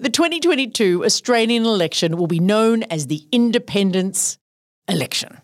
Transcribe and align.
The 0.00 0.08
2022 0.08 1.04
Australian 1.04 1.66
election 1.66 2.16
will 2.16 2.26
be 2.26 2.40
known 2.40 2.84
as 2.84 3.08
the 3.08 3.22
Independence 3.30 4.38
Election. 4.88 5.42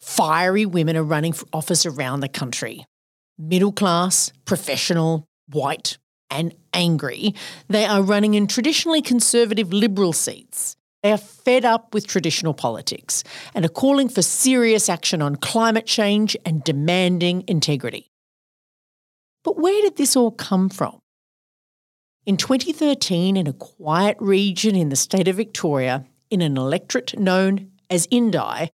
Fiery 0.00 0.64
women 0.64 0.96
are 0.96 1.02
running 1.02 1.32
for 1.32 1.46
office 1.52 1.84
around 1.84 2.20
the 2.20 2.28
country. 2.28 2.84
Middle 3.36 3.72
class, 3.72 4.30
professional, 4.44 5.26
white, 5.48 5.98
and 6.30 6.54
angry, 6.72 7.34
they 7.66 7.84
are 7.84 8.00
running 8.00 8.34
in 8.34 8.46
traditionally 8.46 9.02
conservative 9.02 9.72
Liberal 9.72 10.12
seats. 10.12 10.76
They 11.02 11.10
are 11.10 11.18
fed 11.18 11.64
up 11.64 11.92
with 11.92 12.06
traditional 12.06 12.54
politics 12.54 13.24
and 13.56 13.64
are 13.64 13.68
calling 13.68 14.08
for 14.08 14.22
serious 14.22 14.88
action 14.88 15.20
on 15.20 15.34
climate 15.34 15.86
change 15.86 16.36
and 16.46 16.62
demanding 16.62 17.42
integrity. 17.48 18.06
But 19.42 19.58
where 19.58 19.82
did 19.82 19.96
this 19.96 20.14
all 20.14 20.30
come 20.30 20.68
from? 20.68 21.00
In 22.26 22.36
2013, 22.36 23.38
in 23.38 23.46
a 23.46 23.54
quiet 23.54 24.18
region 24.20 24.76
in 24.76 24.90
the 24.90 24.96
state 24.96 25.26
of 25.26 25.36
Victoria, 25.36 26.04
in 26.28 26.42
an 26.42 26.58
electorate 26.58 27.18
known 27.18 27.70
as 27.88 28.06
Indi, 28.10 28.70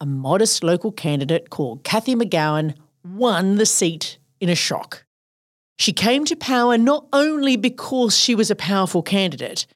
a 0.00 0.06
modest 0.06 0.64
local 0.64 0.90
candidate 0.90 1.50
called 1.50 1.84
Cathy 1.84 2.14
McGowan 2.14 2.74
won 3.04 3.56
the 3.56 3.66
seat 3.66 4.18
in 4.40 4.48
a 4.48 4.54
shock. 4.54 5.04
She 5.78 5.92
came 5.92 6.24
to 6.24 6.34
power 6.34 6.78
not 6.78 7.06
only 7.12 7.56
because 7.56 8.16
she 8.16 8.34
was 8.34 8.50
a 8.50 8.56
powerful 8.56 9.02
candidate, 9.02 9.66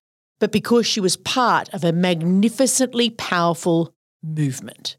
but 0.41 0.51
because 0.51 0.87
she 0.87 0.99
was 0.99 1.19
part 1.19 1.69
of 1.75 1.85
a 1.85 1.93
magnificently 1.93 3.11
powerful 3.11 3.93
movement. 4.23 4.97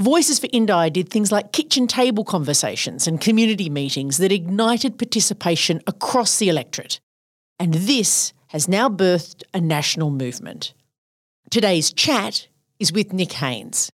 Voices 0.00 0.38
for 0.38 0.46
Indi 0.52 0.90
did 0.90 1.10
things 1.10 1.32
like 1.32 1.52
kitchen 1.52 1.88
table 1.88 2.22
conversations 2.22 3.08
and 3.08 3.20
community 3.20 3.68
meetings 3.68 4.18
that 4.18 4.30
ignited 4.30 4.96
participation 4.96 5.82
across 5.88 6.38
the 6.38 6.48
electorate. 6.48 7.00
And 7.58 7.74
this 7.74 8.32
has 8.48 8.68
now 8.68 8.88
birthed 8.88 9.42
a 9.52 9.60
national 9.60 10.10
movement. 10.10 10.72
Today's 11.50 11.92
chat 11.92 12.46
is 12.78 12.92
with 12.92 13.12
Nick 13.12 13.32
Haines. 13.32 13.90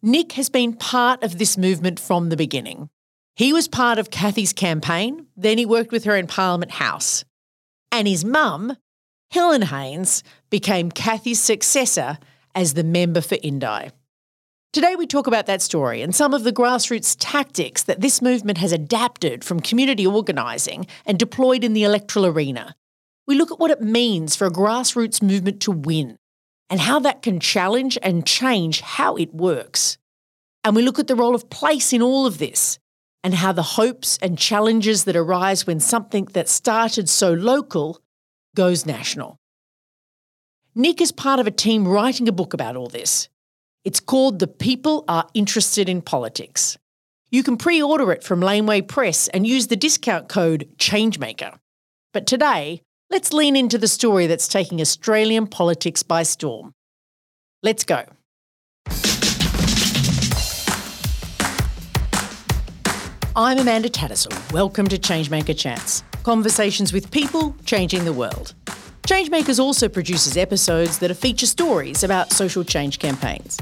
Nick 0.00 0.32
has 0.32 0.48
been 0.48 0.72
part 0.72 1.22
of 1.22 1.36
this 1.36 1.58
movement 1.58 2.00
from 2.00 2.30
the 2.30 2.36
beginning. 2.36 2.88
He 3.36 3.52
was 3.52 3.68
part 3.68 3.98
of 3.98 4.10
Cathy's 4.10 4.54
campaign, 4.54 5.26
then 5.36 5.58
he 5.58 5.66
worked 5.66 5.92
with 5.92 6.04
her 6.04 6.16
in 6.16 6.26
Parliament 6.26 6.72
House. 6.72 7.26
And 7.90 8.08
his 8.08 8.24
mum, 8.24 8.78
Helen 9.30 9.62
Haines, 9.62 10.24
became 10.48 10.90
Cathy's 10.90 11.40
successor 11.40 12.16
as 12.54 12.72
the 12.72 12.84
member 12.84 13.20
for 13.20 13.36
Indi. 13.42 13.90
Today, 14.72 14.96
we 14.96 15.06
talk 15.06 15.26
about 15.26 15.44
that 15.44 15.60
story 15.60 16.00
and 16.00 16.14
some 16.14 16.32
of 16.32 16.44
the 16.44 16.52
grassroots 16.52 17.14
tactics 17.18 17.82
that 17.82 18.00
this 18.00 18.22
movement 18.22 18.56
has 18.56 18.72
adapted 18.72 19.44
from 19.44 19.60
community 19.60 20.06
organising 20.06 20.86
and 21.04 21.18
deployed 21.18 21.62
in 21.62 21.74
the 21.74 21.84
electoral 21.84 22.24
arena. 22.24 22.74
We 23.26 23.34
look 23.34 23.52
at 23.52 23.58
what 23.58 23.70
it 23.70 23.82
means 23.82 24.34
for 24.34 24.46
a 24.46 24.50
grassroots 24.50 25.20
movement 25.20 25.60
to 25.60 25.72
win 25.72 26.16
and 26.70 26.80
how 26.80 27.00
that 27.00 27.20
can 27.20 27.38
challenge 27.38 27.98
and 28.02 28.26
change 28.26 28.80
how 28.80 29.14
it 29.16 29.34
works. 29.34 29.98
And 30.64 30.74
we 30.74 30.80
look 30.80 30.98
at 30.98 31.06
the 31.06 31.16
role 31.16 31.34
of 31.34 31.50
place 31.50 31.92
in 31.92 32.00
all 32.00 32.24
of 32.24 32.38
this 32.38 32.78
and 33.22 33.34
how 33.34 33.52
the 33.52 33.62
hopes 33.62 34.18
and 34.22 34.38
challenges 34.38 35.04
that 35.04 35.16
arise 35.16 35.66
when 35.66 35.80
something 35.80 36.24
that 36.32 36.48
started 36.48 37.10
so 37.10 37.34
local 37.34 38.00
goes 38.56 38.86
national. 38.86 39.36
Nick 40.74 41.02
is 41.02 41.12
part 41.12 41.40
of 41.40 41.46
a 41.46 41.50
team 41.50 41.86
writing 41.86 42.26
a 42.26 42.32
book 42.32 42.54
about 42.54 42.74
all 42.74 42.88
this. 42.88 43.28
It's 43.84 43.98
called 43.98 44.38
The 44.38 44.46
People 44.46 45.04
Are 45.08 45.26
Interested 45.34 45.88
in 45.88 46.02
Politics. 46.02 46.78
You 47.30 47.42
can 47.42 47.56
pre 47.56 47.82
order 47.82 48.12
it 48.12 48.22
from 48.22 48.40
Laneway 48.40 48.80
Press 48.82 49.26
and 49.26 49.44
use 49.44 49.66
the 49.66 49.74
discount 49.74 50.28
code 50.28 50.68
CHANGEMAKER. 50.78 51.58
But 52.12 52.28
today, 52.28 52.82
let's 53.10 53.32
lean 53.32 53.56
into 53.56 53.78
the 53.78 53.88
story 53.88 54.28
that's 54.28 54.46
taking 54.46 54.80
Australian 54.80 55.48
politics 55.48 56.04
by 56.04 56.22
storm. 56.22 56.74
Let's 57.64 57.82
go. 57.82 58.04
I'm 63.34 63.58
Amanda 63.58 63.88
Tattersall. 63.88 64.52
Welcome 64.52 64.86
to 64.86 64.96
Changemaker 64.96 65.58
Chats 65.58 66.04
conversations 66.22 66.92
with 66.92 67.10
people 67.10 67.56
changing 67.64 68.04
the 68.04 68.12
world. 68.12 68.54
Changemakers 69.06 69.58
also 69.58 69.88
produces 69.88 70.36
episodes 70.36 70.98
that 71.00 71.12
feature 71.16 71.46
stories 71.46 72.04
about 72.04 72.30
social 72.32 72.62
change 72.62 73.00
campaigns. 73.00 73.58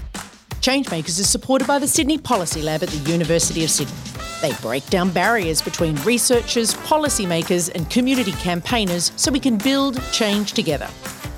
Changemakers 0.60 1.18
is 1.18 1.30
supported 1.30 1.66
by 1.66 1.78
the 1.78 1.88
Sydney 1.88 2.18
Policy 2.18 2.60
Lab 2.60 2.82
at 2.82 2.90
the 2.90 3.10
University 3.10 3.64
of 3.64 3.70
Sydney. 3.70 3.94
They 4.42 4.52
break 4.60 4.86
down 4.90 5.10
barriers 5.10 5.62
between 5.62 5.96
researchers, 6.02 6.74
policymakers, 6.74 7.74
and 7.74 7.88
community 7.88 8.32
campaigners 8.32 9.12
so 9.16 9.32
we 9.32 9.40
can 9.40 9.56
build 9.56 10.00
change 10.12 10.52
together. 10.52 10.88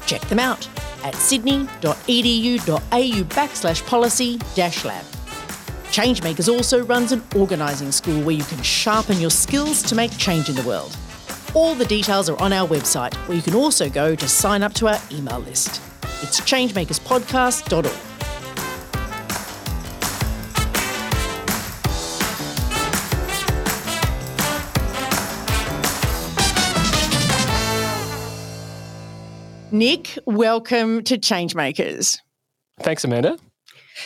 Check 0.06 0.20
them 0.22 0.40
out 0.40 0.68
at 1.04 1.14
sydney.edu.au 1.14 1.92
backslash 2.90 3.86
policy 3.86 4.38
dash 4.56 4.84
lab. 4.84 5.04
Changemakers 5.92 6.52
also 6.52 6.84
runs 6.86 7.12
an 7.12 7.22
organising 7.36 7.92
school 7.92 8.20
where 8.22 8.34
you 8.34 8.44
can 8.44 8.62
sharpen 8.62 9.20
your 9.20 9.30
skills 9.30 9.80
to 9.82 9.94
make 9.94 10.16
change 10.18 10.48
in 10.48 10.56
the 10.56 10.62
world. 10.62 10.96
All 11.54 11.74
the 11.74 11.84
details 11.84 12.30
are 12.30 12.40
on 12.40 12.52
our 12.52 12.66
website, 12.66 13.14
where 13.28 13.36
you 13.36 13.42
can 13.42 13.54
also 13.54 13.90
go 13.90 14.14
to 14.14 14.28
sign 14.28 14.62
up 14.62 14.72
to 14.74 14.88
our 14.88 14.98
email 15.10 15.40
list. 15.40 15.82
It's 16.22 16.40
changemakerspodcast.org. 16.40 17.92
Nick, 29.72 30.18
welcome 30.26 31.02
to 31.04 31.16
Changemakers. 31.16 32.18
Thanks, 32.80 33.04
Amanda. 33.04 33.38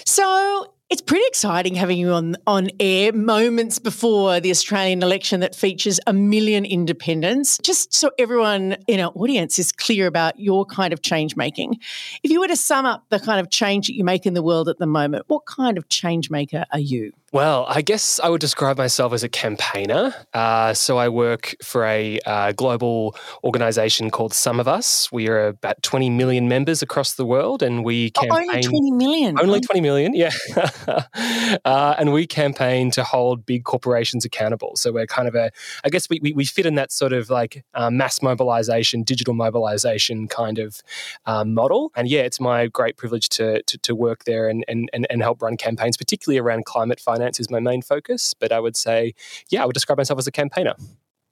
So, 0.04 0.72
it's 0.88 1.02
pretty 1.02 1.24
exciting 1.26 1.74
having 1.74 1.98
you 1.98 2.12
on 2.12 2.36
on 2.46 2.68
air 2.78 3.12
moments 3.12 3.78
before 3.78 4.38
the 4.38 4.50
Australian 4.50 5.02
election 5.02 5.40
that 5.40 5.54
features 5.54 5.98
a 6.06 6.12
million 6.12 6.64
independents. 6.64 7.58
Just 7.58 7.92
so 7.92 8.10
everyone 8.18 8.76
in 8.86 9.00
our 9.00 9.10
audience 9.16 9.58
is 9.58 9.72
clear 9.72 10.06
about 10.06 10.38
your 10.38 10.64
kind 10.64 10.92
of 10.92 11.02
change 11.02 11.36
making. 11.36 11.80
If 12.22 12.30
you 12.30 12.40
were 12.40 12.48
to 12.48 12.56
sum 12.56 12.86
up 12.86 13.04
the 13.08 13.18
kind 13.18 13.40
of 13.40 13.50
change 13.50 13.88
that 13.88 13.94
you 13.94 14.04
make 14.04 14.26
in 14.26 14.34
the 14.34 14.42
world 14.42 14.68
at 14.68 14.78
the 14.78 14.86
moment, 14.86 15.24
what 15.26 15.44
kind 15.46 15.76
of 15.76 15.88
change 15.88 16.30
maker 16.30 16.64
are 16.72 16.78
you? 16.78 17.12
Well, 17.32 17.66
I 17.68 17.82
guess 17.82 18.20
I 18.20 18.28
would 18.28 18.40
describe 18.40 18.78
myself 18.78 19.12
as 19.12 19.24
a 19.24 19.28
campaigner. 19.28 20.14
Uh, 20.32 20.72
so 20.72 20.96
I 20.96 21.08
work 21.08 21.56
for 21.62 21.84
a 21.84 22.20
uh, 22.24 22.52
global 22.52 23.16
organization 23.42 24.10
called 24.10 24.32
SumOfUs. 24.32 25.10
We 25.10 25.28
are 25.28 25.48
about 25.48 25.82
20 25.82 26.08
million 26.10 26.48
members 26.48 26.82
across 26.82 27.14
the 27.14 27.26
world, 27.26 27.62
and 27.62 27.84
we 27.84 28.10
campaign. 28.12 28.30
Oh, 28.32 28.52
only 28.52 28.62
20 28.62 28.90
million. 28.92 29.40
Only 29.40 29.60
20 29.60 29.80
million, 29.80 30.14
yeah. 30.14 30.30
uh, 31.64 31.94
and 31.98 32.12
we 32.12 32.26
campaign 32.26 32.90
to 32.92 33.04
hold 33.04 33.46
big 33.46 33.64
corporations 33.64 34.24
accountable. 34.24 34.76
So 34.76 34.92
we're 34.92 35.06
kind 35.06 35.28
of 35.28 35.34
a, 35.34 35.50
I 35.84 35.88
guess 35.88 36.08
we, 36.08 36.20
we, 36.22 36.32
we 36.32 36.44
fit 36.44 36.66
in 36.66 36.74
that 36.76 36.92
sort 36.92 37.12
of 37.12 37.30
like 37.30 37.64
uh, 37.74 37.90
mass 37.90 38.22
mobilization, 38.22 39.02
digital 39.02 39.34
mobilization 39.34 40.28
kind 40.28 40.58
of 40.58 40.82
um, 41.26 41.54
model. 41.54 41.92
And 41.96 42.08
yeah, 42.08 42.20
it's 42.20 42.40
my 42.40 42.66
great 42.66 42.96
privilege 42.96 43.28
to, 43.30 43.62
to, 43.62 43.78
to 43.78 43.94
work 43.94 44.24
there 44.24 44.48
and, 44.48 44.64
and, 44.68 44.88
and 44.92 45.22
help 45.22 45.42
run 45.42 45.56
campaigns, 45.56 45.96
particularly 45.96 46.38
around 46.38 46.64
climate 46.64 47.00
finance 47.00 47.40
is 47.40 47.50
my 47.50 47.60
main 47.60 47.82
focus, 47.82 48.34
but 48.34 48.52
I 48.52 48.60
would 48.60 48.76
say, 48.76 49.14
yeah, 49.48 49.62
I 49.62 49.66
would 49.66 49.74
describe 49.74 49.98
myself 49.98 50.18
as 50.18 50.26
a 50.26 50.32
campaigner. 50.32 50.74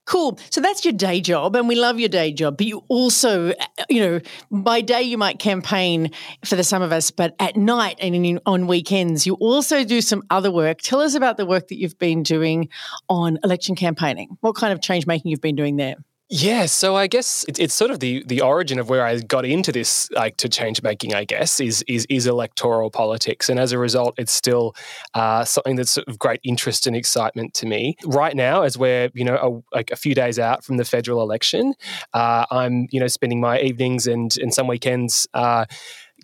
Cool. 0.06 0.38
So 0.50 0.60
that's 0.60 0.84
your 0.84 0.92
day 0.92 1.20
job, 1.20 1.56
and 1.56 1.66
we 1.66 1.76
love 1.76 1.98
your 1.98 2.10
day 2.10 2.30
job. 2.32 2.58
But 2.58 2.66
you 2.66 2.84
also, 2.88 3.50
uh, 3.50 3.54
you 3.88 4.00
know, 4.00 4.20
by 4.50 4.82
day 4.82 5.00
you 5.02 5.16
might 5.16 5.38
campaign 5.38 6.10
for 6.44 6.56
the 6.56 6.62
SumOfUs, 6.62 7.12
but 7.16 7.34
at 7.38 7.56
night 7.56 7.96
and 8.00 8.14
in, 8.14 8.38
on 8.44 8.66
weekends 8.66 9.26
you 9.26 9.34
also 9.34 9.82
do 9.82 10.02
some 10.02 10.22
other 10.28 10.50
work. 10.50 10.82
Tell 10.82 11.00
us 11.00 11.14
about 11.14 11.38
the 11.38 11.46
work 11.46 11.68
that 11.68 11.78
you've 11.78 11.98
been 11.98 12.22
doing 12.22 12.68
on 13.08 13.38
election 13.42 13.76
campaigning. 13.76 14.36
What 14.40 14.56
kind 14.56 14.74
of 14.74 14.82
change 14.82 15.06
making 15.06 15.30
you've 15.30 15.40
been 15.40 15.56
doing 15.56 15.76
there? 15.76 15.96
Yeah, 16.30 16.64
so 16.66 16.96
I 16.96 17.06
guess 17.06 17.44
it's, 17.48 17.58
it's 17.60 17.74
sort 17.74 17.90
of 17.90 18.00
the 18.00 18.24
the 18.26 18.40
origin 18.40 18.78
of 18.78 18.88
where 18.88 19.04
I 19.04 19.18
got 19.20 19.44
into 19.44 19.70
this, 19.70 20.10
like 20.12 20.38
to 20.38 20.48
change 20.48 20.82
making. 20.82 21.14
I 21.14 21.24
guess 21.24 21.60
is 21.60 21.84
is 21.86 22.06
is 22.08 22.26
electoral 22.26 22.90
politics, 22.90 23.50
and 23.50 23.60
as 23.60 23.72
a 23.72 23.78
result, 23.78 24.14
it's 24.16 24.32
still 24.32 24.74
uh, 25.12 25.44
something 25.44 25.76
that's 25.76 25.98
of 25.98 26.18
great 26.18 26.40
interest 26.42 26.86
and 26.86 26.96
excitement 26.96 27.52
to 27.54 27.66
me. 27.66 27.96
Right 28.06 28.34
now, 28.34 28.62
as 28.62 28.78
we're 28.78 29.10
you 29.12 29.24
know 29.24 29.62
a, 29.72 29.76
like 29.76 29.90
a 29.90 29.96
few 29.96 30.14
days 30.14 30.38
out 30.38 30.64
from 30.64 30.78
the 30.78 30.84
federal 30.86 31.20
election, 31.20 31.74
uh, 32.14 32.46
I'm 32.50 32.88
you 32.90 33.00
know 33.00 33.06
spending 33.08 33.40
my 33.40 33.60
evenings 33.60 34.06
and 34.06 34.34
and 34.38 34.52
some 34.52 34.66
weekends. 34.66 35.28
Uh, 35.34 35.66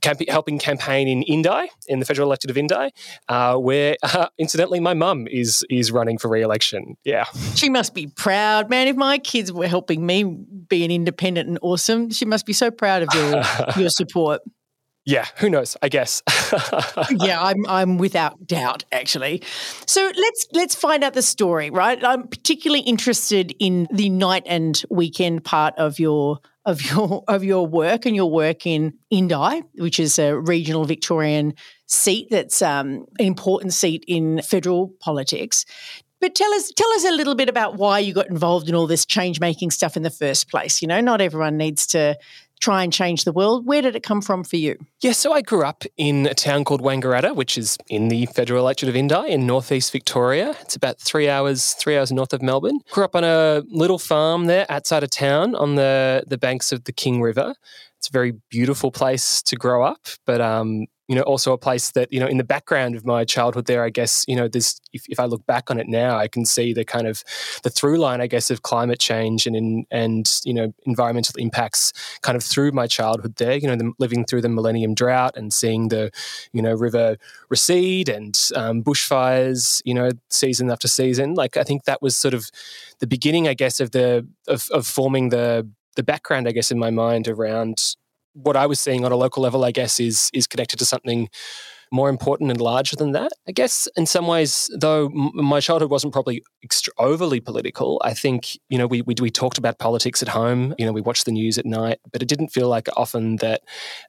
camp- 0.00 0.28
helping 0.28 0.58
campaign 0.58 1.08
in 1.08 1.22
Indi, 1.22 1.70
in 1.88 2.00
the 2.00 2.06
federal 2.06 2.28
electorate 2.28 2.50
of 2.50 2.58
Indi, 2.58 2.90
uh, 3.28 3.56
where 3.56 3.96
uh, 4.02 4.28
incidentally 4.38 4.80
my 4.80 4.94
mum 4.94 5.26
is 5.30 5.64
is 5.70 5.92
running 5.92 6.18
for 6.18 6.28
re-election. 6.28 6.96
Yeah, 7.04 7.24
she 7.54 7.68
must 7.68 7.94
be 7.94 8.06
proud, 8.06 8.70
man. 8.70 8.88
If 8.88 8.96
my 8.96 9.18
kids 9.18 9.52
were 9.52 9.68
helping 9.68 10.04
me 10.04 10.24
be 10.24 10.84
an 10.84 10.90
independent 10.90 11.48
and 11.48 11.58
awesome, 11.62 12.10
she 12.10 12.24
must 12.24 12.46
be 12.46 12.52
so 12.52 12.70
proud 12.70 13.02
of 13.02 13.08
your 13.14 13.42
your 13.82 13.90
support. 13.90 14.40
Yeah, 15.06 15.26
who 15.38 15.48
knows? 15.48 15.76
I 15.80 15.88
guess. 15.88 16.22
yeah, 17.10 17.42
I'm 17.42 17.66
I'm 17.66 17.98
without 17.98 18.46
doubt 18.46 18.84
actually. 18.92 19.42
So 19.86 20.02
let's 20.04 20.46
let's 20.52 20.74
find 20.74 21.02
out 21.02 21.14
the 21.14 21.22
story, 21.22 21.70
right? 21.70 22.02
I'm 22.04 22.28
particularly 22.28 22.82
interested 22.82 23.54
in 23.58 23.88
the 23.90 24.10
night 24.10 24.42
and 24.46 24.80
weekend 24.90 25.42
part 25.44 25.74
of 25.78 25.98
your 25.98 26.38
of 26.64 26.82
your 26.82 27.24
of 27.28 27.44
your 27.44 27.66
work 27.66 28.06
and 28.06 28.14
your 28.14 28.30
work 28.30 28.66
in 28.66 28.94
Indi, 29.10 29.62
which 29.74 29.98
is 29.98 30.18
a 30.18 30.38
regional 30.38 30.84
Victorian 30.84 31.54
seat 31.86 32.28
that's 32.30 32.62
um, 32.62 33.06
an 33.18 33.26
important 33.26 33.72
seat 33.72 34.04
in 34.06 34.42
federal 34.42 34.88
politics. 35.00 35.64
But 36.20 36.34
tell 36.34 36.52
us 36.52 36.70
tell 36.76 36.90
us 36.92 37.04
a 37.04 37.12
little 37.12 37.34
bit 37.34 37.48
about 37.48 37.76
why 37.76 37.98
you 37.98 38.12
got 38.12 38.28
involved 38.28 38.68
in 38.68 38.74
all 38.74 38.86
this 38.86 39.06
change 39.06 39.40
making 39.40 39.70
stuff 39.70 39.96
in 39.96 40.02
the 40.02 40.10
first 40.10 40.50
place. 40.50 40.82
You 40.82 40.88
know, 40.88 41.00
not 41.00 41.20
everyone 41.20 41.56
needs 41.56 41.86
to 41.88 42.18
try 42.60 42.82
and 42.84 42.92
change 42.92 43.24
the 43.24 43.32
world. 43.32 43.66
Where 43.66 43.82
did 43.82 43.96
it 43.96 44.02
come 44.02 44.20
from 44.20 44.44
for 44.44 44.56
you? 44.56 44.76
Yeah, 45.00 45.12
so 45.12 45.32
I 45.32 45.40
grew 45.40 45.64
up 45.64 45.84
in 45.96 46.26
a 46.26 46.34
town 46.34 46.64
called 46.64 46.82
Wangaratta, 46.82 47.34
which 47.34 47.56
is 47.56 47.78
in 47.88 48.08
the 48.08 48.26
federal 48.26 48.60
electorate 48.60 48.90
of 48.90 48.96
Indi 48.96 49.28
in 49.28 49.46
northeast 49.46 49.92
Victoria. 49.92 50.54
It's 50.60 50.76
about 50.76 51.00
three 51.00 51.28
hours, 51.28 51.72
three 51.74 51.96
hours 51.96 52.12
north 52.12 52.32
of 52.32 52.42
Melbourne. 52.42 52.80
Grew 52.90 53.04
up 53.04 53.16
on 53.16 53.24
a 53.24 53.62
little 53.68 53.98
farm 53.98 54.44
there 54.44 54.66
outside 54.68 55.02
of 55.02 55.10
town 55.10 55.54
on 55.54 55.74
the, 55.74 56.24
the 56.26 56.38
banks 56.38 56.70
of 56.70 56.84
the 56.84 56.92
King 56.92 57.22
River. 57.22 57.54
It's 57.98 58.08
a 58.08 58.12
very 58.12 58.32
beautiful 58.50 58.90
place 58.90 59.42
to 59.42 59.56
grow 59.56 59.82
up, 59.82 60.06
but 60.26 60.40
um, 60.40 60.86
you 61.10 61.16
know, 61.16 61.22
also 61.22 61.52
a 61.52 61.58
place 61.58 61.90
that, 61.90 62.12
you 62.12 62.20
know, 62.20 62.28
in 62.28 62.36
the 62.36 62.44
background 62.44 62.94
of 62.94 63.04
my 63.04 63.24
childhood 63.24 63.66
there, 63.66 63.82
I 63.82 63.90
guess, 63.90 64.24
you 64.28 64.36
know, 64.36 64.46
there's, 64.46 64.80
if, 64.92 65.02
if 65.08 65.18
I 65.18 65.24
look 65.24 65.44
back 65.44 65.68
on 65.68 65.80
it 65.80 65.88
now, 65.88 66.16
I 66.16 66.28
can 66.28 66.44
see 66.44 66.72
the 66.72 66.84
kind 66.84 67.08
of 67.08 67.24
the 67.64 67.68
through 67.68 67.98
line, 67.98 68.20
I 68.20 68.28
guess, 68.28 68.48
of 68.48 68.62
climate 68.62 69.00
change 69.00 69.44
and, 69.44 69.56
in, 69.56 69.86
and, 69.90 70.30
you 70.44 70.54
know, 70.54 70.72
environmental 70.84 71.34
impacts 71.36 71.92
kind 72.22 72.36
of 72.36 72.44
through 72.44 72.70
my 72.70 72.86
childhood 72.86 73.34
there, 73.38 73.56
you 73.56 73.66
know, 73.66 73.74
the, 73.74 73.90
living 73.98 74.24
through 74.24 74.42
the 74.42 74.48
millennium 74.48 74.94
drought 74.94 75.36
and 75.36 75.52
seeing 75.52 75.88
the, 75.88 76.12
you 76.52 76.62
know, 76.62 76.74
river 76.74 77.16
recede 77.48 78.08
and 78.08 78.38
um, 78.54 78.80
bushfires, 78.80 79.82
you 79.84 79.94
know, 79.94 80.10
season 80.28 80.70
after 80.70 80.86
season. 80.86 81.34
Like, 81.34 81.56
I 81.56 81.64
think 81.64 81.86
that 81.86 82.00
was 82.00 82.16
sort 82.16 82.34
of 82.34 82.52
the 83.00 83.08
beginning, 83.08 83.48
I 83.48 83.54
guess, 83.54 83.80
of 83.80 83.90
the, 83.90 84.28
of, 84.46 84.68
of 84.70 84.86
forming 84.86 85.30
the, 85.30 85.68
the 85.96 86.04
background, 86.04 86.46
I 86.46 86.52
guess, 86.52 86.70
in 86.70 86.78
my 86.78 86.90
mind 86.90 87.26
around 87.26 87.96
what 88.34 88.56
I 88.56 88.66
was 88.66 88.80
seeing 88.80 89.04
on 89.04 89.12
a 89.12 89.16
local 89.16 89.42
level, 89.42 89.64
I 89.64 89.72
guess, 89.72 90.00
is 90.00 90.30
is 90.32 90.46
connected 90.46 90.78
to 90.78 90.84
something 90.84 91.28
more 91.92 92.08
important 92.08 92.50
and 92.50 92.60
larger 92.60 92.94
than 92.94 93.12
that. 93.12 93.32
I 93.48 93.52
guess 93.52 93.88
in 93.96 94.06
some 94.06 94.28
ways, 94.28 94.70
though, 94.78 95.06
m- 95.06 95.32
my 95.34 95.58
childhood 95.58 95.90
wasn't 95.90 96.12
probably 96.12 96.42
extra- 96.62 96.92
overly 96.98 97.40
political. 97.40 98.00
I 98.04 98.14
think 98.14 98.56
you 98.68 98.78
know 98.78 98.86
we, 98.86 99.02
we, 99.02 99.14
we 99.20 99.30
talked 99.30 99.58
about 99.58 99.78
politics 99.78 100.22
at 100.22 100.28
home. 100.28 100.74
You 100.78 100.86
know, 100.86 100.92
we 100.92 101.00
watched 101.00 101.24
the 101.24 101.32
news 101.32 101.58
at 101.58 101.66
night, 101.66 101.98
but 102.12 102.22
it 102.22 102.28
didn't 102.28 102.48
feel 102.48 102.68
like 102.68 102.88
often 102.96 103.36
that 103.36 103.62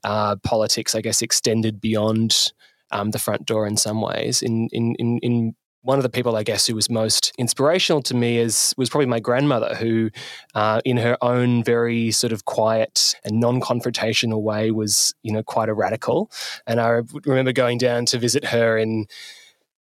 uh, 0.03 0.35
politics, 0.43 0.95
I 0.95 1.01
guess, 1.01 1.21
extended 1.21 1.81
beyond. 1.81 2.51
Um, 2.93 3.11
the 3.11 3.19
front 3.19 3.45
door 3.45 3.65
in 3.65 3.77
some 3.77 4.01
ways. 4.01 4.41
In 4.41 4.67
in 4.73 4.95
in, 4.99 5.17
in 5.19 5.55
one 5.83 5.97
of 5.97 6.03
the 6.03 6.09
people 6.09 6.35
I 6.35 6.43
guess 6.43 6.67
who 6.67 6.75
was 6.75 6.89
most 6.89 7.31
inspirational 7.37 8.01
to 8.03 8.15
me 8.15 8.37
is 8.37 8.73
was 8.77 8.89
probably 8.89 9.07
my 9.07 9.19
grandmother, 9.19 9.75
who, 9.75 10.11
uh, 10.53 10.81
in 10.85 10.97
her 10.97 11.17
own 11.21 11.63
very 11.63 12.11
sort 12.11 12.33
of 12.33 12.45
quiet 12.45 13.15
and 13.23 13.39
non-confrontational 13.39 14.41
way, 14.41 14.71
was 14.71 15.13
you 15.23 15.33
know 15.33 15.43
quite 15.43 15.69
a 15.69 15.73
radical. 15.73 16.31
And 16.67 16.79
I 16.79 17.01
remember 17.25 17.51
going 17.51 17.77
down 17.77 18.05
to 18.07 18.19
visit 18.19 18.45
her 18.45 18.77
in 18.77 19.07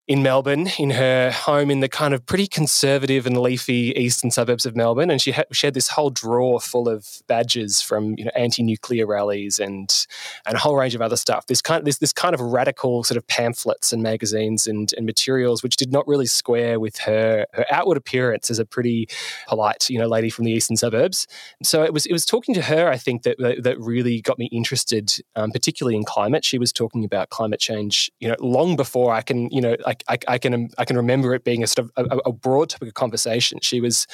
in 0.07 0.21
Melbourne, 0.21 0.69
in 0.77 0.91
her 0.91 1.31
home 1.31 1.71
in 1.71 1.79
the 1.79 1.89
kind 1.89 2.13
of 2.13 2.23
pretty 2.27 2.45
conservative 2.45 3.25
and 3.25 3.41
leafy 3.41 3.91
eastern 3.95 4.29
suburbs 4.29 4.63
of 4.65 4.75
Melbourne, 4.75 5.09
and 5.09 5.19
she 5.19 5.31
had, 5.31 5.47
she 5.51 5.65
had 5.65 5.73
this 5.73 5.87
whole 5.87 6.11
drawer 6.11 6.59
full 6.59 6.87
of 6.87 7.23
badges 7.27 7.81
from 7.81 8.13
you 8.15 8.25
know 8.25 8.31
anti-nuclear 8.35 9.07
rallies 9.07 9.57
and 9.57 10.05
and 10.45 10.55
a 10.55 10.59
whole 10.59 10.75
range 10.75 10.93
of 10.93 11.01
other 11.01 11.17
stuff. 11.17 11.47
This 11.47 11.59
kind 11.59 11.79
of, 11.79 11.85
this 11.85 11.97
this 11.97 12.13
kind 12.13 12.35
of 12.35 12.41
radical 12.41 13.03
sort 13.03 13.17
of 13.17 13.25
pamphlets 13.25 13.91
and 13.91 14.03
magazines 14.03 14.67
and, 14.67 14.93
and 14.95 15.07
materials, 15.07 15.63
which 15.63 15.75
did 15.75 15.91
not 15.91 16.07
really 16.07 16.27
square 16.27 16.79
with 16.79 16.97
her 16.99 17.47
her 17.53 17.65
outward 17.71 17.97
appearance 17.97 18.51
as 18.51 18.59
a 18.59 18.65
pretty 18.65 19.07
polite 19.47 19.89
you 19.89 19.97
know 19.97 20.07
lady 20.07 20.29
from 20.29 20.45
the 20.45 20.51
eastern 20.51 20.77
suburbs. 20.77 21.25
So 21.63 21.81
it 21.81 21.93
was 21.93 22.05
it 22.05 22.13
was 22.13 22.25
talking 22.27 22.53
to 22.53 22.61
her, 22.61 22.89
I 22.89 22.97
think 22.97 23.23
that 23.23 23.37
that, 23.39 23.63
that 23.63 23.79
really 23.79 24.21
got 24.21 24.37
me 24.37 24.49
interested, 24.51 25.13
um, 25.35 25.49
particularly 25.49 25.95
in 25.95 26.03
climate. 26.03 26.45
She 26.45 26.59
was 26.59 26.71
talking 26.71 27.03
about 27.03 27.29
climate 27.29 27.59
change, 27.59 28.11
you 28.19 28.27
know, 28.27 28.35
long 28.39 28.75
before 28.75 29.11
I 29.11 29.23
can 29.23 29.49
you 29.49 29.61
know 29.61 29.75
I 29.83 29.94
I, 30.07 30.17
I, 30.27 30.37
can 30.37 30.69
I 30.77 30.85
can 30.85 30.97
remember 30.97 31.33
it 31.33 31.43
being 31.43 31.63
a 31.63 31.67
sort 31.67 31.89
of 31.95 32.07
a, 32.11 32.17
a, 32.29 32.31
broad 32.31 32.69
topic 32.69 32.89
of 32.89 32.93
conversation. 32.93 33.59
She 33.61 33.81
was 33.81 34.07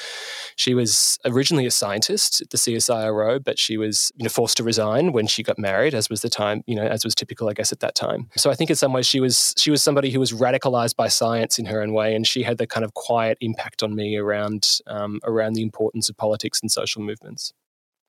she 0.56 0.74
was 0.74 1.18
originally 1.24 1.66
a 1.66 1.70
scientist 1.70 2.40
at 2.40 2.50
the 2.50 2.56
CSIRO, 2.56 3.42
but 3.42 3.58
she 3.58 3.76
was 3.76 4.12
you 4.16 4.24
know 4.24 4.28
forced 4.28 4.56
to 4.58 4.64
resign 4.64 5.12
when 5.12 5.26
she 5.26 5.42
got 5.42 5.58
married, 5.58 5.94
as 5.94 6.08
was 6.08 6.22
the 6.22 6.28
time 6.28 6.62
you 6.66 6.74
know 6.74 6.86
as 6.86 7.04
was 7.04 7.14
typical, 7.14 7.48
I 7.48 7.52
guess, 7.52 7.72
at 7.72 7.80
that 7.80 7.94
time. 7.94 8.28
So 8.36 8.50
I 8.50 8.54
think 8.54 8.70
in 8.70 8.76
some 8.76 8.92
ways 8.92 9.06
she 9.06 9.20
was 9.20 9.54
she 9.56 9.70
was 9.70 9.82
somebody 9.82 10.10
who 10.10 10.20
was 10.20 10.32
radicalized 10.32 10.96
by 10.96 11.08
science 11.08 11.58
in 11.58 11.66
her 11.66 11.82
own 11.82 11.92
way, 11.92 12.14
and 12.14 12.26
she 12.26 12.42
had 12.42 12.58
the 12.58 12.66
kind 12.66 12.84
of 12.84 12.94
quiet 12.94 13.38
impact 13.40 13.82
on 13.82 13.94
me 13.94 14.16
around 14.16 14.80
um, 14.86 15.20
around 15.24 15.54
the 15.54 15.62
importance 15.62 16.08
of 16.08 16.16
politics 16.16 16.60
and 16.60 16.70
social 16.70 17.02
movements. 17.02 17.52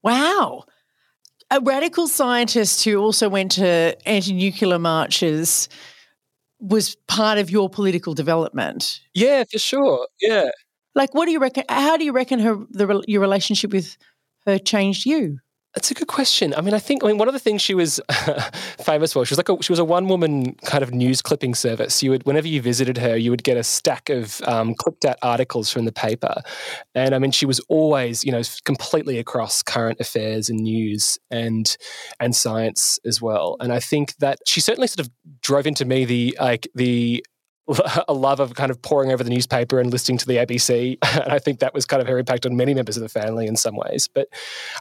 Wow 0.01 0.65
a 1.51 1.59
radical 1.59 2.07
scientist 2.07 2.83
who 2.83 2.97
also 2.97 3.29
went 3.29 3.51
to 3.51 3.95
anti 4.07 4.33
nuclear 4.33 4.79
marches 4.79 5.69
was 6.63 6.95
part 7.07 7.37
of 7.37 7.51
your 7.51 7.69
political 7.69 8.13
development. 8.13 9.01
Yeah, 9.13 9.43
for 9.51 9.59
sure. 9.59 10.07
Yeah. 10.21 10.49
Like, 10.95 11.13
what 11.13 11.25
do 11.25 11.31
you 11.31 11.39
reckon? 11.39 11.65
How 11.67 11.97
do 11.97 12.05
you 12.05 12.13
reckon 12.13 12.39
her 12.39 12.55
the, 12.69 13.03
your 13.05 13.21
relationship 13.21 13.73
with 13.73 13.97
her 14.45 14.57
changed 14.57 15.05
you? 15.05 15.39
That's 15.75 15.89
a 15.89 15.95
good 15.95 16.07
question. 16.07 16.53
I 16.55 16.61
mean, 16.61 16.75
I 16.75 16.79
think 16.79 17.03
I 17.03 17.07
mean 17.07 17.17
one 17.17 17.27
of 17.27 17.33
the 17.33 17.39
things 17.39 17.61
she 17.61 17.73
was 17.73 17.99
famous 18.79 19.13
for. 19.13 19.25
She 19.25 19.31
was 19.31 19.37
like 19.37 19.49
a, 19.49 19.61
she 19.63 19.71
was 19.71 19.79
a 19.79 19.85
one 19.85 20.07
woman 20.07 20.53
kind 20.65 20.83
of 20.83 20.93
news 20.93 21.21
clipping 21.21 21.55
service. 21.55 22.03
You 22.03 22.11
would 22.11 22.25
whenever 22.27 22.47
you 22.47 22.61
visited 22.61 22.99
her, 22.99 23.17
you 23.17 23.31
would 23.31 23.43
get 23.43 23.57
a 23.57 23.63
stack 23.63 24.09
of 24.09 24.39
um, 24.43 24.75
clipped 24.75 25.03
out 25.03 25.17
articles 25.23 25.71
from 25.71 25.85
the 25.85 25.91
paper, 25.91 26.35
and 26.93 27.15
I 27.15 27.19
mean, 27.19 27.31
she 27.31 27.47
was 27.47 27.59
always 27.69 28.23
you 28.23 28.31
know 28.31 28.43
completely 28.65 29.17
across 29.17 29.63
current 29.63 29.99
affairs 29.99 30.47
and 30.47 30.59
news 30.59 31.17
and 31.31 31.75
and 32.19 32.35
science 32.35 32.99
as 33.03 33.19
well. 33.19 33.57
And 33.59 33.73
I 33.73 33.79
think 33.79 34.15
that 34.17 34.39
she 34.45 34.61
certainly 34.61 34.87
sort 34.87 35.07
of 35.07 35.11
drove 35.41 35.65
into 35.65 35.85
me 35.85 36.05
the 36.05 36.37
like 36.39 36.67
the 36.75 37.25
a 38.07 38.13
love 38.13 38.39
of 38.39 38.55
kind 38.55 38.71
of 38.71 38.81
poring 38.81 39.11
over 39.11 39.23
the 39.23 39.29
newspaper 39.29 39.79
and 39.79 39.91
listening 39.91 40.17
to 40.17 40.25
the 40.25 40.37
ABC. 40.37 40.97
And 41.23 41.31
I 41.31 41.39
think 41.39 41.59
that 41.59 41.73
was 41.73 41.85
kind 41.85 42.01
of 42.01 42.07
her 42.07 42.17
impact 42.17 42.45
on 42.45 42.57
many 42.57 42.73
members 42.73 42.97
of 42.97 43.03
the 43.03 43.09
family 43.09 43.45
in 43.47 43.55
some 43.55 43.75
ways. 43.75 44.09
But 44.13 44.27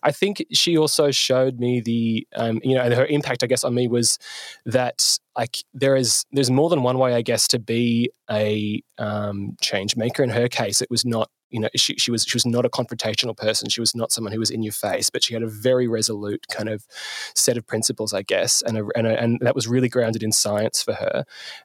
I 0.03 0.11
think 0.11 0.45
she 0.53 0.77
also 0.77 1.11
showed 1.11 1.61
me 1.61 1.81
the, 1.81 2.27
um, 2.35 2.61
you 2.65 2.75
know, 2.75 2.91
her 2.95 3.07
impact, 3.07 3.45
I 3.45 3.47
guess, 3.47 3.65
on 3.65 3.75
me 3.75 3.87
was 3.87 4.19
that 4.65 5.19
like 5.37 5.59
there 5.73 5.95
is 5.95 6.25
there's 6.33 6.51
more 6.51 6.69
than 6.69 6.83
one 6.83 6.99
way, 6.99 7.15
I 7.15 7.23
guess, 7.23 7.47
to 7.49 7.59
be 7.59 8.11
a 8.31 8.83
um, 8.99 9.57
change 9.61 9.97
maker. 9.97 10.23
In 10.23 10.31
her 10.31 10.49
case, 10.49 10.81
it 10.81 10.91
was 10.91 11.05
not 11.05 11.31
you 11.53 11.61
know 11.61 11.69
she, 11.77 11.95
she 11.97 12.11
was 12.11 12.25
she 12.25 12.37
was 12.37 12.47
not 12.47 12.65
a 12.65 12.71
confrontational 12.71 13.37
person. 13.37 13.69
She 13.69 13.81
was 13.81 13.95
not 13.95 14.13
someone 14.13 14.33
who 14.33 14.41
was 14.41 14.51
in 14.51 14.63
your 14.63 14.73
face 14.73 15.11
but 15.11 15.23
she 15.23 15.35
had 15.35 15.43
a 15.43 15.47
very 15.47 15.87
resolute 15.87 16.47
kind 16.49 16.69
of 16.69 16.87
set 17.35 17.57
of 17.57 17.67
principles 17.67 18.13
i 18.13 18.23
guess 18.23 18.63
and 18.63 18.79
a, 18.79 18.87
and, 18.97 19.07
a, 19.07 19.21
and 19.21 19.39
that 19.41 19.55
was 19.55 19.69
really 19.69 19.89
grounded 19.89 20.23
in 20.23 20.33
science 20.33 20.83
for 20.83 20.95
her. 20.95 21.25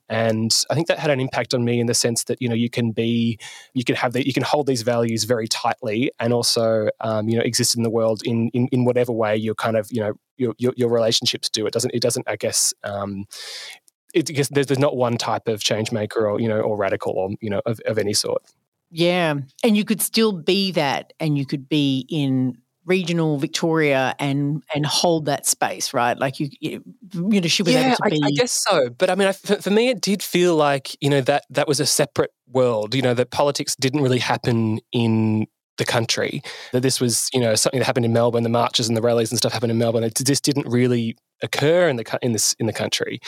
And 0.10 0.56
i 0.70 0.76
think 0.76 0.88
that 0.88 1.00
had 1.00 1.12
an 1.12 1.20
impact 1.20 1.54
on 1.54 1.64
me 1.64 1.80
in 1.80 1.88
the 1.88 1.94
sense 1.94 2.26
that 2.26 2.42
you 2.42 2.50
know 2.50 2.56
you 2.56 2.70
can 2.70 2.92
be 2.92 3.40
you 3.74 3.84
can 3.84 3.96
have 3.96 4.14
that 4.14 4.28
you 4.28 4.34
can 4.34 4.44
hold 4.44 4.68
these 4.68 4.82
values 4.82 5.24
very 5.24 5.48
tightly 5.48 6.12
and 6.20 6.34
also 6.34 6.90
um, 7.02 7.28
you 7.30 7.38
know 7.38 7.44
exist 7.44 7.76
in 7.76 7.84
the 7.84 7.90
world 7.90 8.22
in, 8.26 8.50
in 8.54 8.68
in 8.72 8.86
whatever 8.86 9.12
way 9.12 9.36
you're 9.36 9.56
kind 9.56 9.78
of 9.78 9.88
you 9.92 10.02
know 10.02 10.14
your, 10.38 10.54
your, 10.60 10.72
your 10.78 10.90
relationships 10.90 11.50
do. 11.50 11.66
It 11.66 11.74
doesn't 11.74 11.94
it 11.94 12.02
doesn't 12.02 12.30
i 12.30 12.36
guess 12.36 12.74
um, 12.84 13.26
it, 14.14 14.32
there's, 14.34 14.50
there's 14.50 14.80
not 14.80 14.96
one 14.96 15.18
type 15.18 15.48
of 15.48 15.62
change 15.62 15.92
maker 15.92 16.30
or 16.30 16.40
you 16.40 16.48
know 16.48 16.62
or 16.62 16.78
radical 16.78 17.14
or 17.14 17.30
you 17.42 17.50
know 17.50 17.62
of, 17.66 17.80
of 17.86 17.98
any 17.98 18.14
sort 18.14 18.44
yeah. 18.90 19.36
And 19.64 19.78
you 19.78 19.86
could 19.86 20.02
still 20.02 20.32
be 20.32 20.72
that 20.72 21.14
and 21.20 21.38
you 21.38 21.46
could 21.46 21.68
be 21.68 22.06
in 22.10 22.58
regional 22.88 23.38
Victoria 23.38 24.16
and 24.18 24.64
and 24.74 24.86
hold 24.86 25.26
that 25.26 25.46
space, 25.46 25.94
right? 25.94 26.18
Like 26.18 26.40
you, 26.40 26.50
you, 26.60 26.84
you 27.14 27.42
know, 27.42 27.48
she 27.48 27.62
was 27.62 27.74
yeah, 27.74 27.88
able 27.88 27.98
to 27.98 28.10
be. 28.10 28.22
I, 28.24 28.28
I 28.28 28.32
guess 28.32 28.52
so, 28.52 28.90
but 28.90 29.10
I 29.10 29.16
mean, 29.16 29.28
I, 29.28 29.34
for, 29.34 29.62
for, 29.62 29.70
me, 29.70 29.90
it 29.90 30.02
did 30.02 30.24
feel 30.24 30.56
like 30.56 30.96
you 31.02 31.10
know 31.10 31.22
that 31.22 31.44
that 31.50 31.68
was 31.68 31.80
a 31.80 31.86
separate 31.86 32.32
world. 32.48 32.96
You 32.96 33.02
know, 33.02 33.14
that 33.14 33.30
politics 33.30 33.76
didn't 33.76 34.02
really 34.02 34.20
happen 34.20 34.80
in 34.92 35.48
the 35.78 35.86
country. 35.86 36.42
That 36.72 36.82
this 36.82 37.00
was, 37.00 37.30
you 37.34 37.40
know, 37.40 37.56
something 37.56 37.80
that 37.80 37.86
happened 37.86 38.06
in 38.06 38.14
Melbourne. 38.14 38.44
The 38.44 38.50
marches 38.50 38.88
and 38.88 38.98
the 38.98 39.02
rallies 39.02 39.32
and 39.32 39.38
stuff 39.38 39.54
happened 39.54 39.72
in 39.72 39.78
Melbourne. 39.78 40.04
It 40.04 40.16
just 40.16 40.44
didn't 40.44 40.68
really 40.68 41.16
occur 41.44 41.88
in 41.88 41.98
the 41.98 42.20
in 42.22 42.34
this 42.34 42.54
in 42.60 42.66
the 42.66 42.74
country, 42.74 43.20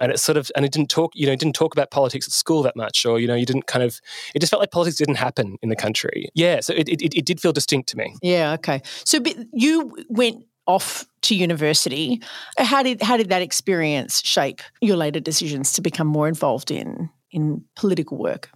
and 0.00 0.12
it 0.12 0.18
sort 0.18 0.36
of 0.36 0.50
and 0.56 0.64
it 0.64 0.72
didn't 0.72 0.90
talk 0.90 1.12
you 1.14 1.26
know 1.26 1.32
it 1.32 1.38
didn't 1.38 1.54
talk 1.54 1.74
about 1.74 1.90
politics 1.90 2.26
at 2.26 2.32
school 2.32 2.62
that 2.62 2.76
much, 2.76 3.04
or 3.06 3.18
you 3.18 3.26
know 3.26 3.34
you 3.34 3.46
didn't 3.46 3.66
kind 3.66 3.82
of 3.82 4.00
it 4.34 4.40
just 4.40 4.50
felt 4.50 4.60
like 4.60 4.70
politics 4.70 4.96
didn't 4.96 5.16
happen 5.16 5.56
in 5.62 5.68
the 5.68 5.76
country. 5.76 6.28
Yeah, 6.34 6.60
so 6.60 6.74
it 6.74 6.88
it, 6.88 7.14
it 7.14 7.24
did 7.24 7.40
feel 7.40 7.52
distinct 7.52 7.88
to 7.90 7.96
me. 7.96 8.14
Yeah, 8.22 8.52
okay. 8.54 8.82
So 9.04 9.18
you 9.52 9.96
went 10.08 10.44
off 10.66 11.06
to 11.22 11.34
university. 11.34 12.22
How 12.58 12.82
did 12.82 13.02
how 13.02 13.16
did 13.16 13.28
that 13.30 13.42
experience 13.42 14.22
shape 14.24 14.60
your 14.80 14.96
later 14.96 15.20
decisions 15.20 15.72
to 15.74 15.82
become 15.82 16.06
more 16.06 16.28
involved 16.28 16.70
in 16.70 17.10
in 17.30 17.64
political 17.76 18.18
work? 18.18 18.50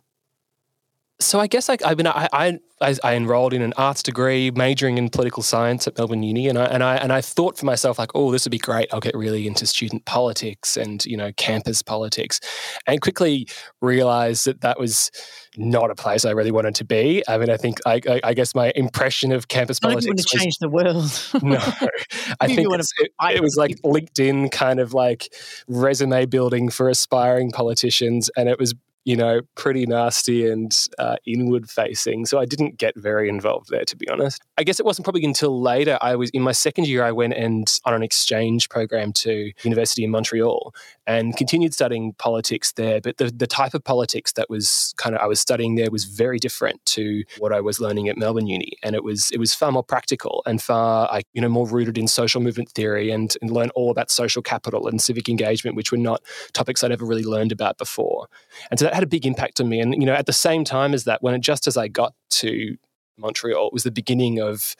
So 1.20 1.40
I 1.40 1.46
guess 1.46 1.68
I, 1.68 1.76
I 1.84 1.94
mean 1.94 2.06
I, 2.06 2.28
I 2.32 2.58
I 2.80 3.14
enrolled 3.14 3.52
in 3.52 3.62
an 3.62 3.72
arts 3.76 4.02
degree, 4.02 4.52
majoring 4.52 4.98
in 4.98 5.08
political 5.08 5.42
science 5.42 5.88
at 5.88 5.98
Melbourne 5.98 6.22
Uni, 6.22 6.48
and 6.48 6.58
I 6.58 6.64
and 6.66 6.84
I 6.84 6.96
and 6.96 7.12
I 7.12 7.20
thought 7.20 7.58
for 7.58 7.66
myself 7.66 7.98
like, 7.98 8.10
oh, 8.14 8.30
this 8.30 8.44
would 8.44 8.52
be 8.52 8.58
great. 8.58 8.88
I'll 8.92 9.00
get 9.00 9.16
really 9.16 9.46
into 9.46 9.66
student 9.66 10.04
politics 10.04 10.76
and 10.76 11.04
you 11.04 11.16
know 11.16 11.32
campus 11.36 11.82
politics, 11.82 12.38
and 12.86 13.00
quickly 13.00 13.48
realised 13.80 14.46
that 14.46 14.60
that 14.60 14.78
was 14.78 15.10
not 15.56 15.90
a 15.90 15.96
place 15.96 16.24
I 16.24 16.30
really 16.30 16.52
wanted 16.52 16.76
to 16.76 16.84
be. 16.84 17.24
I 17.26 17.36
mean, 17.36 17.50
I 17.50 17.56
think 17.56 17.78
I, 17.84 18.00
I, 18.08 18.20
I 18.22 18.34
guess 18.34 18.54
my 18.54 18.72
impression 18.76 19.32
of 19.32 19.48
campus 19.48 19.80
I 19.82 19.88
politics 19.88 20.06
want 20.06 20.18
to 20.18 20.36
was, 20.36 20.42
change 20.42 20.58
the 20.58 20.68
world. 20.68 21.42
no, 21.42 21.56
I 22.40 22.46
think 22.46 22.68
it, 22.70 23.10
it 23.34 23.42
was 23.42 23.56
like 23.56 23.76
LinkedIn 23.84 24.52
kind 24.52 24.78
of 24.78 24.94
like 24.94 25.34
resume 25.66 26.26
building 26.26 26.68
for 26.68 26.88
aspiring 26.88 27.50
politicians, 27.50 28.30
and 28.36 28.48
it 28.48 28.58
was 28.60 28.74
you 29.08 29.16
know 29.16 29.40
pretty 29.54 29.86
nasty 29.86 30.46
and 30.50 30.70
uh, 30.98 31.16
inward 31.26 31.70
facing. 31.70 32.26
So 32.26 32.38
I 32.38 32.44
didn't 32.44 32.76
get 32.76 32.92
very 32.94 33.30
involved 33.30 33.70
there, 33.70 33.86
to 33.86 33.96
be 33.96 34.06
honest. 34.10 34.42
I 34.58 34.64
guess 34.64 34.80
it 34.80 34.84
wasn't 34.84 35.04
probably 35.04 35.24
until 35.24 35.60
later. 35.60 35.98
I 36.00 36.16
was 36.16 36.30
in 36.30 36.42
my 36.42 36.50
second 36.50 36.88
year. 36.88 37.04
I 37.04 37.12
went 37.12 37.34
and 37.34 37.80
on 37.84 37.94
an 37.94 38.02
exchange 38.02 38.68
program 38.68 39.12
to 39.12 39.52
University 39.62 40.02
in 40.02 40.10
Montreal 40.10 40.74
and 41.06 41.36
continued 41.36 41.72
studying 41.74 42.12
politics 42.14 42.72
there. 42.72 43.00
But 43.00 43.18
the 43.18 43.30
the 43.30 43.46
type 43.46 43.72
of 43.72 43.84
politics 43.84 44.32
that 44.32 44.50
was 44.50 44.94
kind 44.96 45.14
of 45.14 45.22
I 45.22 45.26
was 45.26 45.40
studying 45.40 45.76
there 45.76 45.92
was 45.92 46.04
very 46.04 46.40
different 46.40 46.84
to 46.86 47.22
what 47.38 47.52
I 47.52 47.60
was 47.60 47.78
learning 47.78 48.08
at 48.08 48.18
Melbourne 48.18 48.48
Uni, 48.48 48.72
and 48.82 48.96
it 48.96 49.04
was 49.04 49.30
it 49.30 49.38
was 49.38 49.54
far 49.54 49.70
more 49.70 49.84
practical 49.84 50.42
and 50.44 50.60
far 50.60 51.08
like 51.12 51.26
you 51.34 51.40
know 51.40 51.48
more 51.48 51.68
rooted 51.68 51.96
in 51.96 52.08
social 52.08 52.40
movement 52.40 52.70
theory 52.72 53.12
and, 53.12 53.36
and 53.40 53.52
learn 53.52 53.70
all 53.76 53.92
about 53.92 54.10
social 54.10 54.42
capital 54.42 54.88
and 54.88 55.00
civic 55.00 55.28
engagement, 55.28 55.76
which 55.76 55.92
were 55.92 55.98
not 55.98 56.20
topics 56.52 56.82
I'd 56.82 56.90
ever 56.90 57.06
really 57.06 57.22
learned 57.22 57.52
about 57.52 57.78
before. 57.78 58.26
And 58.72 58.80
so 58.80 58.86
that 58.86 58.94
had 58.94 59.04
a 59.04 59.06
big 59.06 59.24
impact 59.24 59.60
on 59.60 59.68
me. 59.68 59.78
And 59.78 59.94
you 59.94 60.06
know, 60.06 60.14
at 60.14 60.26
the 60.26 60.32
same 60.32 60.64
time 60.64 60.94
as 60.94 61.04
that, 61.04 61.22
when 61.22 61.34
it, 61.34 61.42
just 61.42 61.68
as 61.68 61.76
I 61.76 61.86
got 61.86 62.12
to 62.30 62.76
Montreal, 63.18 63.68
it 63.68 63.72
was 63.72 63.82
the 63.82 63.90
beginning 63.90 64.40
of 64.40 64.74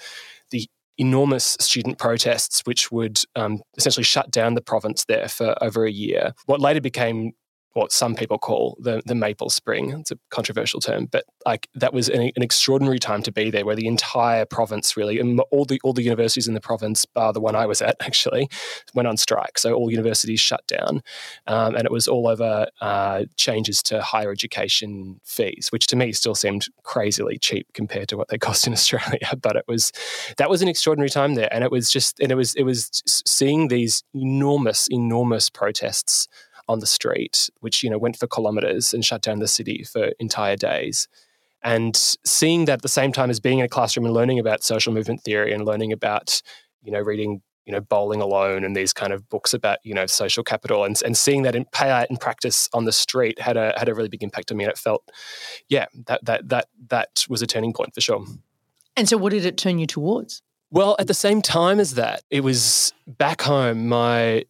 the 0.51 0.69
enormous 0.99 1.57
student 1.61 1.99
protests, 1.99 2.63
which 2.65 2.91
would 2.91 3.21
um, 3.37 3.63
essentially 3.77 4.05
shut 4.05 4.31
down 4.31 4.55
the 4.55 4.61
province 4.61 5.05
there 5.05 5.29
for 5.29 5.55
over 5.63 5.85
a 5.85 5.91
year. 5.91 6.33
What 6.47 6.61
later 6.61 6.81
became 6.81 7.33
what 7.75 7.93
some 7.93 8.15
people 8.15 8.39
call 8.39 8.77
the, 8.81 9.03
the 9.07 9.15
maple 9.15 9.51
spring. 9.51 9.93
It's 9.93 10.11
a 10.11 10.19
controversial 10.31 10.81
term, 10.81 11.07
but 11.07 11.25
like 11.47 11.69
that 11.75 11.93
was 11.93 12.09
an, 12.09 12.23
an 12.35 12.43
extraordinary 12.43 12.99
time 12.99 13.23
to 13.23 13.33
be 13.33 13.51
there, 13.51 13.65
where 13.65 13.77
the 13.77 13.87
entire 13.87 14.45
province 14.45 14.97
really, 14.97 15.19
and 15.19 15.41
all 15.51 15.65
the 15.65 15.81
all 15.85 15.93
the 15.93 16.03
universities 16.03 16.49
in 16.49 16.55
the 16.55 16.61
province, 16.61 17.05
bar 17.05 17.33
the 17.33 17.41
one 17.41 17.55
I 17.55 17.67
was 17.67 17.83
at, 17.83 17.97
actually, 18.01 18.49
went 18.95 19.09
on 19.09 19.17
strike. 19.17 19.59
So 19.59 19.75
all 19.75 19.91
universities 19.91 20.41
shut 20.41 20.67
down, 20.67 21.03
um, 21.47 21.75
and 21.75 21.85
it 21.85 21.93
was 21.93 22.09
all 22.09 22.27
over 22.27 22.67
uh, 22.81 23.25
changes 23.37 23.83
to 23.85 24.03
higher 24.03 24.31
education 24.31 25.21
fees, 25.25 25.69
which 25.71 25.87
to 25.89 25.97
me 25.97 26.13
still 26.13 26.35
seemed 26.35 26.67
crazily 26.83 27.39
cheap 27.39 27.67
compared 27.75 28.09
to 28.09 28.17
what 28.17 28.29
they 28.29 28.39
cost 28.49 28.67
in 28.67 28.73
Australia. 28.73 29.35
But 29.41 29.57
it 29.57 29.65
was 29.69 29.93
that 30.39 30.51
was 30.51 30.63
an 30.63 30.69
extraordinary 30.69 31.11
time 31.11 31.35
there, 31.35 31.53
and 31.53 31.65
it 31.65 31.71
was 31.71 31.91
just 31.91 32.19
and 32.21 32.33
it 32.33 32.37
was 32.37 32.55
it 32.55 32.65
was 32.65 33.03
seeing 33.07 33.69
these 33.69 34.03
enormous 34.15 34.89
enormous 34.91 35.51
protests 35.51 36.29
on 36.69 36.81
the 36.81 36.87
street, 36.87 37.51
which 37.61 37.83
you 37.83 37.91
know 37.91 37.99
went 37.99 38.17
for 38.17 38.27
kilometers 38.27 38.93
and 38.93 39.05
shut 39.05 39.23
down 39.23 39.39
the 39.39 39.49
city 39.49 39.85
for 39.85 40.11
entire 40.19 40.57
days. 40.57 41.09
And 41.63 41.97
seeing 42.25 42.67
that 42.67 42.75
at 42.75 42.83
the 42.83 42.89
same 42.89 43.13
time 43.13 43.31
as 43.31 43.41
being 43.41 43.59
in 43.59 43.65
a 43.65 43.69
classroom 43.69 44.07
and 44.07 44.15
learning 44.15 44.39
about 44.39 44.63
social 44.63 44.93
movement 44.93 45.23
theory 45.23 45.53
and 45.53 45.65
learning 45.65 45.93
about, 45.93 46.41
you 46.83 46.93
know, 46.93 47.01
reading, 47.01 47.43
you 47.67 47.73
know, 47.73 47.81
Bowling 47.81 48.21
Alone 48.21 48.63
and 48.63 48.77
these 48.77 48.93
kind 48.93 49.13
of 49.13 49.29
books 49.29 49.53
about, 49.53 49.79
you 49.83 49.93
know, 49.93 50.07
social 50.07 50.45
capital 50.45 50.85
and, 50.85 51.01
and 51.05 51.17
seeing 51.17 51.43
that 51.43 51.57
in 51.57 51.65
play 51.73 51.91
out 51.91 52.09
in 52.11 52.17
practice 52.17 52.69
on 52.73 52.85
the 52.85 52.93
street 52.93 53.41
had 53.41 53.57
a 53.57 53.75
had 53.77 53.89
a 53.89 53.95
really 53.95 54.09
big 54.09 54.23
impact 54.23 54.53
on 54.53 54.57
me. 54.57 54.65
And 54.65 54.71
it 54.71 54.79
felt, 54.79 55.03
yeah, 55.69 55.87
that 56.07 56.25
that 56.27 56.49
that 56.49 56.69
that 56.89 57.27
was 57.29 57.43
a 57.43 57.47
turning 57.47 57.73
point 57.73 57.93
for 57.93 58.01
sure. 58.01 58.25
and 58.97 59.09
so, 59.09 59.17
what 59.17 59.31
did 59.33 59.45
it 59.45 59.59
turn 59.59 59.81
you 59.81 59.87
towards? 59.87 60.43
Well, 60.71 60.97
at 60.99 61.07
the 61.07 61.15
same 61.15 61.41
time 61.41 61.81
as 61.81 61.95
that, 61.95 62.23
it 62.31 62.43
was 62.43 62.93
back 63.07 63.41
home. 63.43 63.89
My 63.89 64.45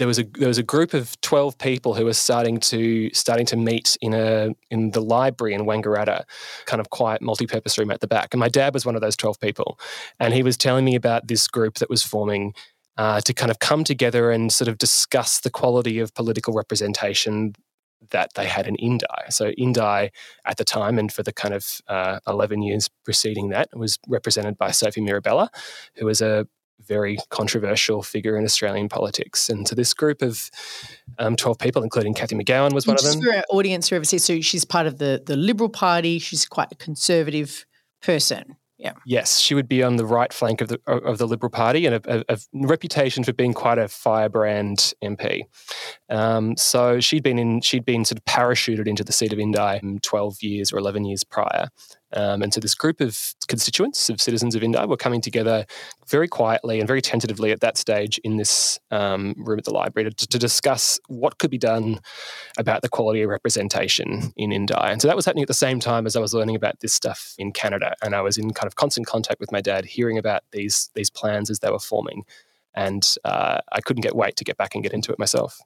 there 0.00 0.08
was 0.08 0.18
a 0.18 0.24
there 0.24 0.48
was 0.48 0.56
a 0.56 0.62
group 0.62 0.94
of 0.94 1.20
twelve 1.20 1.58
people 1.58 1.92
who 1.92 2.06
were 2.06 2.14
starting 2.14 2.58
to 2.58 3.10
starting 3.12 3.44
to 3.46 3.56
meet 3.56 3.98
in 4.00 4.14
a 4.14 4.54
in 4.70 4.92
the 4.92 5.02
library 5.02 5.52
in 5.52 5.66
Wangaratta, 5.66 6.24
kind 6.64 6.80
of 6.80 6.88
quiet 6.88 7.20
multi-purpose 7.20 7.76
room 7.76 7.90
at 7.90 8.00
the 8.00 8.06
back. 8.06 8.32
And 8.32 8.40
my 8.40 8.48
dad 8.48 8.72
was 8.72 8.86
one 8.86 8.94
of 8.94 9.02
those 9.02 9.14
twelve 9.14 9.38
people, 9.38 9.78
and 10.18 10.32
he 10.32 10.42
was 10.42 10.56
telling 10.56 10.86
me 10.86 10.94
about 10.94 11.28
this 11.28 11.46
group 11.46 11.74
that 11.76 11.90
was 11.90 12.02
forming. 12.02 12.54
Uh, 12.96 13.18
to 13.18 13.32
kind 13.32 13.50
of 13.50 13.60
come 13.60 13.82
together 13.82 14.30
and 14.30 14.52
sort 14.52 14.68
of 14.68 14.76
discuss 14.76 15.40
the 15.40 15.48
quality 15.48 16.00
of 16.00 16.12
political 16.12 16.52
representation 16.52 17.54
that 18.10 18.34
they 18.34 18.46
had 18.46 18.66
in 18.66 18.74
Indi. 18.74 19.06
So 19.30 19.50
Indi 19.50 19.80
at 20.44 20.56
the 20.58 20.64
time 20.64 20.98
and 20.98 21.10
for 21.10 21.22
the 21.22 21.32
kind 21.32 21.54
of 21.54 21.80
uh, 21.88 22.18
11 22.26 22.60
years 22.62 22.90
preceding 23.04 23.50
that 23.50 23.68
was 23.74 23.98
represented 24.06 24.58
by 24.58 24.72
Sophie 24.72 25.00
Mirabella, 25.00 25.50
who 25.94 26.04
was 26.04 26.20
a 26.20 26.46
very 26.86 27.18
controversial 27.30 28.02
figure 28.02 28.36
in 28.36 28.44
Australian 28.44 28.88
politics. 28.88 29.48
And 29.48 29.66
so 29.66 29.74
this 29.74 29.94
group 29.94 30.22
of 30.22 30.50
um, 31.18 31.36
12 31.36 31.58
people, 31.58 31.82
including 31.82 32.14
Cathy 32.14 32.34
McGowan 32.34 32.72
was 32.72 32.86
one 32.86 32.96
of 32.96 33.02
them. 33.02 33.20
for 33.20 33.34
our 33.34 33.44
audience 33.50 33.88
who 33.88 33.96
overseas, 33.96 34.24
so 34.24 34.40
she's 34.40 34.64
part 34.64 34.86
of 34.86 34.98
the 34.98 35.22
the 35.24 35.36
Liberal 35.36 35.68
Party. 35.68 36.18
She's 36.18 36.46
quite 36.46 36.68
a 36.72 36.76
conservative 36.76 37.66
person. 38.02 38.56
Yeah. 38.80 38.94
Yes, 39.04 39.38
she 39.38 39.54
would 39.54 39.68
be 39.68 39.82
on 39.82 39.96
the 39.96 40.06
right 40.06 40.32
flank 40.32 40.62
of 40.62 40.68
the 40.68 40.80
of 40.86 41.18
the 41.18 41.26
Liberal 41.26 41.50
Party 41.50 41.84
and 41.84 41.96
a, 41.96 42.20
a, 42.20 42.24
a 42.30 42.38
reputation 42.54 43.22
for 43.24 43.34
being 43.34 43.52
quite 43.52 43.76
a 43.76 43.88
firebrand 43.88 44.94
MP. 45.04 45.42
Um, 46.08 46.56
so 46.56 46.98
she'd 46.98 47.22
been 47.22 47.38
in 47.38 47.60
she'd 47.60 47.84
been 47.84 48.06
sort 48.06 48.18
of 48.18 48.24
parachuted 48.24 48.88
into 48.88 49.04
the 49.04 49.12
seat 49.12 49.34
of 49.34 49.38
Indi 49.38 49.98
twelve 50.00 50.42
years 50.42 50.72
or 50.72 50.78
eleven 50.78 51.04
years 51.04 51.24
prior. 51.24 51.68
Um, 52.12 52.42
and 52.42 52.52
so 52.52 52.60
this 52.60 52.74
group 52.74 53.00
of 53.00 53.34
constituents, 53.46 54.10
of 54.10 54.20
citizens 54.20 54.54
of 54.54 54.62
Indi, 54.62 54.84
were 54.86 54.96
coming 54.96 55.20
together 55.20 55.64
very 56.08 56.26
quietly 56.28 56.80
and 56.80 56.86
very 56.86 57.00
tentatively 57.00 57.52
at 57.52 57.60
that 57.60 57.76
stage 57.76 58.18
in 58.24 58.36
this 58.36 58.78
um, 58.90 59.34
room 59.38 59.58
at 59.58 59.64
the 59.64 59.72
library 59.72 60.10
to, 60.10 60.26
to 60.26 60.38
discuss 60.38 60.98
what 61.08 61.38
could 61.38 61.50
be 61.50 61.58
done 61.58 62.00
about 62.58 62.82
the 62.82 62.88
quality 62.88 63.22
of 63.22 63.30
representation 63.30 64.32
in 64.36 64.52
Indi. 64.52 64.74
And 64.74 65.00
so 65.00 65.08
that 65.08 65.16
was 65.16 65.24
happening 65.24 65.42
at 65.42 65.48
the 65.48 65.54
same 65.54 65.78
time 65.78 66.06
as 66.06 66.16
I 66.16 66.20
was 66.20 66.34
learning 66.34 66.56
about 66.56 66.80
this 66.80 66.94
stuff 66.94 67.34
in 67.38 67.52
Canada. 67.52 67.94
And 68.02 68.14
I 68.14 68.20
was 68.20 68.38
in 68.38 68.50
kind 68.52 68.66
of 68.66 68.74
constant 68.74 69.06
contact 69.06 69.40
with 69.40 69.52
my 69.52 69.60
dad, 69.60 69.84
hearing 69.84 70.18
about 70.18 70.42
these, 70.52 70.90
these 70.94 71.10
plans 71.10 71.50
as 71.50 71.60
they 71.60 71.70
were 71.70 71.78
forming. 71.78 72.24
And 72.74 73.14
uh, 73.24 73.60
I 73.72 73.80
couldn't 73.80 74.02
get 74.02 74.14
wait 74.14 74.36
to 74.36 74.44
get 74.44 74.56
back 74.56 74.74
and 74.74 74.82
get 74.82 74.92
into 74.92 75.12
it 75.12 75.18
myself. 75.18 75.60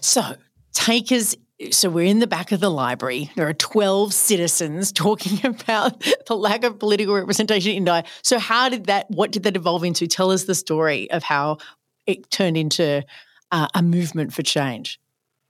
So 0.00 0.36
take 0.72 1.12
us. 1.12 1.36
So 1.70 1.88
we're 1.88 2.06
in 2.06 2.18
the 2.18 2.26
back 2.26 2.52
of 2.52 2.60
the 2.60 2.70
library. 2.70 3.30
There 3.36 3.48
are 3.48 3.54
twelve 3.54 4.12
citizens 4.12 4.92
talking 5.06 5.44
about 5.44 6.02
the 6.26 6.36
lack 6.36 6.64
of 6.64 6.78
political 6.78 7.14
representation 7.14 7.72
in 7.72 7.88
Indi. 7.88 8.08
So 8.22 8.38
how 8.38 8.68
did 8.68 8.86
that? 8.86 9.10
What 9.10 9.32
did 9.32 9.44
that 9.44 9.56
evolve 9.56 9.84
into? 9.84 10.06
Tell 10.06 10.30
us 10.30 10.44
the 10.44 10.54
story 10.54 11.10
of 11.10 11.22
how 11.22 11.58
it 12.06 12.30
turned 12.30 12.56
into 12.56 13.04
uh, 13.50 13.68
a 13.74 13.82
movement 13.82 14.32
for 14.32 14.42
change. 14.42 14.98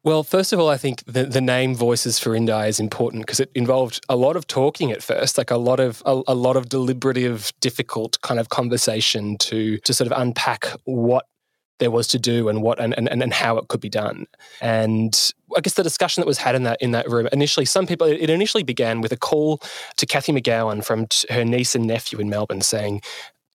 Well, 0.04 0.24
first 0.24 0.52
of 0.52 0.58
all, 0.58 0.68
I 0.68 0.78
think 0.78 1.04
the, 1.04 1.24
the 1.24 1.40
name 1.40 1.76
Voices 1.76 2.18
for 2.18 2.34
Indi 2.34 2.52
is 2.52 2.80
important 2.80 3.24
because 3.24 3.38
it 3.38 3.52
involved 3.54 4.04
a 4.08 4.16
lot 4.16 4.34
of 4.34 4.48
talking 4.48 4.90
at 4.90 5.00
first, 5.00 5.38
like 5.38 5.52
a 5.52 5.56
lot 5.56 5.78
of 5.78 6.02
a, 6.04 6.22
a 6.26 6.34
lot 6.34 6.56
of 6.56 6.68
deliberative, 6.68 7.52
difficult 7.60 8.20
kind 8.20 8.40
of 8.40 8.48
conversation 8.48 9.38
to 9.38 9.78
to 9.78 9.94
sort 9.94 10.10
of 10.10 10.18
unpack 10.18 10.66
what 10.84 11.26
there 11.82 11.90
was 11.90 12.06
to 12.06 12.18
do 12.18 12.48
and 12.48 12.62
what 12.62 12.78
and, 12.80 12.94
and, 12.96 13.08
and 13.08 13.32
how 13.32 13.58
it 13.58 13.66
could 13.66 13.80
be 13.80 13.88
done. 13.88 14.26
And 14.60 15.32
I 15.56 15.60
guess 15.60 15.74
the 15.74 15.82
discussion 15.82 16.20
that 16.20 16.28
was 16.28 16.38
had 16.38 16.54
in 16.54 16.62
that 16.62 16.80
in 16.80 16.92
that 16.92 17.10
room 17.10 17.28
initially, 17.32 17.66
some 17.66 17.88
people 17.88 18.06
it 18.06 18.30
initially 18.30 18.62
began 18.62 19.00
with 19.00 19.10
a 19.10 19.16
call 19.16 19.60
to 19.96 20.06
Cathy 20.06 20.32
McGowan 20.32 20.84
from 20.84 21.08
t- 21.08 21.26
her 21.30 21.44
niece 21.44 21.74
and 21.74 21.86
nephew 21.86 22.20
in 22.20 22.30
Melbourne 22.30 22.62
saying. 22.62 23.02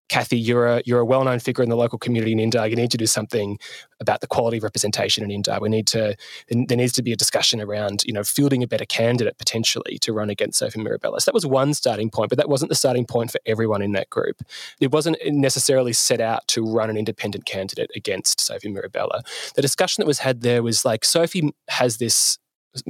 Cathy, 0.08 0.38
you're 0.38 0.66
a 0.66 0.82
you're 0.86 1.00
a 1.00 1.04
well 1.04 1.22
known 1.24 1.38
figure 1.38 1.62
in 1.62 1.68
the 1.68 1.76
local 1.76 1.98
community 1.98 2.32
in 2.32 2.40
Indi. 2.40 2.58
You 2.58 2.76
need 2.76 2.90
to 2.90 2.96
do 2.96 3.06
something 3.06 3.58
about 4.00 4.20
the 4.20 4.26
quality 4.26 4.56
of 4.56 4.62
representation 4.62 5.22
in 5.22 5.30
Indi. 5.30 5.52
We 5.60 5.68
need 5.68 5.86
to 5.88 6.16
there 6.50 6.76
needs 6.76 6.92
to 6.94 7.02
be 7.02 7.12
a 7.12 7.16
discussion 7.16 7.60
around 7.60 8.04
you 8.04 8.12
know 8.12 8.24
fielding 8.24 8.62
a 8.62 8.66
better 8.66 8.86
candidate 8.86 9.38
potentially 9.38 9.98
to 9.98 10.12
run 10.12 10.30
against 10.30 10.58
Sophie 10.58 10.80
Mirabella. 10.80 11.20
So 11.20 11.30
that 11.30 11.34
was 11.34 11.46
one 11.46 11.74
starting 11.74 12.10
point, 12.10 12.30
but 12.30 12.38
that 12.38 12.48
wasn't 12.48 12.70
the 12.70 12.74
starting 12.74 13.04
point 13.04 13.30
for 13.30 13.40
everyone 13.46 13.82
in 13.82 13.92
that 13.92 14.10
group. 14.10 14.42
It 14.80 14.92
wasn't 14.92 15.18
necessarily 15.26 15.92
set 15.92 16.20
out 16.20 16.46
to 16.48 16.62
run 16.62 16.90
an 16.90 16.96
independent 16.96 17.44
candidate 17.44 17.90
against 17.94 18.40
Sophie 18.40 18.70
Mirabella. 18.70 19.22
The 19.54 19.62
discussion 19.62 20.02
that 20.02 20.06
was 20.06 20.20
had 20.20 20.40
there 20.40 20.62
was 20.62 20.84
like 20.84 21.04
Sophie 21.04 21.52
has 21.68 21.98
this. 21.98 22.38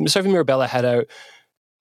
Sophie 0.06 0.28
Mirabella 0.28 0.66
had 0.66 0.84
a 0.84 1.04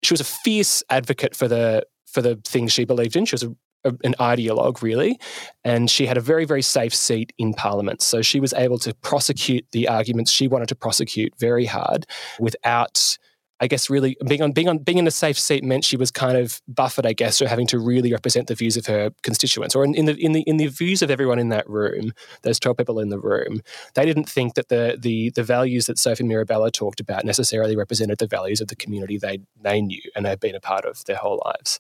she 0.03 0.13
was 0.13 0.21
a 0.21 0.25
fierce 0.25 0.83
advocate 0.89 1.35
for 1.35 1.47
the 1.47 1.85
for 2.05 2.21
the 2.21 2.39
things 2.45 2.71
she 2.71 2.85
believed 2.85 3.15
in. 3.15 3.25
She 3.25 3.33
was 3.33 3.43
a 3.43 3.55
an 3.83 4.15
ideologue, 4.19 4.81
really, 4.81 5.19
and 5.63 5.89
she 5.89 6.05
had 6.05 6.17
a 6.17 6.21
very, 6.21 6.45
very 6.45 6.61
safe 6.61 6.93
seat 6.93 7.33
in 7.37 7.53
Parliament. 7.53 8.01
So 8.01 8.21
she 8.21 8.39
was 8.39 8.53
able 8.53 8.79
to 8.79 8.93
prosecute 8.95 9.65
the 9.71 9.87
arguments 9.87 10.31
she 10.31 10.47
wanted 10.47 10.69
to 10.69 10.75
prosecute 10.75 11.33
very 11.39 11.65
hard 11.65 12.05
without 12.39 13.17
I 13.59 13.67
guess 13.67 13.89
really 13.89 14.17
being 14.27 14.41
on 14.41 14.51
being 14.51 14.67
on 14.67 14.77
being 14.77 14.97
in 14.97 15.07
a 15.07 15.11
safe 15.11 15.39
seat 15.39 15.63
meant 15.63 15.83
she 15.83 15.97
was 15.97 16.11
kind 16.11 16.37
of 16.37 16.61
buffered, 16.67 17.05
I 17.05 17.13
guess, 17.13 17.41
or 17.41 17.47
having 17.47 17.67
to 17.67 17.79
really 17.79 18.11
represent 18.11 18.47
the 18.47 18.55
views 18.55 18.77
of 18.77 18.85
her 18.85 19.11
constituents, 19.23 19.75
or 19.75 19.83
in, 19.83 19.95
in, 19.95 20.05
the 20.05 20.13
in 20.23 20.33
the 20.33 20.41
in 20.41 20.57
the 20.57 20.67
views 20.67 21.01
of 21.01 21.09
everyone 21.09 21.39
in 21.39 21.49
that 21.49 21.67
room, 21.69 22.13
those 22.43 22.59
twelve 22.59 22.77
people 22.77 22.99
in 22.99 23.09
the 23.09 23.19
room. 23.19 23.61
They 23.95 24.05
didn't 24.05 24.29
think 24.29 24.53
that 24.55 24.69
the 24.69 24.97
the 24.99 25.31
the 25.31 25.43
values 25.43 25.87
that 25.87 25.97
Sophie 25.97 26.23
Mirabella 26.23 26.71
talked 26.71 26.99
about 26.99 27.25
necessarily 27.25 27.75
represented 27.75 28.19
the 28.19 28.27
values 28.27 28.61
of 28.61 28.67
the 28.67 28.75
community 28.75 29.17
they 29.17 29.39
they 29.61 29.81
knew 29.81 30.01
and 30.15 30.25
had 30.25 30.39
been 30.39 30.55
a 30.55 30.59
part 30.59 30.85
of 30.85 31.03
their 31.05 31.17
whole 31.17 31.41
lives. 31.45 31.79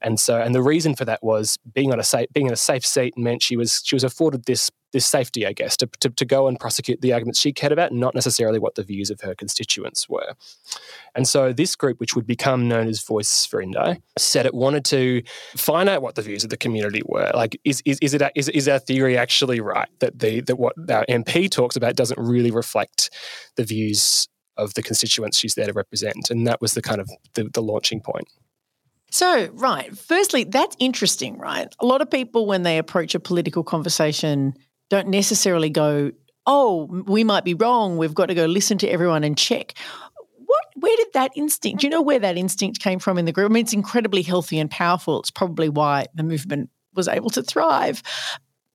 And 0.00 0.18
so, 0.18 0.40
and 0.40 0.54
the 0.54 0.62
reason 0.62 0.96
for 0.96 1.04
that 1.04 1.22
was 1.22 1.58
being 1.72 1.92
on 1.92 2.00
a 2.00 2.04
safe, 2.04 2.28
being 2.32 2.46
in 2.46 2.52
a 2.52 2.56
safe 2.56 2.84
seat 2.84 3.16
meant 3.16 3.42
she 3.42 3.56
was 3.56 3.80
she 3.84 3.94
was 3.94 4.04
afforded 4.04 4.44
this 4.44 4.70
this 4.92 5.06
safety, 5.06 5.46
I 5.46 5.52
guess, 5.52 5.76
to, 5.78 5.86
to, 6.00 6.10
to 6.10 6.24
go 6.24 6.48
and 6.48 6.58
prosecute 6.58 7.00
the 7.00 7.12
arguments 7.12 7.40
she 7.40 7.52
cared 7.52 7.72
about, 7.72 7.92
not 7.92 8.14
necessarily 8.14 8.58
what 8.58 8.74
the 8.74 8.82
views 8.82 9.10
of 9.10 9.20
her 9.22 9.34
constituents 9.34 10.08
were. 10.08 10.34
And 11.14 11.26
so, 11.26 11.52
this 11.52 11.74
group, 11.74 11.98
which 11.98 12.14
would 12.14 12.26
become 12.26 12.68
known 12.68 12.88
as 12.88 13.02
Voice 13.02 13.44
for 13.44 13.60
Indi, 13.60 14.00
said 14.18 14.46
it 14.46 14.54
wanted 14.54 14.84
to 14.86 15.22
find 15.56 15.88
out 15.88 16.02
what 16.02 16.14
the 16.14 16.22
views 16.22 16.44
of 16.44 16.50
the 16.50 16.56
community 16.56 17.02
were. 17.06 17.30
Like, 17.34 17.58
is 17.64 17.82
is 17.84 17.98
is 18.00 18.14
it 18.14 18.22
is, 18.34 18.48
is 18.50 18.68
our 18.68 18.78
theory 18.78 19.16
actually 19.16 19.60
right 19.60 19.88
that 20.00 20.18
the 20.18 20.40
that 20.42 20.56
what 20.56 20.74
our 20.90 21.04
MP 21.06 21.50
talks 21.50 21.76
about 21.76 21.96
doesn't 21.96 22.18
really 22.18 22.50
reflect 22.50 23.10
the 23.56 23.64
views 23.64 24.28
of 24.56 24.74
the 24.74 24.82
constituents 24.82 25.38
she's 25.38 25.54
there 25.54 25.66
to 25.66 25.72
represent? 25.72 26.30
And 26.30 26.46
that 26.46 26.60
was 26.60 26.74
the 26.74 26.82
kind 26.82 27.00
of 27.00 27.10
the, 27.34 27.48
the 27.52 27.62
launching 27.62 28.00
point. 28.00 28.28
So, 29.12 29.50
right. 29.52 29.96
Firstly, 29.96 30.44
that's 30.44 30.74
interesting, 30.78 31.36
right? 31.36 31.68
A 31.80 31.86
lot 31.86 32.00
of 32.00 32.10
people, 32.10 32.46
when 32.46 32.62
they 32.62 32.78
approach 32.78 33.14
a 33.14 33.20
political 33.20 33.62
conversation, 33.62 34.54
don't 34.92 35.08
necessarily 35.08 35.70
go, 35.70 36.12
oh, 36.46 36.84
we 37.06 37.24
might 37.24 37.46
be 37.46 37.54
wrong. 37.54 37.96
We've 37.96 38.12
got 38.12 38.26
to 38.26 38.34
go 38.34 38.44
listen 38.44 38.76
to 38.76 38.88
everyone 38.88 39.24
and 39.24 39.38
check. 39.38 39.72
What, 40.36 40.64
where 40.76 40.94
did 40.98 41.06
that 41.14 41.30
instinct, 41.34 41.80
do 41.80 41.86
you 41.86 41.90
know 41.90 42.02
where 42.02 42.18
that 42.18 42.36
instinct 42.36 42.80
came 42.80 42.98
from 42.98 43.16
in 43.16 43.24
the 43.24 43.32
group? 43.32 43.50
I 43.50 43.54
mean, 43.54 43.62
it's 43.62 43.72
incredibly 43.72 44.20
healthy 44.20 44.58
and 44.58 44.70
powerful. 44.70 45.18
It's 45.20 45.30
probably 45.30 45.70
why 45.70 46.08
the 46.14 46.22
movement 46.22 46.68
was 46.92 47.08
able 47.08 47.30
to 47.30 47.42
thrive. 47.42 48.02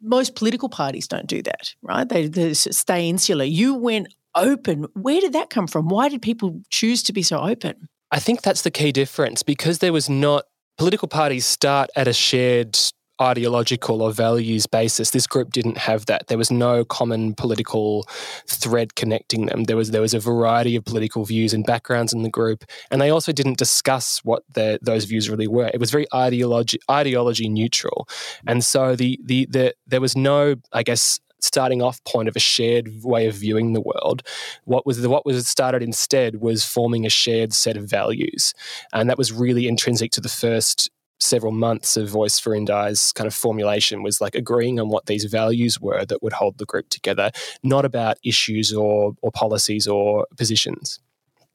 Most 0.02 0.34
political 0.34 0.70
parties 0.70 1.08
don't 1.08 1.28
do 1.28 1.44
that, 1.44 1.76
right? 1.84 2.10
They, 2.10 2.26
they 2.26 2.56
stay 2.56 3.08
insular. 3.08 3.46
You 3.46 3.76
went 3.76 4.08
open. 4.34 4.88
Where 4.94 5.22
did 5.22 5.34
that 5.34 5.52
come 5.52 5.68
from? 5.68 5.88
Why 5.88 6.10
did 6.10 6.24
people 6.24 6.60
choose 6.72 7.04
to 7.04 7.14
be 7.14 7.22
so 7.22 7.42
open? 7.42 7.90
I 8.10 8.18
think 8.18 8.42
that's 8.42 8.64
the 8.64 8.72
key 8.72 8.92
difference 8.92 9.44
because 9.44 9.78
there 9.80 9.94
was 9.94 10.10
not 10.10 10.46
political 10.80 11.08
parties 11.08 11.46
start 11.46 11.92
at 11.96 12.08
a 12.08 12.14
shared 12.14 12.76
ideological 13.22 14.02
or 14.02 14.12
values 14.12 14.68
basis. 14.68 15.12
This 15.12 15.28
group 15.28 15.52
didn't 15.52 15.78
have 15.78 16.06
that. 16.06 16.28
There 16.28 16.38
was 16.38 16.52
no 16.52 16.86
common 16.86 17.34
political 17.34 18.08
thread 18.48 18.96
connecting 18.96 19.48
them. 19.48 19.66
There 19.66 19.78
was 19.78 19.92
there 19.92 20.02
was 20.02 20.14
a 20.14 20.20
variety 20.20 20.76
of 20.76 20.86
political 20.86 21.26
views 21.26 21.54
and 21.54 21.66
backgrounds 21.66 22.14
in 22.14 22.24
the 22.24 22.30
group, 22.30 22.64
and 22.92 23.02
they 23.02 23.10
also 23.10 23.32
didn't 23.32 23.58
discuss 23.58 24.24
what 24.24 24.44
the, 24.54 24.80
those 24.82 25.06
views 25.06 25.30
really 25.30 25.48
were. 25.48 25.70
It 25.74 25.80
was 25.80 25.92
very 25.92 26.06
ideology 26.14 26.80
ideology 26.90 27.50
neutral, 27.50 28.08
and 28.46 28.64
so 28.64 28.96
the 28.96 29.20
the, 29.24 29.48
the 29.50 29.76
there 29.86 30.02
was 30.02 30.16
no, 30.16 30.56
I 30.74 30.84
guess, 30.84 31.20
starting 31.40 31.82
off 31.82 32.04
point 32.04 32.28
of 32.28 32.36
a 32.36 32.40
shared 32.40 33.04
way 33.04 33.28
of 33.28 33.36
viewing 33.36 33.74
the 33.74 33.82
world. 33.82 34.24
What 34.66 34.86
was 34.86 35.02
the, 35.02 35.10
what 35.10 35.26
was 35.26 35.48
started 35.48 35.84
instead 35.84 36.42
was 36.42 36.66
forming 36.66 37.06
a 37.06 37.10
shared 37.10 37.54
set 37.54 37.78
of 37.78 37.90
values, 37.90 38.54
and 38.94 39.10
that 39.10 39.18
was 39.18 39.32
really 39.32 39.68
intrinsic 39.68 40.12
to 40.12 40.22
the 40.22 40.30
first 40.30 40.90
several 41.20 41.52
months 41.52 41.98
of 41.98 42.10
Voice 42.10 42.40
for 42.40 42.54
Indi's 42.54 43.12
kind 43.14 43.28
of 43.28 43.34
formulation 43.34 44.04
was 44.04 44.22
like 44.22 44.36
agreeing 44.36 44.80
on 44.80 44.90
what 44.90 45.08
these 45.08 45.26
values 45.26 45.80
were 45.80 46.06
that 46.06 46.22
would 46.22 46.34
hold 46.34 46.58
the 46.58 46.66
group 46.66 46.90
together, 46.90 47.32
not 47.64 47.86
about 47.86 48.18
issues 48.24 48.74
or 48.74 49.14
or 49.22 49.32
policies 49.32 49.88
or 49.88 50.28
positions. 50.38 51.00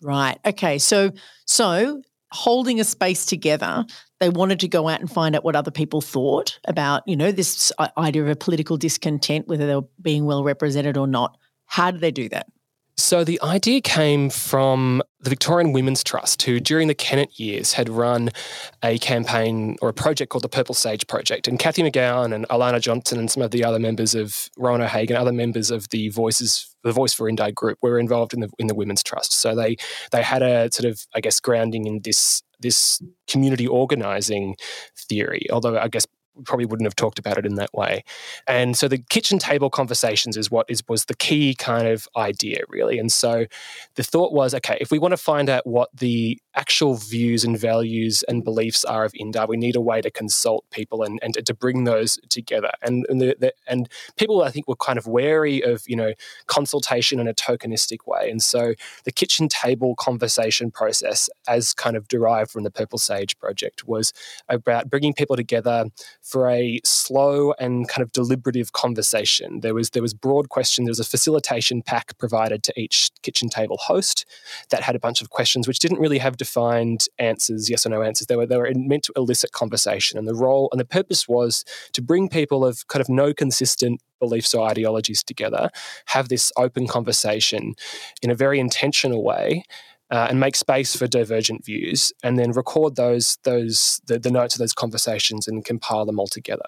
Right. 0.00 0.38
Okay. 0.44 0.78
So 0.78 1.12
so 1.46 2.02
holding 2.32 2.80
a 2.80 2.84
space 2.84 3.26
together 3.26 3.84
they 4.22 4.30
wanted 4.30 4.60
to 4.60 4.68
go 4.68 4.88
out 4.88 5.00
and 5.00 5.10
find 5.10 5.34
out 5.34 5.42
what 5.42 5.56
other 5.56 5.72
people 5.72 6.00
thought 6.00 6.56
about, 6.68 7.02
you 7.08 7.16
know, 7.16 7.32
this 7.32 7.72
idea 7.98 8.22
of 8.22 8.28
a 8.28 8.36
political 8.36 8.76
discontent, 8.76 9.48
whether 9.48 9.66
they 9.66 9.74
were 9.74 9.88
being 10.00 10.26
well 10.26 10.44
represented 10.44 10.96
or 10.96 11.08
not. 11.08 11.36
How 11.66 11.90
did 11.90 12.00
they 12.00 12.12
do 12.12 12.28
that? 12.28 12.46
So 12.96 13.24
the 13.24 13.40
idea 13.42 13.80
came 13.80 14.28
from 14.28 15.02
the 15.20 15.30
Victorian 15.30 15.72
Women's 15.72 16.04
Trust, 16.04 16.42
who 16.42 16.60
during 16.60 16.88
the 16.88 16.94
Kennett 16.94 17.38
years 17.38 17.72
had 17.72 17.88
run 17.88 18.30
a 18.82 18.98
campaign 18.98 19.76
or 19.80 19.88
a 19.88 19.94
project 19.94 20.30
called 20.30 20.44
the 20.44 20.48
Purple 20.48 20.74
Sage 20.74 21.06
Project. 21.06 21.48
And 21.48 21.58
Cathy 21.58 21.82
McGowan 21.82 22.34
and 22.34 22.46
Alana 22.48 22.80
Johnson 22.80 23.18
and 23.18 23.30
some 23.30 23.42
of 23.42 23.50
the 23.50 23.64
other 23.64 23.78
members 23.78 24.14
of 24.14 24.50
Rowan 24.58 24.82
O'Hagan, 24.82 25.16
other 25.16 25.32
members 25.32 25.70
of 25.70 25.88
the 25.88 26.10
Voices 26.10 26.68
the 26.84 26.92
Voice 26.92 27.14
for 27.14 27.28
Indi 27.28 27.52
group 27.52 27.78
were 27.80 27.98
involved 27.98 28.34
in 28.34 28.40
the 28.40 28.50
in 28.58 28.66
the 28.66 28.74
Women's 28.74 29.02
Trust. 29.02 29.32
So 29.32 29.54
they 29.54 29.76
they 30.10 30.22
had 30.22 30.42
a 30.42 30.70
sort 30.72 30.90
of, 30.90 31.06
I 31.14 31.20
guess, 31.20 31.40
grounding 31.40 31.86
in 31.86 32.00
this 32.02 32.42
this 32.60 33.00
community 33.28 33.66
organizing 33.66 34.56
theory, 35.08 35.46
although 35.50 35.78
I 35.78 35.88
guess 35.88 36.06
probably 36.44 36.66
wouldn't 36.66 36.86
have 36.86 36.96
talked 36.96 37.18
about 37.18 37.38
it 37.38 37.46
in 37.46 37.56
that 37.56 37.72
way. 37.74 38.04
And 38.46 38.76
so 38.76 38.88
the 38.88 38.98
kitchen 38.98 39.38
table 39.38 39.70
conversations 39.70 40.36
is 40.36 40.50
what 40.50 40.66
is 40.68 40.82
was 40.88 41.06
the 41.06 41.14
key 41.14 41.54
kind 41.54 41.86
of 41.86 42.08
idea 42.16 42.60
really. 42.68 42.98
And 42.98 43.10
so 43.12 43.46
the 43.94 44.02
thought 44.02 44.32
was, 44.32 44.54
okay, 44.54 44.78
if 44.80 44.90
we 44.90 44.98
want 44.98 45.12
to 45.12 45.16
find 45.16 45.48
out 45.48 45.66
what 45.66 45.90
the 45.94 46.40
actual 46.54 46.94
views 46.94 47.44
and 47.44 47.58
values 47.58 48.22
and 48.28 48.44
beliefs 48.44 48.84
are 48.84 49.04
of 49.04 49.12
Indi, 49.14 49.38
we 49.48 49.56
need 49.56 49.76
a 49.76 49.80
way 49.80 50.00
to 50.00 50.10
consult 50.10 50.64
people 50.70 51.02
and, 51.02 51.18
and 51.22 51.34
to 51.46 51.54
bring 51.54 51.84
those 51.84 52.18
together. 52.28 52.70
And 52.82 53.06
and, 53.08 53.20
the, 53.20 53.36
the, 53.38 53.54
and 53.66 53.88
people 54.16 54.42
I 54.42 54.50
think 54.50 54.68
were 54.68 54.76
kind 54.76 54.98
of 54.98 55.06
wary 55.06 55.62
of 55.62 55.82
you 55.86 55.96
know 55.96 56.12
consultation 56.46 57.20
in 57.20 57.28
a 57.28 57.34
tokenistic 57.34 58.06
way. 58.06 58.30
And 58.30 58.42
so 58.42 58.74
the 59.04 59.12
kitchen 59.12 59.48
table 59.48 59.94
conversation 59.96 60.70
process, 60.70 61.28
as 61.48 61.72
kind 61.72 61.96
of 61.96 62.08
derived 62.08 62.50
from 62.50 62.62
the 62.62 62.70
Purple 62.70 62.98
Sage 62.98 63.38
project, 63.38 63.86
was 63.86 64.12
about 64.48 64.90
bringing 64.90 65.12
people 65.14 65.36
together 65.36 65.86
for 66.22 66.48
a 66.48 66.80
slow 66.84 67.52
and 67.58 67.88
kind 67.88 68.02
of 68.02 68.12
deliberative 68.12 68.72
conversation. 68.72 69.60
There 69.60 69.74
was 69.74 69.90
there 69.90 70.02
was 70.02 70.14
broad 70.14 70.48
question. 70.48 70.84
There 70.84 70.90
was 70.90 71.00
a 71.00 71.04
facilitation 71.04 71.82
pack 71.82 72.16
provided 72.16 72.62
to 72.64 72.80
each 72.80 73.10
kitchen 73.22 73.48
table 73.48 73.76
host 73.78 74.24
that 74.70 74.82
had 74.82 74.94
a 74.94 75.00
bunch 75.00 75.20
of 75.20 75.30
questions 75.30 75.66
which 75.66 75.80
didn't 75.80 75.98
really 75.98 76.18
have 76.18 76.36
defined 76.36 77.06
answers, 77.18 77.68
yes 77.68 77.84
or 77.84 77.88
no 77.88 78.02
answers. 78.02 78.28
They 78.28 78.36
were 78.36 78.46
they 78.46 78.56
were 78.56 78.70
meant 78.74 79.04
to 79.04 79.12
elicit 79.16 79.52
conversation, 79.52 80.18
and 80.18 80.28
the 80.28 80.34
role 80.34 80.68
and 80.70 80.80
the 80.80 80.84
purpose 80.84 81.26
was 81.26 81.64
to 81.92 82.00
bring 82.00 82.28
people 82.28 82.64
of 82.64 82.86
kind 82.86 83.00
of 83.00 83.08
no 83.08 83.34
consistent 83.34 84.00
beliefs 84.20 84.54
or 84.54 84.68
ideologies 84.68 85.22
together, 85.24 85.68
have 86.06 86.28
this 86.28 86.52
open 86.56 86.86
conversation 86.86 87.74
in 88.22 88.30
a 88.30 88.36
very 88.36 88.60
intentional 88.60 89.24
way, 89.24 89.64
uh, 90.12 90.26
and 90.28 90.38
make 90.38 90.54
space 90.54 90.94
for 90.94 91.06
divergent 91.06 91.64
views, 91.64 92.12
and 92.22 92.38
then 92.38 92.52
record 92.52 92.96
those 92.96 93.38
those 93.44 94.00
the, 94.06 94.18
the 94.18 94.30
notes 94.30 94.54
of 94.54 94.58
those 94.58 94.74
conversations 94.74 95.48
and 95.48 95.64
compile 95.64 96.04
them 96.04 96.20
all 96.20 96.26
together. 96.26 96.66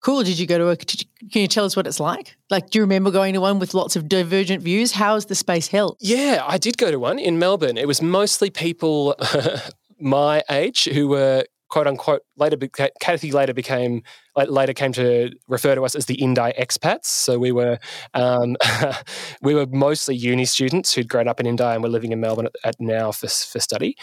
Cool. 0.00 0.24
Did 0.24 0.38
you 0.38 0.46
go 0.46 0.58
to 0.58 0.68
a? 0.68 0.72
You, 0.72 1.28
can 1.30 1.42
you 1.42 1.46
tell 1.46 1.66
us 1.66 1.76
what 1.76 1.86
it's 1.86 2.00
like? 2.00 2.34
Like, 2.50 2.70
do 2.70 2.78
you 2.78 2.82
remember 2.82 3.10
going 3.10 3.34
to 3.34 3.40
one 3.40 3.58
with 3.58 3.74
lots 3.74 3.96
of 3.96 4.08
divergent 4.08 4.62
views? 4.62 4.92
How 4.92 5.14
is 5.16 5.26
the 5.26 5.34
space 5.34 5.68
held? 5.68 5.98
Yeah, 6.00 6.42
I 6.44 6.56
did 6.56 6.78
go 6.78 6.90
to 6.90 6.98
one 6.98 7.18
in 7.18 7.38
Melbourne. 7.38 7.76
It 7.76 7.86
was 7.86 8.00
mostly 8.00 8.48
people 8.48 9.14
my 10.00 10.42
age 10.50 10.84
who 10.84 11.08
were 11.08 11.44
quote 11.68 11.86
unquote 11.86 12.22
later. 12.36 12.56
Cathy 13.00 13.30
later 13.30 13.52
became 13.52 14.02
later 14.36 14.72
came 14.72 14.92
to 14.92 15.30
refer 15.48 15.74
to 15.74 15.82
us 15.82 15.94
as 15.94 16.06
the 16.06 16.14
Indi 16.14 16.52
expats. 16.58 17.06
So 17.06 17.38
we 17.38 17.52
were 17.52 17.78
um, 18.14 18.56
we 19.42 19.54
were 19.54 19.66
mostly 19.66 20.14
uni 20.14 20.44
students 20.44 20.92
who'd 20.92 21.08
grown 21.08 21.28
up 21.28 21.40
in 21.40 21.46
Indi 21.46 21.62
and 21.62 21.82
were 21.82 21.88
living 21.88 22.12
in 22.12 22.20
Melbourne 22.20 22.46
at, 22.46 22.56
at 22.64 22.80
now 22.80 23.12
for, 23.12 23.28
for 23.28 23.60
study. 23.60 23.96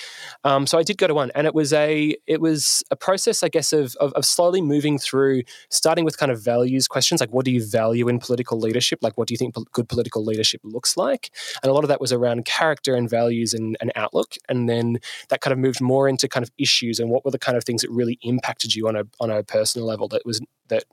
Um, 0.44 0.68
so 0.68 0.78
I 0.78 0.84
did 0.84 0.98
go 0.98 1.08
to 1.08 1.14
one, 1.14 1.32
and 1.36 1.48
it 1.48 1.54
was 1.54 1.74
a 1.74 2.16
it 2.28 2.42
was 2.42 2.84
a 2.92 2.96
process, 2.96 3.44
I 3.44 3.50
guess, 3.50 3.74
of, 3.74 3.96
of, 4.00 4.14
of 4.14 4.26
slowly 4.26 4.62
moving 4.62 4.98
through, 4.98 5.44
starting 5.70 6.06
with 6.06 6.18
kind 6.18 6.32
of 6.32 6.44
values 6.44 6.88
questions 6.88 7.22
like 7.22 7.34
what 7.34 7.46
do 7.46 7.52
you 7.52 7.66
value 7.66 8.08
in 8.08 8.20
political 8.20 8.60
leadership, 8.60 9.00
like 9.02 9.18
what 9.18 9.28
do 9.28 9.34
you 9.34 9.38
think 9.38 9.56
good 9.72 9.90
political 9.90 10.24
leadership 10.24 10.62
looks 10.64 10.98
like, 10.98 11.32
and 11.64 11.70
a 11.70 11.74
lot 11.74 11.84
of 11.84 11.88
that 11.88 12.02
was 12.02 12.14
around 12.14 12.46
character 12.46 12.96
and 12.96 13.10
values 13.10 13.54
and, 13.54 13.78
and 13.82 13.92
outlook, 13.96 14.36
and 14.48 14.70
then 14.70 15.00
that 15.30 15.42
kind 15.42 15.52
of 15.52 15.60
moved 15.60 15.82
more 15.82 16.08
into 16.08 16.28
kind 16.28 16.44
of 16.44 16.52
issues 16.58 17.00
and 17.00 17.10
what 17.10 17.26
were 17.26 17.32
the 17.32 17.40
kind 17.40 17.58
of 17.58 17.64
things 17.64 17.82
that 17.82 17.90
really 17.92 18.20
impacted 18.22 18.76
you 18.76 18.88
on 18.88 18.96
a 18.96 19.04
on 19.20 19.30
a 19.30 19.44
personal 19.44 19.88
level 19.88 20.08
was 20.26 20.42
that 20.70 20.84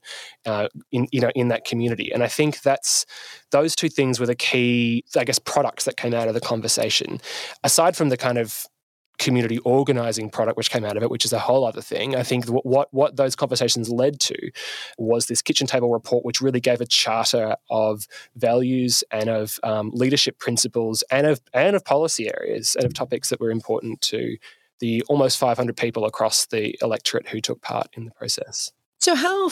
uh, 0.45 0.69
in 0.91 1.07
you 1.12 1.21
know 1.21 1.31
in 1.35 1.49
that 1.49 1.65
community. 1.65 2.11
And 2.12 2.23
I 2.23 2.29
think 2.29 2.62
that's 2.62 3.07
those 3.51 3.77
two 3.77 3.89
things 3.89 4.19
were 4.19 4.27
the 4.27 4.35
key, 4.35 5.05
I 5.17 5.25
guess, 5.25 5.39
products 5.39 5.85
that 5.85 5.97
came 5.97 6.15
out 6.15 6.29
of 6.29 6.35
the 6.35 6.41
conversation. 6.41 7.21
Aside 7.62 7.97
from 7.97 8.09
the 8.09 8.17
kind 8.17 8.39
of 8.39 8.67
community 9.19 9.59
organizing 9.59 10.29
product 10.29 10.57
which 10.57 10.71
came 10.71 10.85
out 10.85 10.97
of 10.97 11.03
it 11.03 11.11
which 11.11 11.25
is 11.25 11.33
a 11.33 11.39
whole 11.39 11.65
other 11.65 11.81
thing 11.81 12.15
i 12.15 12.23
think 12.23 12.45
what 12.49 12.93
what 12.93 13.17
those 13.17 13.35
conversations 13.35 13.89
led 13.89 14.21
to 14.21 14.37
was 14.99 15.27
this 15.27 15.41
kitchen 15.41 15.67
table 15.67 15.91
report 15.91 16.25
which 16.25 16.41
really 16.41 16.61
gave 16.61 16.81
a 16.81 16.87
charter 16.87 17.57
of 17.71 18.07
values 18.37 19.03
and 19.11 19.31
of 19.31 19.59
um, 19.62 19.91
leadership 19.95 20.39
principles 20.39 21.03
and 21.11 21.27
of 21.27 21.41
and 21.55 21.75
of 21.75 21.85
policy 21.85 22.29
areas 22.29 22.77
and 22.77 22.85
of 22.85 22.93
topics 22.93 23.31
that 23.31 23.41
were 23.41 23.51
important 23.51 24.01
to 24.01 24.37
the 24.81 25.03
almost 25.09 25.39
500 25.39 25.75
people 25.77 26.05
across 26.05 26.47
the 26.47 26.77
electorate 26.83 27.29
who 27.29 27.41
took 27.41 27.62
part 27.62 27.89
in 27.95 28.05
the 28.05 28.11
process 28.11 28.71
so, 29.07 29.14
how 29.14 29.49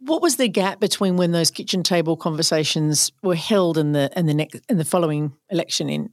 what 0.00 0.20
was 0.20 0.36
the 0.36 0.46
gap 0.46 0.78
between 0.78 1.16
when 1.16 1.32
those 1.32 1.50
kitchen 1.50 1.82
table 1.82 2.18
conversations 2.18 3.10
were 3.22 3.34
held 3.34 3.78
and 3.78 3.94
the 3.94 4.10
and 4.14 4.28
the 4.28 4.34
next 4.34 4.60
and 4.68 4.78
the 4.78 4.84
following 4.84 5.32
election 5.48 5.88
in 5.88 6.10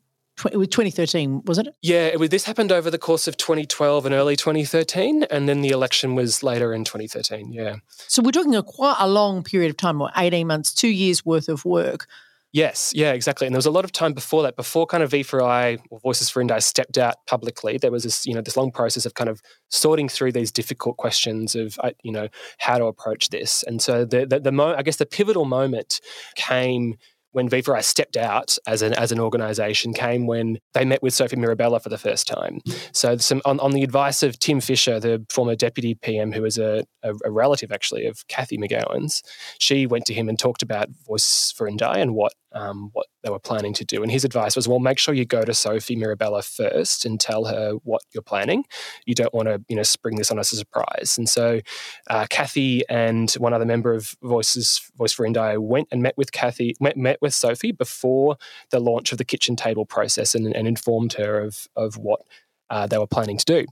it 0.50 0.56
was 0.56 0.69
2013, 0.69 1.41
wasn't 1.43 1.67
it? 1.67 1.76
Yeah, 1.82 2.06
it 2.06 2.17
was, 2.17 2.30
this 2.30 2.45
happened 2.45 2.71
over 2.71 2.89
the 2.89 2.97
course 2.97 3.28
of 3.28 3.36
2012 3.36 4.06
and 4.06 4.15
early 4.15 4.38
2013, 4.38 5.23
and 5.23 5.50
then 5.50 5.60
the 5.60 5.69
election 5.69 6.15
was 6.15 6.43
later 6.43 6.73
in 6.73 6.86
2013. 6.86 7.52
Yeah. 7.52 7.78
So 8.08 8.21
we're 8.21 8.32
talking 8.32 8.56
a 8.56 8.63
quite 8.63 8.95
a 9.00 9.10
long 9.10 9.43
period 9.43 9.71
of 9.71 9.76
time, 9.76 10.00
or 10.00 10.10
18 10.15 10.47
months, 10.47 10.73
two 10.73 10.88
years 10.88 11.26
worth 11.26 11.50
of 11.50 11.65
work. 11.65 12.08
Yes, 12.54 12.94
yeah, 12.96 13.12
exactly. 13.12 13.46
And 13.46 13.54
there 13.54 13.58
was 13.58 13.66
a 13.66 13.72
lot 13.72 13.84
of 13.84 13.92
time 13.92 14.14
before 14.14 14.42
that, 14.44 14.56
before 14.56 14.86
kind 14.88 15.04
of 15.04 15.12
V4I 15.12 15.80
or 15.92 16.00
Voices 16.00 16.30
for 16.30 16.40
Indi 16.42 16.60
stepped 16.62 16.98
out 16.98 17.16
publicly. 17.28 17.78
There 17.78 17.92
was 17.92 18.04
this, 18.04 18.26
you 18.26 18.34
know, 18.34 18.42
this 18.42 18.56
long 18.56 18.72
process 18.72 19.06
of 19.06 19.14
kind 19.16 19.30
of 19.30 19.42
sorting 19.70 20.08
through 20.08 20.32
these 20.32 20.52
difficult 20.52 20.98
questions 20.98 21.56
of, 21.56 21.78
uh, 21.84 21.92
you 22.04 22.12
know, 22.12 22.30
how 22.60 22.78
to 22.78 22.86
approach 22.86 23.30
this. 23.30 23.64
And 23.64 23.82
so 23.82 24.06
the 24.06 24.26
the, 24.26 24.40
the 24.40 24.52
mo- 24.52 24.76
I 24.76 24.82
guess 24.82 24.96
the 24.96 25.06
pivotal 25.06 25.46
moment 25.46 26.00
came 26.36 26.96
when 27.38 27.47
V4I 27.47 27.84
stepped 27.84 28.17
out 28.17 28.58
as 28.65 28.82
an 28.82 28.93
as 28.93 29.12
an 29.12 29.19
organisation 29.19 29.93
came 29.93 30.26
when 30.26 30.58
they 30.73 30.84
met 30.84 31.04
with 31.04 31.13
Sophie 31.13 31.36
Mirabella 31.36 31.80
for 31.80 31.89
the 31.89 31.97
first 32.00 32.28
time. 32.28 32.62
So 32.93 33.15
some 33.17 33.43
on, 33.45 33.60
on 33.60 33.73
the 33.73 33.84
advice 33.84 34.23
of 34.23 34.39
Tim 34.39 34.60
Fischer, 34.60 35.00
the 35.00 35.23
former 35.30 35.56
deputy 35.56 35.93
PM, 35.93 36.32
who 36.32 36.41
was 36.41 36.58
a, 36.58 36.84
a, 37.04 37.13
a, 37.23 37.30
relative 37.30 37.71
actually 37.71 38.08
of 38.08 38.28
Cathy 38.28 38.58
McGowan's, 38.58 39.21
she 39.60 39.86
went 39.86 40.06
to 40.06 40.15
him 40.15 40.28
and 40.28 40.39
talked 40.39 40.63
about 40.63 40.89
Voice 41.06 41.54
for 41.56 41.67
Indi 41.67 41.86
and 41.86 42.15
what 42.15 42.34
um, 42.58 42.89
what 42.93 43.08
they 43.24 43.30
were 43.30 43.39
planning 43.39 43.74
to 43.74 43.86
do. 43.86 44.02
And 44.02 44.12
his 44.12 44.26
advice 44.26 44.56
was, 44.56 44.67
well, 44.67 44.80
make 44.80 44.98
sure 44.98 45.13
you 45.13 45.26
go 45.26 45.43
to 45.43 45.54
Sophie 45.54 45.96
Mirabella 45.96 46.41
first 46.41 47.06
and 47.06 47.20
tell 47.20 47.46
her 47.46 47.74
what 47.84 48.02
you're 48.13 48.24
planning. 48.24 48.63
You 49.06 49.15
don't 49.15 49.34
want 49.34 49.48
to, 49.48 49.62
you 49.67 49.76
know, 49.76 49.84
spring 49.84 50.15
this 50.15 50.32
on 50.32 50.39
us 50.39 50.52
as 50.54 50.60
a 50.60 50.62
surprise. 50.62 51.15
And 51.17 51.30
so 51.30 51.62
uh, 52.10 52.26
Cathy 52.30 52.84
and 52.89 53.32
one 53.34 53.54
other 53.54 53.65
member 53.65 53.93
of 53.93 54.15
Voices 54.24 54.82
Voice 54.98 55.13
for 55.13 55.26
Indi 55.26 55.58
went 55.58 55.88
and 55.91 56.02
met 56.02 56.17
with 56.17 56.32
Cathy, 56.32 56.76
met, 56.80 56.98
met 56.98 57.17
with 57.22 57.34
Sophie 57.34 57.72
before 57.72 58.38
the 58.72 58.80
launch 58.80 59.12
of 59.12 59.17
the 59.17 59.26
kitchen 59.26 59.56
table 59.56 59.86
process 59.86 60.34
and, 60.34 60.56
and 60.56 60.67
informed 60.67 61.13
her 61.13 61.39
of 61.39 61.67
of 61.76 61.98
what 61.98 62.22
uh, 62.69 62.88
they 62.88 62.97
were 62.97 63.08
planning 63.08 63.38
to 63.38 63.45
do. 63.45 63.65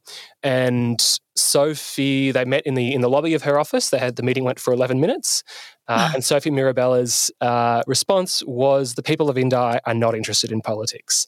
And 0.43 1.01
Sophie, 1.35 2.31
they 2.31 2.45
met 2.45 2.63
in 2.65 2.75
the 2.75 2.93
in 2.93 3.01
the 3.01 3.09
lobby 3.09 3.33
of 3.33 3.43
her 3.43 3.59
office. 3.59 3.89
They 3.89 3.99
had 3.99 4.15
the 4.15 4.23
meeting 4.23 4.43
went 4.43 4.59
for 4.59 4.73
eleven 4.73 4.99
minutes, 4.99 5.43
uh, 5.87 6.11
and 6.13 6.23
Sophie 6.23 6.51
Mirabella's 6.51 7.31
uh, 7.41 7.83
response 7.87 8.43
was, 8.45 8.93
"The 8.93 9.03
people 9.03 9.29
of 9.29 9.37
Indi 9.37 9.55
are 9.55 9.93
not 9.93 10.15
interested 10.15 10.51
in 10.51 10.61
politics." 10.61 11.27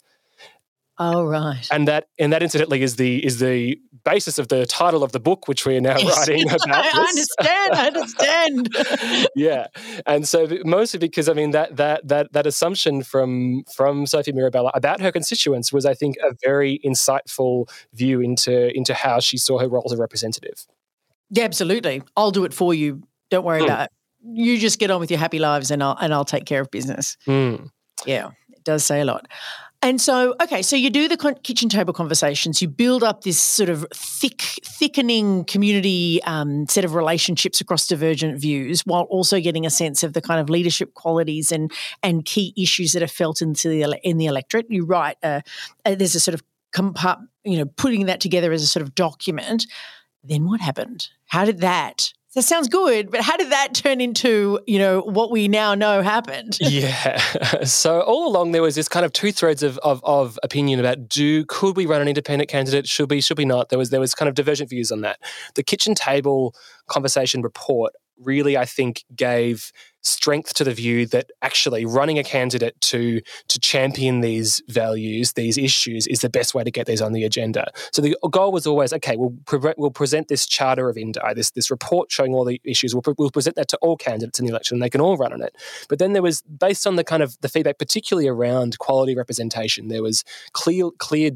Oh 1.00 1.26
right. 1.26 1.68
And 1.72 1.88
that 1.88 2.08
and 2.18 2.34
that 2.34 2.42
incidentally 2.42 2.82
is 2.82 2.96
the 2.96 3.24
is 3.24 3.40
the 3.40 3.80
basis 4.04 4.40
of 4.40 4.48
the 4.48 4.66
title 4.66 5.04
of 5.04 5.12
the 5.12 5.20
book 5.20 5.48
which 5.48 5.66
we 5.66 5.78
are 5.78 5.82
now 5.82 5.96
writing 6.04 6.50
about. 6.50 6.68
I 6.70 7.00
understand. 7.00 7.74
I 7.74 7.88
understand. 7.88 9.28
yeah. 9.36 9.68
And 10.06 10.28
so 10.28 10.48
mostly 10.66 10.98
because 11.00 11.30
I 11.30 11.34
mean 11.34 11.52
that 11.52 11.76
that 11.76 12.08
that 12.08 12.34
that 12.34 12.48
assumption 12.48 13.04
from 13.04 13.64
from 13.76 14.08
Sophie 14.08 14.32
Mirabella 14.32 14.72
about 14.74 15.00
her 15.02 15.12
constituents 15.12 15.72
was 15.72 15.86
I 15.86 15.94
think 15.94 16.16
a 16.18 16.34
very 16.44 16.80
insightful 16.84 17.70
view 17.94 18.20
into 18.20 18.76
into 18.76 18.94
how 18.94 19.20
she 19.20 19.38
saw 19.38 19.60
her 19.60 19.68
role 19.68 19.84
as 19.86 19.92
a 19.92 19.98
representative. 19.98 20.66
Yeah, 21.30 21.44
absolutely. 21.44 22.02
I'll 22.16 22.32
do 22.32 22.46
it 22.46 22.54
for 22.54 22.74
you. 22.74 23.04
Don't 23.30 23.46
worry 23.46 23.62
mm. 23.62 23.66
about 23.66 23.86
it. 23.86 23.92
You 24.24 24.58
just 24.58 24.80
get 24.80 24.90
on 24.90 25.00
with 25.00 25.12
your 25.12 25.20
happy 25.20 25.38
lives 25.38 25.70
and 25.70 25.84
I'll 25.84 25.98
and 26.02 26.12
I'll 26.12 26.26
take 26.26 26.46
care 26.46 26.62
of 26.62 26.72
business. 26.72 27.18
Mm. 27.28 27.70
Yeah, 28.06 28.32
it 28.50 28.64
does 28.64 28.84
say 28.84 29.02
a 29.02 29.06
lot. 29.06 29.28
And 29.84 30.02
so, 30.02 30.34
okay, 30.42 30.64
so 30.64 30.76
you 30.76 30.90
do 30.90 31.08
the 31.08 31.36
kitchen 31.44 31.70
table 31.70 31.94
conversations, 31.94 32.62
you 32.62 32.68
build 32.68 33.04
up 33.04 33.22
this 33.22 33.40
sort 33.40 33.70
of 33.70 33.86
thick, 33.94 34.42
thickening 34.42 35.46
community 35.46 36.20
um, 36.24 36.68
set 36.68 36.84
of 36.84 36.96
relationships 36.96 37.62
across 37.62 37.88
divergent 37.88 38.42
views, 38.42 38.82
while 38.86 39.04
also 39.04 39.40
getting 39.40 39.68
a 39.68 39.70
sense 39.70 40.02
of 40.02 40.14
the 40.14 40.22
kind 40.22 40.42
of 40.42 40.50
leadership 40.50 40.96
qualities 40.96 41.52
and 41.52 41.72
and 42.02 42.26
key 42.26 42.54
issues 42.58 42.94
that 42.94 43.04
are 43.04 43.08
felt 43.08 43.42
into 43.42 43.70
the 43.70 44.00
in 44.04 44.18
the 44.18 44.26
electorate. 44.26 44.66
You 44.70 44.84
write, 44.84 45.18
uh, 45.22 45.42
uh, 45.86 45.94
there's 45.94 46.16
a 46.16 46.20
sort 46.20 46.34
of 46.34 46.44
compart, 46.74 47.20
you 47.44 47.58
know, 47.58 47.66
putting 47.66 48.08
that 48.08 48.20
together 48.20 48.52
as 48.52 48.64
a 48.64 48.68
sort 48.68 48.84
of 48.84 48.96
document. 48.96 49.68
Then 50.24 50.46
what 50.46 50.60
happened? 50.60 51.08
How 51.28 51.46
did 51.46 51.60
that 51.60 52.14
that 52.38 52.44
sounds 52.44 52.68
good, 52.68 53.10
but 53.10 53.22
how 53.22 53.36
did 53.36 53.50
that 53.50 53.74
turn 53.74 54.00
into, 54.00 54.60
you 54.68 54.78
know, 54.78 55.02
what 55.02 55.32
we 55.32 55.48
now 55.48 55.74
know 55.74 56.04
happened? 56.04 56.56
yeah. 56.62 57.18
So 57.64 58.02
all 58.02 58.28
along 58.28 58.52
there 58.52 58.62
was 58.62 58.76
this 58.76 58.88
kind 58.88 59.04
of 59.04 59.12
two 59.12 59.32
threads 59.32 59.64
of, 59.64 59.80
of, 59.80 60.04
of 60.04 60.38
opinion 60.44 60.80
about 60.80 61.10
do 61.10 61.46
could 61.46 61.76
we 61.76 61.88
run 61.88 62.00
an 62.00 62.08
independent 62.08 62.48
candidate? 62.48 62.88
Should 62.88 63.10
we, 63.10 63.22
should 63.22 63.40
we 63.40 63.46
not? 63.46 63.70
There 63.70 63.80
was 63.80 63.90
there 63.90 64.00
was 64.00 64.14
kind 64.14 64.30
of 64.30 64.36
divergent 64.36 64.70
views 64.70 64.92
on 64.92 65.02
that. 65.02 65.20
The 65.56 65.64
kitchen 65.64 65.96
table 65.96 66.54
conversation 66.86 67.42
report 67.42 67.94
really, 68.20 68.56
I 68.56 68.66
think, 68.66 69.04
gave 69.16 69.72
strength 70.08 70.54
to 70.56 70.64
the 70.64 70.74
view 70.74 71.06
that 71.08 71.32
actually 71.42 71.86
running 71.86 72.18
a 72.18 72.24
candidate 72.24 72.80
to 72.82 73.22
to 73.48 73.60
champion 73.60 74.22
these 74.22 74.62
values, 74.68 75.34
these 75.34 75.58
issues, 75.58 76.08
is 76.08 76.20
the 76.22 76.30
best 76.30 76.54
way 76.54 76.64
to 76.64 76.72
get 76.72 76.88
these 76.88 77.02
on 77.02 77.14
the 77.14 77.24
agenda. 77.24 77.72
So 77.92 78.02
the 78.02 78.16
goal 78.32 78.52
was 78.52 78.66
always, 78.66 78.94
okay, 78.94 79.16
we'll 79.18 79.36
pre- 79.46 79.74
we'll 79.78 79.92
present 79.92 80.28
this 80.28 80.46
charter 80.48 80.90
of 80.90 80.98
Indi, 80.98 81.20
this 81.36 81.52
this 81.52 81.70
report 81.70 82.12
showing 82.12 82.34
all 82.34 82.46
the 82.46 82.62
issues. 82.64 82.96
We'll, 82.96 83.02
pre- 83.02 83.16
we'll 83.18 83.32
present 83.32 83.56
that 83.58 83.68
to 83.70 83.78
all 83.82 83.98
candidates 83.98 84.40
in 84.40 84.46
the 84.46 84.52
election, 84.52 84.76
and 84.76 84.82
they 84.82 84.90
can 84.90 85.02
all 85.02 85.18
run 85.18 85.34
on 85.34 85.42
it. 85.42 85.56
But 85.90 86.00
then 86.00 86.14
there 86.14 86.22
was, 86.22 86.42
based 86.44 86.88
on 86.88 86.96
the 86.96 87.04
kind 87.04 87.22
of 87.22 87.38
the 87.42 87.50
feedback, 87.50 87.78
particularly 87.78 88.28
around 88.28 88.80
quality 88.80 89.16
representation, 89.16 89.90
there 89.90 90.04
was 90.04 90.24
clear 90.54 90.90
clear 90.98 91.32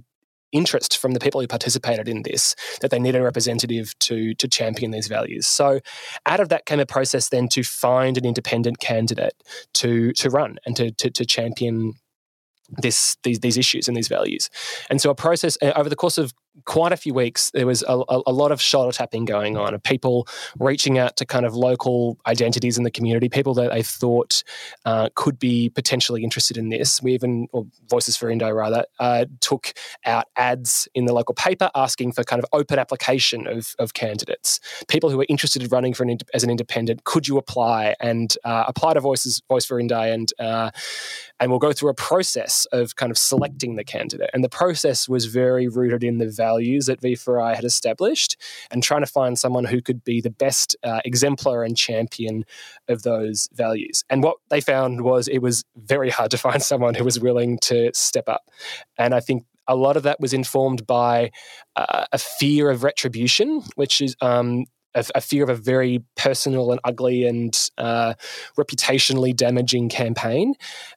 interest 0.51 0.97
from 0.97 1.13
the 1.13 1.19
people 1.19 1.41
who 1.41 1.47
participated 1.47 2.07
in 2.07 2.23
this 2.23 2.55
that 2.81 2.91
they 2.91 2.99
need 2.99 3.15
a 3.15 3.21
representative 3.21 3.97
to 3.99 4.33
to 4.35 4.47
champion 4.47 4.91
these 4.91 5.07
values. 5.07 5.47
So 5.47 5.79
out 6.25 6.39
of 6.39 6.49
that 6.49 6.65
came 6.65 6.79
a 6.79 6.85
process 6.85 7.29
then 7.29 7.47
to 7.49 7.63
find 7.63 8.17
an 8.17 8.25
independent 8.25 8.79
candidate 8.79 9.33
to 9.73 10.11
to 10.13 10.29
run 10.29 10.57
and 10.65 10.75
to 10.75 10.91
to, 10.91 11.09
to 11.09 11.25
champion 11.25 11.93
this 12.81 13.17
these 13.23 13.39
these 13.39 13.57
issues 13.57 13.87
and 13.87 13.97
these 13.97 14.07
values. 14.07 14.49
And 14.89 15.01
so 15.01 15.09
a 15.09 15.15
process 15.15 15.57
uh, 15.61 15.73
over 15.75 15.89
the 15.89 15.95
course 15.95 16.17
of 16.17 16.33
quite 16.65 16.91
a 16.91 16.97
few 16.97 17.13
weeks, 17.13 17.51
there 17.51 17.65
was 17.65 17.83
a, 17.87 18.03
a, 18.09 18.31
lot 18.31 18.51
of 18.51 18.61
shoulder 18.61 18.91
tapping 18.91 19.25
going 19.25 19.57
on 19.57 19.73
of 19.73 19.81
people 19.81 20.27
reaching 20.59 20.97
out 20.97 21.15
to 21.17 21.25
kind 21.25 21.45
of 21.45 21.55
local 21.55 22.17
identities 22.27 22.77
in 22.77 22.83
the 22.83 22.91
community, 22.91 23.29
people 23.29 23.53
that 23.53 23.71
they 23.71 23.81
thought 23.81 24.43
uh, 24.85 25.09
could 25.15 25.39
be 25.39 25.69
potentially 25.69 26.23
interested 26.23 26.57
in 26.57 26.69
this. 26.69 27.01
We 27.01 27.13
even, 27.13 27.47
or 27.51 27.65
Voices 27.89 28.17
for 28.17 28.29
Indi 28.29 28.51
rather, 28.51 28.85
uh, 28.99 29.25
took 29.39 29.73
out 30.05 30.25
ads 30.35 30.87
in 30.93 31.05
the 31.05 31.13
local 31.13 31.35
paper 31.35 31.69
asking 31.75 32.11
for 32.11 32.23
kind 32.23 32.43
of 32.43 32.49
open 32.53 32.79
application 32.79 33.47
of, 33.47 33.73
of 33.79 33.93
candidates. 33.93 34.59
People 34.87 35.09
who 35.09 35.19
are 35.21 35.25
interested 35.29 35.63
in 35.63 35.69
running 35.69 35.93
for 35.93 36.03
an, 36.03 36.17
as 36.33 36.43
an 36.43 36.49
independent, 36.49 37.05
could 37.05 37.27
you 37.27 37.37
apply 37.37 37.95
and 37.99 38.37
uh, 38.43 38.65
apply 38.67 38.93
to 38.93 38.99
Voices 38.99 39.41
Voice 39.47 39.65
for 39.65 39.79
Indi 39.79 39.95
and 39.95 40.33
uh, 40.39 40.71
and 41.41 41.49
we'll 41.49 41.59
go 41.59 41.73
through 41.73 41.89
a 41.89 41.95
process 41.95 42.67
of 42.71 42.95
kind 42.95 43.11
of 43.11 43.17
selecting 43.17 43.75
the 43.75 43.83
candidate. 43.83 44.29
And 44.31 44.43
the 44.43 44.49
process 44.49 45.09
was 45.09 45.25
very 45.25 45.67
rooted 45.67 46.03
in 46.03 46.19
the 46.19 46.27
values 46.41 46.85
that 46.87 47.01
V4I 47.01 47.55
had 47.55 47.65
established 47.65 48.35
and 48.71 48.81
trying 48.81 49.01
to 49.01 49.13
find 49.19 49.37
someone 49.37 49.65
who 49.65 49.81
could 49.81 50.03
be 50.03 50.21
the 50.21 50.35
best 50.45 50.75
uh, 50.83 51.01
exemplar 51.05 51.63
and 51.63 51.77
champion 51.77 52.45
of 52.87 53.03
those 53.03 53.49
values. 53.53 54.03
And 54.09 54.23
what 54.23 54.37
they 54.49 54.61
found 54.61 55.01
was 55.01 55.27
it 55.27 55.41
was 55.47 55.63
very 55.75 56.09
hard 56.09 56.31
to 56.31 56.37
find 56.47 56.61
someone 56.61 56.95
who 56.95 57.05
was 57.05 57.19
willing 57.19 57.59
to 57.69 57.91
step 57.93 58.27
up. 58.27 58.43
And 58.97 59.13
I 59.13 59.19
think 59.19 59.45
a 59.67 59.75
lot 59.75 59.97
of 59.97 60.03
that 60.03 60.19
was 60.19 60.33
informed 60.33 60.87
by 60.87 61.31
uh, 61.75 62.05
a 62.11 62.17
fear 62.17 62.69
of 62.69 62.83
retribution, 62.83 63.61
which 63.75 64.01
is 64.01 64.15
um, 64.21 64.65
a, 64.95 65.05
a, 65.15 65.21
fear 65.21 65.43
of 65.43 65.49
a 65.49 65.55
very 65.55 66.03
personal 66.15 66.71
and 66.71 66.79
ugly 66.83 67.25
and 67.25 67.69
uh, 67.77 68.13
reputationally 68.57 69.35
damaging 69.35 69.89
campaign. 69.89 70.53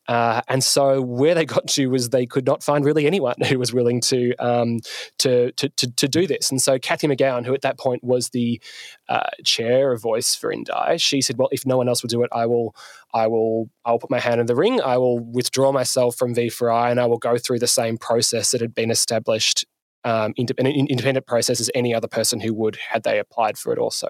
Uh, 0.09 0.41
and 0.49 0.63
so 0.63 1.01
where 1.01 1.35
they 1.35 1.45
got 1.45 1.67
to 1.69 1.87
was 1.89 2.11
they 2.11 2.27
could 2.27 2.47
not 2.47 2.63
find 2.63 2.85
really 2.85 3.07
anyone 3.07 3.37
who 3.49 3.59
was 3.59 3.73
willing 3.73 4.01
to, 4.01 4.35
um, 4.37 4.79
to, 5.19 5.53
to, 5.53 5.69
to, 5.71 5.91
to, 5.93 6.09
do 6.09 6.27
this. 6.27 6.51
And 6.51 6.61
so 6.61 6.79
Cathy 6.79 7.07
McGowan, 7.07 7.47
who 7.47 7.55
at 7.55 7.63
that 7.63 7.79
point 7.79 8.05
was 8.05 8.31
the 8.31 8.61
uh, 9.09 9.31
chair 9.45 9.93
of 9.93 10.03
Voice 10.03 10.35
for 10.35 10.53
Indi, 10.53 10.99
she 10.99 11.21
said, 11.21 11.39
well, 11.39 11.49
if 11.51 11.67
no 11.67 11.77
one 11.77 11.89
else 11.89 12.03
will 12.03 12.09
do 12.09 12.23
it, 12.23 12.31
I 12.33 12.47
will, 12.47 12.75
I 13.13 13.27
will, 13.27 13.71
I 13.85 13.93
will 13.93 13.99
put 13.99 14.11
my 14.11 14.21
hand 14.21 14.41
in 14.41 14.47
the 14.47 14.55
ring. 14.55 14.81
I 14.81 14.99
will 14.99 15.19
withdraw 15.19 15.73
myself 15.73 16.17
from 16.17 16.35
V4I 16.35 16.91
and 16.91 17.01
I 17.01 17.07
will 17.07 17.19
go 17.19 17.39
through 17.39 17.61
the 17.61 17.67
same 17.67 17.97
process 17.97 18.51
that 18.51 18.61
had 18.61 18.75
been 18.75 18.91
established 18.91 19.65
um, 20.05 20.35
independent, 20.37 20.91
independent 20.91 21.27
process 21.27 21.61
as 21.61 21.71
any 21.75 21.95
other 21.95 22.09
person 22.09 22.41
who 22.41 22.55
would 22.55 22.77
had 22.77 23.03
they 23.03 23.19
applied 23.19 23.59
for 23.59 23.73
it 23.73 23.79
also. 23.79 24.09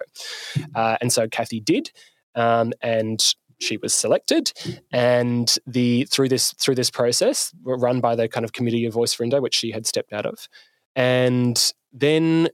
Uh, 0.74 0.96
and 1.00 1.12
so 1.12 1.28
Cathy 1.28 1.61
did, 1.61 1.90
um, 2.35 2.72
and 2.83 3.35
she 3.61 3.76
was 3.76 3.94
selected, 3.94 4.52
and 4.92 5.57
the 5.66 6.04
through 6.11 6.28
this 6.28 6.52
through 6.54 6.74
this 6.74 6.90
process 6.90 7.52
run 7.62 8.00
by 8.00 8.16
the 8.16 8.28
kind 8.28 8.44
of 8.44 8.52
committee 8.52 8.85
of 8.85 8.92
Voice 8.92 9.14
for 9.14 9.24
Indi, 9.24 9.38
which 9.38 9.54
she 9.54 9.70
had 9.70 9.87
stepped 9.87 10.12
out 10.12 10.26
of, 10.26 10.48
and 10.96 11.72
then 11.92 12.48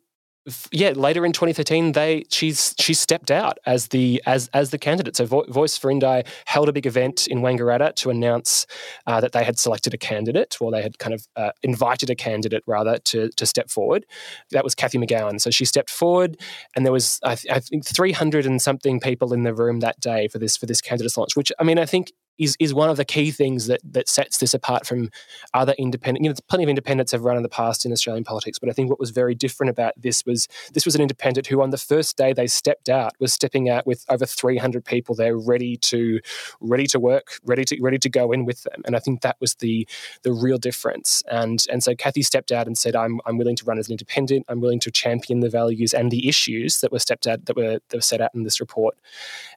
yeah, 0.72 0.90
later 0.90 1.24
in 1.24 1.32
2013, 1.32 1.92
they 1.92 2.24
she's 2.30 2.74
she 2.78 2.94
stepped 2.94 3.30
out 3.30 3.58
as 3.66 3.88
the 3.88 4.22
as 4.26 4.48
as 4.54 4.70
the 4.70 4.78
candidate. 4.78 5.16
So 5.16 5.24
Vo- 5.26 5.44
Voice 5.48 5.76
for 5.76 5.90
Indi 5.90 6.22
held 6.46 6.68
a 6.68 6.72
big 6.72 6.86
event 6.86 7.26
in 7.26 7.40
Wangaratta 7.40 7.94
to 7.96 8.10
announce 8.10 8.66
uh, 9.06 9.20
that 9.20 9.32
they 9.32 9.44
had 9.44 9.58
selected 9.58 9.94
a 9.94 9.98
candidate, 9.98 10.56
or 10.60 10.70
they 10.70 10.82
had 10.82 10.98
kind 10.98 11.14
of 11.14 11.26
uh, 11.36 11.50
invited 11.62 12.10
a 12.10 12.14
candidate 12.14 12.62
rather 12.66 12.98
to 12.98 13.30
to 13.30 13.46
step 13.46 13.70
forward. 13.70 14.06
That 14.50 14.64
was 14.64 14.74
Cathy 14.74 14.98
McGowan. 14.98 15.40
So 15.40 15.50
she 15.50 15.64
stepped 15.64 15.90
forward, 15.90 16.36
and 16.74 16.84
there 16.84 16.92
was 16.92 17.20
I, 17.22 17.34
th- 17.34 17.54
I 17.54 17.60
think 17.60 17.84
300 17.84 18.46
and 18.46 18.60
something 18.60 19.00
people 19.00 19.32
in 19.32 19.42
the 19.42 19.54
room 19.54 19.80
that 19.80 20.00
day 20.00 20.28
for 20.28 20.38
this 20.38 20.56
for 20.56 20.66
this 20.66 20.80
candidate's 20.80 21.16
launch. 21.16 21.36
Which 21.36 21.52
I 21.58 21.64
mean, 21.64 21.78
I 21.78 21.86
think 21.86 22.12
is 22.40 22.56
is 22.58 22.72
one 22.72 22.88
of 22.88 22.96
the 22.96 23.04
key 23.04 23.30
things 23.30 23.66
that 23.66 23.80
that 23.84 24.08
sets 24.08 24.38
this 24.38 24.54
apart 24.54 24.86
from 24.86 25.10
other 25.54 25.74
independent. 25.78 26.24
You 26.24 26.30
know, 26.30 26.36
plenty 26.48 26.64
of 26.64 26.70
independents 26.70 27.12
have 27.12 27.24
run 27.24 27.36
in 27.36 27.42
the 27.42 27.48
past 27.48 27.84
in 27.84 27.92
Australian 27.92 28.24
politics, 28.24 28.58
but 28.58 28.68
I 28.68 28.72
think 28.72 28.88
what 28.88 28.98
was 28.98 29.10
very 29.10 29.34
different 29.34 29.70
about 29.70 29.92
this 29.96 30.24
was 30.24 30.48
this 30.72 30.86
was 30.86 30.94
an 30.94 31.02
independent 31.02 31.46
who, 31.46 31.62
on 31.62 31.70
the 31.70 31.78
first 31.78 32.16
day 32.16 32.32
they 32.32 32.46
stepped 32.46 32.88
out, 32.88 33.12
was 33.20 33.32
stepping 33.32 33.68
out 33.68 33.86
with 33.86 34.04
over 34.08 34.24
300 34.24 34.84
people 34.84 35.14
there 35.14 35.36
ready 35.36 35.76
to 35.76 36.20
ready 36.60 36.86
to 36.86 36.98
work, 36.98 37.38
ready 37.44 37.64
to 37.66 37.78
ready 37.80 37.98
to 37.98 38.08
go 38.08 38.32
in 38.32 38.46
with 38.46 38.62
them, 38.62 38.82
and 38.86 38.96
I 38.96 38.98
think 38.98 39.20
that 39.20 39.36
was 39.40 39.54
the 39.56 39.86
the 40.22 40.32
real 40.32 40.58
difference. 40.58 41.22
And 41.30 41.64
and 41.70 41.84
so 41.84 41.94
Cathy 41.94 42.22
stepped 42.22 42.50
out 42.50 42.66
and 42.66 42.78
said, 42.78 42.96
"I'm 42.96 43.20
I'm 43.26 43.36
willing 43.36 43.56
to 43.56 43.64
run 43.66 43.78
as 43.78 43.88
an 43.88 43.92
independent. 43.92 44.46
I'm 44.48 44.60
willing 44.60 44.80
to 44.80 44.90
champion 44.90 45.40
the 45.40 45.50
values 45.50 45.92
and 45.92 46.10
the 46.10 46.26
issues 46.26 46.80
that 46.80 46.90
were 46.90 46.98
stepped 46.98 47.26
out 47.26 47.44
that 47.44 47.56
were 47.56 47.80
that 47.88 47.96
were 47.96 48.00
set 48.00 48.22
out 48.22 48.30
in 48.34 48.44
this 48.44 48.60
report." 48.60 48.96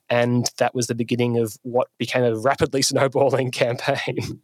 And 0.09 0.49
that 0.57 0.75
was 0.75 0.87
the 0.87 0.95
beginning 0.95 1.37
of 1.37 1.57
what 1.63 1.87
became 1.97 2.23
a 2.23 2.35
rapidly 2.73 2.81
snowballing 2.81 3.51
campaign. 3.51 4.41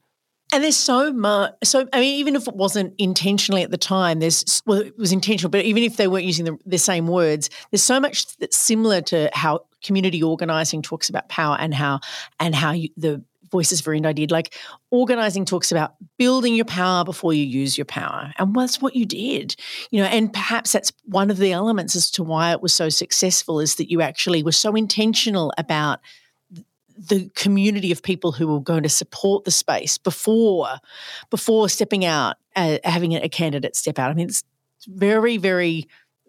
And 0.52 0.64
there's 0.64 0.78
so 0.78 1.14
much. 1.14 1.54
So 1.64 1.88
I 1.94 2.00
mean, 2.00 2.16
even 2.20 2.36
if 2.36 2.48
it 2.48 2.56
wasn't 2.56 2.96
intentionally 2.98 3.62
at 3.62 3.70
the 3.70 3.78
time, 3.78 4.20
there's 4.20 4.64
well, 4.66 4.80
it 4.80 4.98
was 4.98 5.12
intentional. 5.12 5.52
But 5.52 5.66
even 5.66 5.84
if 5.84 5.98
they 5.98 6.08
weren't 6.08 6.26
using 6.26 6.46
the, 6.46 6.58
the 6.66 6.80
same 6.80 7.06
words, 7.06 7.52
there's 7.70 7.84
so 7.84 8.00
much 8.00 8.36
that's 8.38 8.58
similar 8.58 9.02
to 9.02 9.30
how 9.34 9.66
community 9.84 10.24
organizing 10.24 10.82
talks 10.82 11.08
about 11.08 11.30
power 11.30 11.56
and 11.60 11.74
how 11.74 12.00
and 12.40 12.56
how 12.56 12.72
you, 12.72 12.90
the 12.98 13.24
Voices 13.52 13.82
for 13.82 13.94
Indi 13.94 14.14
did. 14.14 14.32
Like 14.32 14.56
organizing 14.90 15.46
talks 15.46 15.72
about 15.72 15.94
building 16.18 16.56
your 16.56 16.66
power 16.66 17.04
before 17.04 17.34
you 17.34 17.44
use 17.44 17.78
your 17.78 17.86
power. 17.86 18.34
And 18.38 18.56
that's 18.56 18.82
what 18.82 18.96
you 18.96 19.06
did. 19.06 19.56
You 19.92 20.02
know, 20.02 20.08
and 20.08 20.34
perhaps 20.34 20.72
that's 20.72 20.92
one 21.06 21.30
of 21.30 21.38
the 21.38 21.52
elements 21.52 21.96
as 21.96 22.10
to 22.12 22.24
why 22.24 22.52
it 22.52 22.62
was 22.62 22.74
so 22.74 22.90
successful 22.90 23.60
is 23.60 23.76
that 23.76 23.92
you 23.92 24.02
actually 24.02 24.42
were 24.42 24.52
so 24.52 24.76
intentional 24.76 25.54
about 25.58 26.00
the 27.08 27.30
community 27.36 27.92
of 27.92 28.04
people 28.04 28.32
who 28.32 28.48
were 28.48 28.60
going 28.60 28.84
to 28.84 28.90
support 28.90 29.46
the 29.46 29.52
space 29.52 29.98
before 29.98 30.78
before 31.30 31.70
stepping 31.70 32.04
out 32.04 32.36
uh, 32.56 32.78
having 32.84 33.16
a 33.16 33.30
candidate 33.30 33.76
step 33.76 33.98
out 33.98 34.12
i 34.12 34.14
mean 34.14 34.28
it's 34.28 34.44
very 34.88 35.38
very 35.38 35.88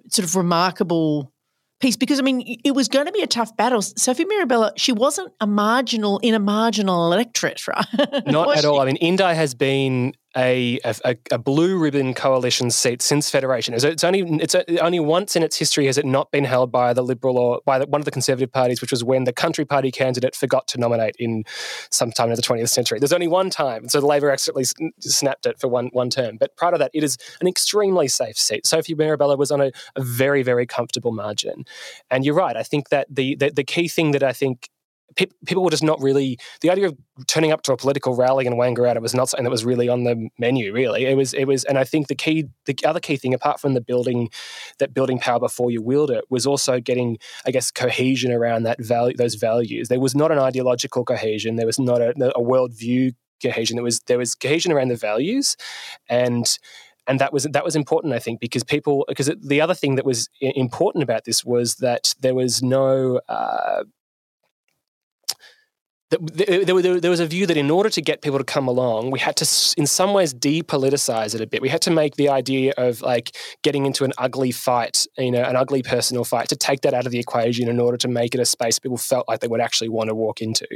sort 0.08 0.26
of 0.26 0.36
remarkable 0.36 1.32
piece 1.80 1.96
because 1.96 2.18
I 2.18 2.22
mean 2.22 2.58
it 2.64 2.72
was 2.72 2.88
going 2.88 3.06
to 3.06 3.12
be 3.12 3.22
a 3.22 3.26
tough 3.26 3.56
battle. 3.56 3.82
Sophie 3.82 4.24
Mirabella, 4.26 4.72
she 4.76 4.92
wasn't 4.92 5.32
a 5.40 5.46
marginal 5.46 6.18
in 6.18 6.34
a 6.34 6.38
marginal 6.38 7.12
electorate, 7.12 7.66
right? 7.68 7.86
Not 8.26 8.56
at 8.56 8.64
all. 8.64 8.80
I 8.80 8.84
mean, 8.84 8.96
Indi 8.96 9.24
has 9.24 9.54
been 9.54 10.14
a, 10.36 10.78
a, 10.84 11.16
a, 11.32 11.38
blue 11.38 11.76
ribbon 11.76 12.14
coalition 12.14 12.70
seat 12.70 13.02
since 13.02 13.28
federation. 13.28 13.74
It's 13.74 14.04
only 14.04 14.20
it's 14.40 14.54
only 14.80 15.00
once 15.00 15.34
in 15.34 15.42
its 15.42 15.56
history 15.56 15.86
has 15.86 15.98
it 15.98 16.06
not 16.06 16.30
been 16.30 16.44
held 16.44 16.70
by 16.70 16.92
the 16.92 17.02
Liberal 17.02 17.36
or 17.36 17.60
by 17.66 17.80
the, 17.80 17.86
one 17.86 18.00
of 18.00 18.04
the 18.04 18.12
Conservative 18.12 18.52
parties, 18.52 18.80
which 18.80 18.92
was 18.92 19.02
when 19.02 19.24
the 19.24 19.32
Country 19.32 19.64
Party 19.64 19.90
candidate 19.90 20.36
forgot 20.36 20.68
to 20.68 20.78
nominate 20.78 21.16
in 21.18 21.42
sometime 21.90 22.30
in 22.30 22.36
the 22.36 22.42
20th 22.42 22.68
century. 22.68 23.00
There's 23.00 23.12
only 23.12 23.26
one 23.26 23.50
time, 23.50 23.88
so 23.88 24.00
the 24.00 24.06
Labor 24.06 24.30
accidentally 24.30 24.66
snapped 25.00 25.46
it 25.46 25.58
for 25.58 25.66
one 25.66 25.88
one 25.92 26.10
term. 26.10 26.36
But 26.38 26.56
prior 26.56 26.72
to 26.72 26.78
that, 26.78 26.92
it 26.94 27.02
is 27.02 27.18
an 27.40 27.48
extremely 27.48 28.06
safe 28.06 28.38
seat. 28.38 28.66
Sophie 28.66 28.94
Mirabella 28.94 29.36
was 29.36 29.50
on 29.50 29.60
a, 29.60 29.72
a 29.96 30.02
very 30.02 30.44
very 30.44 30.66
comfortable 30.66 31.12
margin, 31.12 31.64
and 32.08 32.24
you're 32.24 32.34
right. 32.36 32.56
I 32.56 32.62
think 32.62 32.90
that 32.90 33.08
the, 33.10 33.34
the 33.34 33.50
the 33.50 33.64
key 33.64 33.88
thing 33.88 34.12
that 34.12 34.22
I 34.22 34.32
think 34.32 34.68
people 35.16 35.62
were 35.62 35.70
just 35.70 35.82
not 35.82 36.00
really 36.00 36.38
the 36.60 36.70
idea 36.70 36.88
of 36.88 36.96
turning 37.26 37.52
up 37.52 37.62
to 37.62 37.72
a 37.72 37.76
political 37.76 38.16
rally 38.16 38.46
in 38.46 38.54
Wangaratta 38.54 39.00
was 39.00 39.14
not 39.14 39.28
something 39.28 39.44
that 39.44 39.50
was 39.50 39.64
really 39.64 39.88
on 39.88 40.04
the 40.04 40.28
menu. 40.38 40.72
Really, 40.72 41.06
it 41.06 41.16
was. 41.16 41.34
It 41.34 41.44
was, 41.44 41.64
and 41.64 41.78
I 41.78 41.84
think 41.84 42.08
the 42.08 42.14
key, 42.14 42.46
the 42.66 42.76
other 42.84 43.00
key 43.00 43.16
thing, 43.16 43.34
apart 43.34 43.60
from 43.60 43.74
the 43.74 43.80
building, 43.80 44.30
that 44.78 44.94
building 44.94 45.18
power 45.18 45.40
before 45.40 45.70
you 45.70 45.82
wield 45.82 46.10
it, 46.10 46.24
was 46.30 46.46
also 46.46 46.80
getting, 46.80 47.18
I 47.46 47.50
guess, 47.50 47.70
cohesion 47.70 48.32
around 48.32 48.64
that 48.64 48.82
value, 48.82 49.16
those 49.16 49.34
values. 49.34 49.88
There 49.88 50.00
was 50.00 50.14
not 50.14 50.32
an 50.32 50.38
ideological 50.38 51.04
cohesion. 51.04 51.56
There 51.56 51.66
was 51.66 51.78
not 51.78 52.00
a, 52.00 52.10
a 52.36 52.40
worldview 52.40 53.14
cohesion. 53.42 53.76
There 53.76 53.84
was 53.84 54.00
there 54.00 54.18
was 54.18 54.34
cohesion 54.34 54.72
around 54.72 54.88
the 54.88 54.96
values, 54.96 55.56
and 56.08 56.58
and 57.06 57.18
that 57.18 57.32
was 57.32 57.44
that 57.44 57.64
was 57.64 57.76
important, 57.76 58.14
I 58.14 58.18
think, 58.18 58.40
because 58.40 58.64
people 58.64 59.04
because 59.08 59.30
the 59.42 59.60
other 59.60 59.74
thing 59.74 59.96
that 59.96 60.04
was 60.04 60.28
important 60.40 61.02
about 61.02 61.24
this 61.24 61.44
was 61.44 61.76
that 61.76 62.14
there 62.20 62.34
was 62.34 62.62
no 62.62 63.20
uh, 63.28 63.84
there, 66.10 67.10
was 67.10 67.20
a 67.20 67.26
view 67.26 67.46
that 67.46 67.56
in 67.56 67.70
order 67.70 67.88
to 67.88 68.02
get 68.02 68.20
people 68.20 68.38
to 68.38 68.44
come 68.44 68.66
along, 68.66 69.12
we 69.12 69.20
had 69.20 69.36
to, 69.36 69.74
in 69.76 69.86
some 69.86 70.12
ways, 70.12 70.34
depoliticize 70.34 71.36
it 71.36 71.40
a 71.40 71.46
bit. 71.46 71.62
We 71.62 71.68
had 71.68 71.82
to 71.82 71.90
make 71.90 72.16
the 72.16 72.28
idea 72.28 72.72
of 72.76 73.00
like 73.00 73.36
getting 73.62 73.86
into 73.86 74.04
an 74.04 74.12
ugly 74.18 74.50
fight, 74.50 75.06
you 75.16 75.30
know, 75.30 75.42
an 75.42 75.54
ugly 75.54 75.82
personal 75.82 76.24
fight, 76.24 76.48
to 76.48 76.56
take 76.56 76.80
that 76.80 76.94
out 76.94 77.06
of 77.06 77.12
the 77.12 77.20
equation 77.20 77.68
in 77.68 77.78
order 77.78 77.96
to 77.98 78.08
make 78.08 78.34
it 78.34 78.40
a 78.40 78.44
space 78.44 78.80
people 78.80 78.96
felt 78.96 79.28
like 79.28 79.38
they 79.38 79.46
would 79.46 79.60
actually 79.60 79.88
want 79.88 80.08
to 80.08 80.14
walk 80.14 80.42
into, 80.42 80.66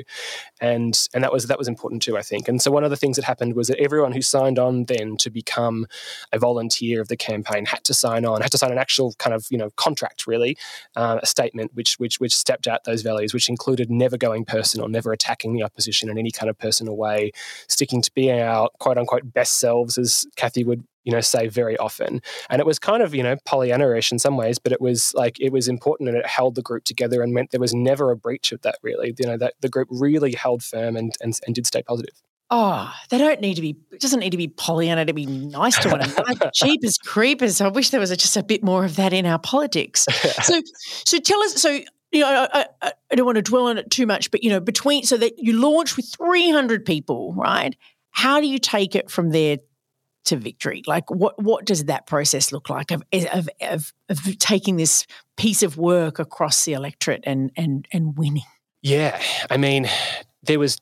and 0.61 1.09
and 1.13 1.25
that 1.25 1.33
was 1.33 1.47
that 1.47 1.59
was 1.59 1.67
important 1.67 2.01
too, 2.01 2.17
I 2.17 2.23
think. 2.23 2.47
And 2.47 2.63
so 2.63 2.71
one 2.71 2.85
of 2.85 2.91
the 2.91 2.97
things 2.97 3.17
that 3.17 3.25
happened 3.25 3.55
was 3.55 3.67
that 3.69 3.79
everyone 3.81 4.13
who 4.13 4.23
signed 4.23 4.61
on 4.61 4.85
then 4.85 5.17
to 5.17 5.31
become 5.31 5.87
a 6.33 6.39
volunteer 6.39 7.01
of 7.01 7.09
the 7.09 7.17
campaign 7.17 7.67
had 7.67 7.83
to 7.85 7.95
sign 7.95 8.25
on, 8.25 8.41
had 8.41 8.53
to 8.53 8.59
sign 8.59 8.71
an 8.71 8.79
actual 8.79 9.15
kind 9.19 9.35
of 9.35 9.47
you 9.51 9.59
know 9.59 9.71
contract, 9.71 10.29
really, 10.29 10.57
uh, 10.95 11.19
a 11.21 11.27
statement 11.27 11.73
which 11.75 11.99
which 11.99 12.21
which 12.21 12.37
stepped 12.37 12.69
out 12.69 12.85
those 12.85 13.03
values, 13.03 13.35
which 13.35 13.49
included 13.49 13.91
never 13.91 14.17
going 14.17 14.45
personal, 14.45 14.87
never 14.87 15.13
attacking 15.25 15.55
the 15.55 15.63
opposition 15.63 16.09
in 16.11 16.19
any 16.19 16.31
kind 16.31 16.51
of 16.51 16.59
personal 16.59 16.97
way, 16.97 17.33
sticking 17.69 18.03
to 18.03 18.11
being 18.15 18.41
our 18.41 18.69
quote 18.79 18.99
unquote 18.99 19.33
best 19.33 19.59
selves, 19.59 19.99
as 19.99 20.27
Cathy 20.37 20.65
would 20.65 20.85
you 21.05 21.13
know 21.13 21.21
say 21.21 21.49
very 21.49 21.77
often 21.77 22.23
and 22.49 22.61
it 22.61 22.67
was 22.67 22.79
kind 22.79 23.03
of 23.03 23.15
you 23.15 23.23
know 23.23 23.37
pollyanna-ish 23.45 24.11
in 24.11 24.19
some 24.19 24.39
ways 24.39 24.59
but 24.59 24.73
it 24.73 24.81
was 24.81 25.13
like 25.15 25.39
it 25.39 25.53
was 25.53 25.69
important 25.69 26.09
and 26.09 26.17
it 26.17 26.27
held 26.27 26.55
the 26.55 26.63
group 26.63 26.83
together 26.85 27.23
and 27.23 27.35
meant 27.35 27.51
there 27.51 27.61
was 27.61 27.75
never 27.75 28.11
a 28.11 28.17
breach 28.17 28.53
of 28.53 28.63
that 28.63 28.79
really 28.81 29.15
you 29.19 29.27
know 29.27 29.37
that 29.37 29.53
the 29.61 29.69
group 29.69 29.87
really 29.91 30.33
held 30.33 30.63
firm 30.63 30.97
and 30.97 31.15
and, 31.21 31.39
and 31.45 31.55
did 31.55 31.67
stay 31.67 31.83
positive 31.83 32.15
Oh, 32.51 32.93
they 33.09 33.19
don't 33.19 33.41
need 33.41 33.55
to 33.55 33.63
be. 33.63 33.75
It 33.91 34.01
doesn't 34.01 34.21
need 34.21 34.31
to 34.31 34.37
be 34.37 34.49
Pollyanna 34.49 35.07
to 35.07 35.15
be 35.15 35.25
nice 35.25 35.79
to 35.79 35.89
one 35.89 36.03
another. 36.03 36.51
Cheap 36.55 36.85
as 36.85 36.99
creepers. 36.99 37.61
I 37.61 37.69
wish 37.69 37.91
there 37.91 37.99
was 37.99 38.11
a, 38.11 38.17
just 38.17 38.37
a 38.37 38.43
bit 38.43 38.63
more 38.63 38.85
of 38.85 38.97
that 38.97 39.13
in 39.13 39.25
our 39.25 39.39
politics. 39.39 40.07
So, 40.43 40.61
so 41.05 41.19
tell 41.19 41.43
us. 41.43 41.61
So, 41.61 41.81
you 42.15 42.21
know, 42.21 42.49
I, 42.53 42.67
I, 42.83 42.93
I, 43.11 43.15
don't 43.15 43.27
want 43.27 43.37
to 43.37 43.43
dwell 43.43 43.67
on 43.67 43.79
it 43.79 43.91
too 43.91 44.07
much, 44.07 44.31
but 44.31 44.45
you 44.45 44.51
know, 44.51 44.61
between 44.61 45.05
so 45.05 45.17
that 45.17 45.39
you 45.39 45.59
launch 45.59 45.97
with 45.97 46.07
300 46.17 46.85
people, 46.85 47.35
right? 47.35 47.75
How 48.11 48.41
do 48.41 48.47
you 48.47 48.59
take 48.59 48.95
it 48.95 49.11
from 49.11 49.31
there 49.31 49.59
to 50.27 50.37
victory? 50.37 50.83
Like, 50.87 51.11
what 51.11 51.43
what 51.43 51.65
does 51.65 51.87
that 51.87 52.07
process 52.07 52.53
look 52.53 52.71
like 52.71 52.91
of 52.91 53.03
of 53.33 53.49
of, 53.61 53.93
of 54.09 54.39
taking 54.39 54.77
this 54.77 55.07
piece 55.37 55.63
of 55.63 55.77
work 55.77 56.19
across 56.19 56.65
the 56.65 56.75
electorate 56.75 57.25
and 57.27 57.51
and 57.57 57.89
and 57.93 58.17
winning? 58.17 58.45
Yeah, 58.83 59.21
I 59.51 59.57
mean, 59.57 59.89
there 60.43 60.59
was 60.59 60.79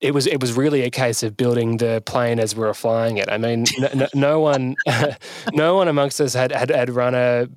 it 0.00 0.12
was 0.12 0.26
it 0.26 0.40
was 0.40 0.52
really 0.52 0.82
a 0.82 0.90
case 0.90 1.22
of 1.22 1.36
building 1.36 1.78
the 1.78 2.02
plane 2.04 2.38
as 2.38 2.54
we 2.54 2.60
were 2.60 2.74
flying 2.74 3.16
it. 3.16 3.30
I 3.30 3.38
mean, 3.38 3.64
no, 3.78 4.06
no 4.14 4.40
one, 4.40 4.76
no 5.52 5.74
one 5.74 5.88
amongst 5.88 6.20
us 6.20 6.34
had, 6.34 6.52
had 6.52 6.70
had 6.70 6.90
run 6.90 7.14
a 7.14 7.48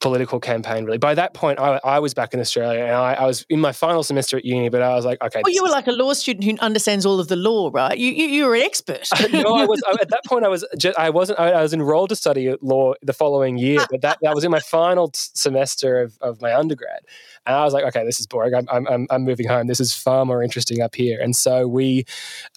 political 0.00 0.40
campaign 0.40 0.84
really. 0.84 0.98
By 0.98 1.14
that 1.14 1.34
point, 1.34 1.58
I, 1.58 1.80
I 1.84 1.98
was 1.98 2.14
back 2.14 2.32
in 2.32 2.40
Australia 2.40 2.84
and 2.84 2.94
I, 2.94 3.14
I, 3.14 3.26
was 3.26 3.44
in 3.48 3.60
my 3.60 3.72
final 3.72 4.02
semester 4.02 4.36
at 4.36 4.44
uni, 4.44 4.68
but 4.68 4.82
I 4.82 4.94
was 4.94 5.04
like, 5.04 5.20
okay. 5.22 5.42
Well, 5.44 5.52
you 5.52 5.62
were 5.62 5.68
like 5.68 5.86
a 5.88 5.92
law 5.92 6.12
student 6.12 6.44
who 6.44 6.56
understands 6.64 7.04
all 7.04 7.18
of 7.18 7.28
the 7.28 7.36
law, 7.36 7.70
right? 7.72 7.98
You 7.98 8.10
you, 8.10 8.26
you 8.26 8.46
were 8.46 8.54
an 8.54 8.62
expert. 8.62 9.08
no, 9.32 9.54
I 9.54 9.66
was 9.66 9.82
at 10.00 10.10
that 10.10 10.22
point. 10.26 10.44
I 10.44 10.48
was 10.48 10.64
just, 10.78 10.98
I 10.98 11.10
wasn't. 11.10 11.40
I, 11.40 11.50
I, 11.50 11.62
was 11.62 11.74
enrolled 11.74 12.10
to 12.10 12.16
study 12.16 12.54
law 12.62 12.94
the 13.02 13.12
following 13.12 13.58
year, 13.58 13.84
but 13.90 14.00
that 14.02 14.18
that 14.22 14.34
was 14.34 14.44
in 14.44 14.50
my 14.50 14.60
final 14.60 15.08
t- 15.08 15.18
semester 15.34 16.00
of, 16.00 16.16
of 16.20 16.40
my 16.40 16.54
undergrad, 16.54 17.00
and 17.44 17.56
I 17.56 17.64
was 17.64 17.74
like, 17.74 17.84
okay, 17.84 18.04
this 18.04 18.20
is 18.20 18.26
boring. 18.26 18.54
I'm 18.54 18.86
I'm 18.86 19.06
I'm 19.10 19.24
moving 19.24 19.48
home. 19.48 19.66
This 19.66 19.80
is 19.80 19.94
far 19.94 20.24
more 20.24 20.42
interesting 20.42 20.80
up 20.80 20.94
here, 20.94 21.20
and 21.20 21.34
so 21.34 21.66
we 21.66 22.04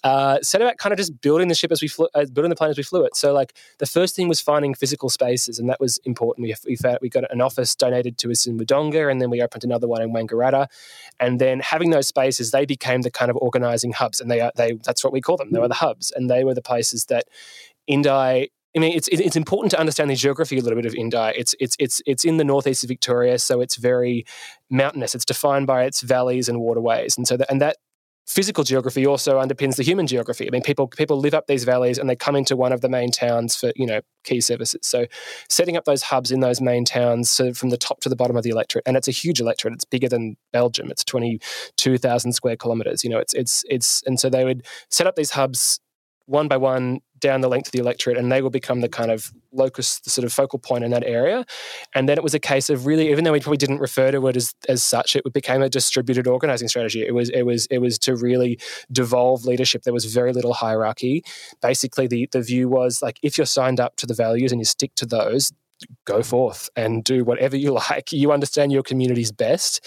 uh, 0.04 0.38
set 0.42 0.62
about 0.62 0.78
kind 0.78 0.92
of 0.92 0.98
just 0.98 1.20
building 1.20 1.48
the 1.48 1.54
ship 1.54 1.72
as 1.72 1.82
we 1.82 1.88
flew, 1.88 2.08
uh, 2.14 2.24
building 2.26 2.50
the 2.50 2.56
plane 2.56 2.70
as 2.70 2.76
we 2.76 2.84
flew 2.84 3.04
it. 3.04 3.16
So 3.16 3.32
like 3.32 3.54
the 3.78 3.86
first 3.86 4.14
thing 4.14 4.28
was 4.28 4.40
finding 4.40 4.74
physical 4.74 5.10
spaces, 5.10 5.58
and 5.58 5.68
that 5.68 5.80
was 5.80 5.98
important. 6.04 6.44
We 6.44 6.54
we 6.66 6.76
found 6.76 6.98
we 7.02 7.07
got 7.08 7.18
got 7.20 7.32
an 7.32 7.40
office 7.40 7.74
donated 7.74 8.18
to 8.18 8.30
us 8.30 8.46
in 8.46 8.58
Wodonga, 8.58 9.10
and 9.10 9.20
then 9.20 9.30
we 9.30 9.42
opened 9.42 9.64
another 9.64 9.88
one 9.88 10.02
in 10.02 10.12
Wangaratta. 10.12 10.66
And 11.20 11.40
then 11.40 11.60
having 11.60 11.90
those 11.90 12.08
spaces, 12.08 12.50
they 12.50 12.66
became 12.66 13.02
the 13.02 13.10
kind 13.10 13.30
of 13.30 13.36
organizing 13.38 13.92
hubs, 13.92 14.20
and 14.20 14.30
they 14.30 14.40
are 14.40 14.52
they 14.56 14.74
that's 14.84 15.04
what 15.04 15.12
we 15.12 15.20
call 15.20 15.36
them. 15.36 15.50
They 15.52 15.60
were 15.60 15.68
the 15.68 15.74
hubs, 15.74 16.12
and 16.14 16.30
they 16.30 16.44
were 16.44 16.54
the 16.54 16.62
places 16.62 17.06
that 17.06 17.24
Indi 17.86 18.50
I 18.76 18.80
mean, 18.80 18.92
it's 18.94 19.08
it's 19.08 19.36
important 19.36 19.70
to 19.72 19.80
understand 19.80 20.10
the 20.10 20.14
geography 20.14 20.58
a 20.58 20.62
little 20.62 20.76
bit 20.76 20.86
of 20.86 20.94
Indi. 20.94 21.16
It's 21.16 21.54
it's 21.58 21.74
it's 21.78 22.02
it's 22.06 22.24
in 22.24 22.36
the 22.36 22.44
northeast 22.44 22.84
of 22.84 22.88
Victoria, 22.88 23.38
so 23.38 23.60
it's 23.60 23.76
very 23.76 24.26
mountainous. 24.70 25.14
It's 25.14 25.24
defined 25.24 25.66
by 25.66 25.84
its 25.84 26.02
valleys 26.02 26.48
and 26.48 26.60
waterways, 26.60 27.16
and 27.16 27.26
so 27.26 27.36
that, 27.38 27.50
and 27.50 27.60
that 27.60 27.78
physical 28.28 28.62
geography 28.62 29.06
also 29.06 29.40
underpins 29.40 29.76
the 29.76 29.82
human 29.82 30.06
geography. 30.06 30.46
I 30.46 30.50
mean, 30.50 30.62
people 30.62 30.86
people 30.86 31.18
live 31.18 31.34
up 31.34 31.46
these 31.46 31.64
valleys 31.64 31.96
and 31.98 32.08
they 32.08 32.14
come 32.14 32.36
into 32.36 32.56
one 32.56 32.72
of 32.72 32.82
the 32.82 32.88
main 32.88 33.10
towns 33.10 33.56
for 33.56 33.72
you 33.74 33.86
know 33.86 34.00
key 34.24 34.40
services. 34.40 34.80
So, 34.86 35.06
setting 35.48 35.76
up 35.76 35.86
those 35.86 36.02
hubs 36.02 36.30
in 36.30 36.40
those 36.40 36.60
main 36.60 36.84
towns, 36.84 37.30
so 37.30 37.54
from 37.54 37.70
the 37.70 37.78
top 37.78 38.00
to 38.00 38.08
the 38.08 38.16
bottom 38.16 38.36
of 38.36 38.44
the 38.44 38.50
electorate, 38.50 38.84
and 38.86 38.96
it's 38.96 39.08
a 39.08 39.12
huge 39.12 39.40
electorate. 39.40 39.74
It's 39.74 39.86
bigger 39.86 40.08
than 40.08 40.36
Belgium. 40.52 40.90
It's 40.90 41.04
twenty 41.04 41.40
two 41.76 41.96
thousand 41.96 42.32
square 42.32 42.56
kilometers. 42.56 43.02
You 43.02 43.10
know, 43.10 43.18
it's 43.18 43.32
it's 43.32 43.64
it's 43.68 44.02
and 44.06 44.20
so 44.20 44.28
they 44.28 44.44
would 44.44 44.66
set 44.90 45.06
up 45.06 45.16
these 45.16 45.30
hubs 45.30 45.80
one 46.28 46.46
by 46.46 46.56
one 46.56 47.00
down 47.18 47.40
the 47.40 47.48
length 47.48 47.68
of 47.68 47.72
the 47.72 47.78
electorate, 47.78 48.16
and 48.16 48.30
they 48.30 48.42
will 48.42 48.50
become 48.50 48.80
the 48.80 48.88
kind 48.88 49.10
of 49.10 49.32
locus, 49.50 49.98
the 50.00 50.10
sort 50.10 50.24
of 50.24 50.32
focal 50.32 50.58
point 50.58 50.84
in 50.84 50.90
that 50.90 51.02
area. 51.02 51.44
And 51.94 52.08
then 52.08 52.16
it 52.16 52.22
was 52.22 52.34
a 52.34 52.38
case 52.38 52.70
of 52.70 52.86
really, 52.86 53.10
even 53.10 53.24
though 53.24 53.32
we 53.32 53.40
probably 53.40 53.56
didn't 53.56 53.78
refer 53.78 54.10
to 54.12 54.26
it 54.28 54.36
as, 54.36 54.54
as 54.68 54.84
such, 54.84 55.16
it 55.16 55.32
became 55.32 55.62
a 55.62 55.68
distributed 55.68 56.26
organizing 56.26 56.68
strategy. 56.68 57.04
It 57.04 57.14
was 57.14 57.30
it 57.30 57.42
was 57.42 57.66
it 57.66 57.78
was 57.78 57.98
to 58.00 58.14
really 58.14 58.60
devolve 58.92 59.46
leadership. 59.46 59.82
There 59.82 59.94
was 59.94 60.04
very 60.04 60.32
little 60.32 60.52
hierarchy. 60.52 61.24
Basically, 61.62 62.06
the 62.06 62.28
the 62.30 62.42
view 62.42 62.68
was 62.68 63.02
like 63.02 63.18
if 63.22 63.38
you're 63.38 63.46
signed 63.46 63.80
up 63.80 63.96
to 63.96 64.06
the 64.06 64.14
values 64.14 64.52
and 64.52 64.60
you 64.60 64.66
stick 64.66 64.94
to 64.96 65.06
those, 65.06 65.50
go 66.04 66.22
forth 66.22 66.70
and 66.76 67.04
do 67.04 67.24
whatever 67.24 67.56
you 67.56 67.72
like. 67.90 68.12
You 68.12 68.32
understand 68.32 68.72
your 68.72 68.82
communities 68.82 69.32
best. 69.32 69.86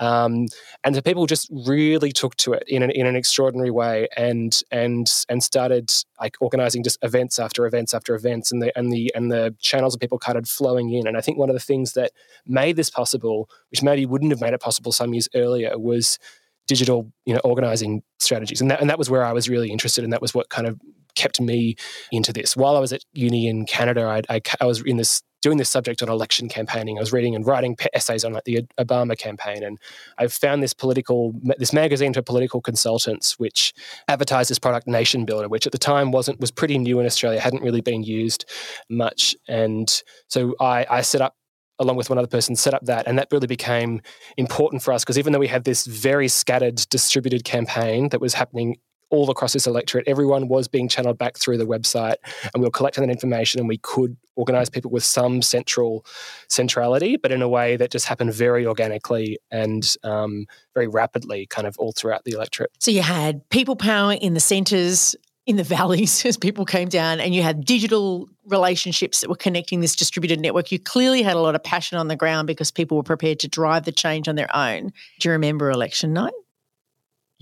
Um, 0.00 0.46
and 0.84 0.94
the 0.94 1.02
people 1.02 1.26
just 1.26 1.48
really 1.66 2.12
took 2.12 2.36
to 2.36 2.52
it 2.54 2.64
in 2.66 2.82
an, 2.82 2.90
in 2.90 3.06
an 3.06 3.16
extraordinary 3.16 3.70
way 3.70 4.08
and 4.16 4.60
and 4.70 5.06
and 5.28 5.42
started 5.42 5.90
like 6.20 6.36
organizing 6.40 6.82
just 6.82 6.98
events 7.02 7.38
after 7.38 7.66
events 7.66 7.94
after 7.94 8.14
events 8.14 8.52
and 8.52 8.62
the 8.62 8.76
and 8.76 8.92
the 8.92 9.12
and 9.14 9.30
the 9.30 9.54
channels 9.60 9.94
of 9.94 10.00
people 10.00 10.18
started 10.20 10.48
flowing 10.48 10.92
in. 10.92 11.06
And 11.06 11.16
I 11.16 11.20
think 11.20 11.38
one 11.38 11.50
of 11.50 11.54
the 11.54 11.60
things 11.60 11.92
that 11.92 12.12
made 12.46 12.76
this 12.76 12.90
possible, 12.90 13.48
which 13.70 13.82
maybe 13.82 14.06
wouldn't 14.06 14.32
have 14.32 14.40
made 14.40 14.54
it 14.54 14.60
possible 14.60 14.92
some 14.92 15.12
years 15.12 15.28
earlier, 15.34 15.78
was 15.78 16.18
digital 16.66 17.12
you 17.26 17.34
know 17.34 17.40
organizing 17.44 18.02
strategies 18.18 18.60
and 18.60 18.70
that, 18.70 18.80
and 18.80 18.88
that 18.88 18.98
was 18.98 19.10
where 19.10 19.24
I 19.24 19.32
was 19.32 19.48
really 19.48 19.70
interested 19.70 20.04
and 20.04 20.12
that 20.12 20.22
was 20.22 20.32
what 20.32 20.48
kind 20.48 20.66
of 20.66 20.80
kept 21.16 21.40
me 21.40 21.74
into 22.10 22.32
this 22.32 22.56
while 22.56 22.76
I 22.76 22.80
was 22.80 22.92
at 22.92 23.04
uni 23.12 23.48
in 23.48 23.66
Canada 23.66 24.04
I, 24.04 24.22
I, 24.34 24.40
I 24.60 24.64
was 24.64 24.80
in 24.82 24.96
this 24.96 25.22
doing 25.42 25.58
this 25.58 25.68
subject 25.68 26.02
on 26.02 26.08
election 26.08 26.48
campaigning. 26.48 26.96
I 26.96 27.00
was 27.00 27.12
reading 27.12 27.34
and 27.34 27.46
writing 27.46 27.76
essays 27.92 28.24
on 28.24 28.32
like 28.32 28.44
the 28.44 28.62
Obama 28.78 29.18
campaign, 29.18 29.62
and 29.62 29.78
I 30.18 30.28
found 30.28 30.62
this 30.62 30.72
political 30.72 31.34
this 31.58 31.72
magazine 31.72 32.14
for 32.14 32.22
political 32.22 32.62
consultants, 32.62 33.38
which 33.38 33.74
advertised 34.08 34.50
this 34.50 34.58
product 34.58 34.86
NationBuilder, 34.86 35.50
which 35.50 35.66
at 35.66 35.72
the 35.72 35.78
time 35.78 36.12
wasn't 36.12 36.40
was 36.40 36.50
pretty 36.50 36.78
new 36.78 36.98
in 37.00 37.06
Australia, 37.06 37.40
hadn't 37.40 37.62
really 37.62 37.82
been 37.82 38.02
used 38.02 38.44
much, 38.88 39.36
and 39.48 40.02
so 40.28 40.54
I, 40.60 40.86
I 40.88 41.00
set 41.02 41.20
up 41.20 41.34
along 41.78 41.96
with 41.96 42.08
one 42.08 42.18
other 42.18 42.28
person 42.28 42.54
set 42.54 42.74
up 42.74 42.84
that 42.84 43.08
and 43.08 43.18
that 43.18 43.28
really 43.32 43.46
became 43.46 44.00
important 44.36 44.82
for 44.82 44.92
us 44.92 45.02
because 45.02 45.18
even 45.18 45.32
though 45.32 45.38
we 45.38 45.48
had 45.48 45.64
this 45.64 45.86
very 45.86 46.28
scattered 46.28 46.76
distributed 46.90 47.44
campaign 47.44 48.08
that 48.10 48.20
was 48.20 48.34
happening 48.34 48.76
all 49.12 49.30
across 49.30 49.52
this 49.52 49.66
electorate. 49.66 50.08
Everyone 50.08 50.48
was 50.48 50.66
being 50.66 50.88
channeled 50.88 51.18
back 51.18 51.36
through 51.36 51.58
the 51.58 51.66
website, 51.66 52.16
and 52.52 52.62
we 52.62 52.62
were 52.62 52.70
collecting 52.70 53.06
that 53.06 53.12
information, 53.12 53.60
and 53.60 53.68
we 53.68 53.76
could 53.78 54.16
organize 54.34 54.70
people 54.70 54.90
with 54.90 55.04
some 55.04 55.42
central 55.42 56.04
centrality, 56.48 57.18
but 57.18 57.30
in 57.30 57.42
a 57.42 57.48
way 57.48 57.76
that 57.76 57.90
just 57.90 58.06
happened 58.06 58.32
very 58.32 58.66
organically 58.66 59.38
and 59.50 59.94
um, 60.02 60.46
very 60.74 60.88
rapidly, 60.88 61.46
kind 61.46 61.66
of 61.66 61.76
all 61.78 61.92
throughout 61.92 62.24
the 62.24 62.32
electorate. 62.32 62.70
So 62.78 62.90
you 62.90 63.02
had 63.02 63.48
people 63.50 63.76
power 63.76 64.14
in 64.14 64.34
the 64.34 64.40
centres. 64.40 65.14
In 65.44 65.56
the 65.56 65.64
valleys, 65.76 66.24
as 66.24 66.36
people 66.36 66.64
came 66.64 66.88
down, 66.88 67.18
and 67.18 67.34
you 67.34 67.42
had 67.42 67.64
digital 67.64 68.28
relationships 68.46 69.20
that 69.20 69.28
were 69.28 69.34
connecting 69.34 69.80
this 69.80 69.96
distributed 69.96 70.38
network. 70.38 70.70
You 70.70 70.78
clearly 70.78 71.20
had 71.20 71.34
a 71.34 71.40
lot 71.40 71.56
of 71.56 71.64
passion 71.64 71.98
on 71.98 72.06
the 72.06 72.14
ground 72.14 72.46
because 72.46 72.70
people 72.70 72.96
were 72.96 73.02
prepared 73.02 73.40
to 73.40 73.48
drive 73.48 73.84
the 73.84 73.90
change 73.90 74.28
on 74.28 74.36
their 74.36 74.54
own. 74.54 74.92
Do 75.18 75.28
you 75.28 75.32
remember 75.32 75.68
election 75.68 76.12
night? 76.12 76.32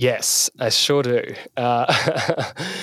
Yes, 0.00 0.48
I 0.58 0.70
sure 0.70 1.02
do. 1.02 1.22
Uh, 1.58 1.84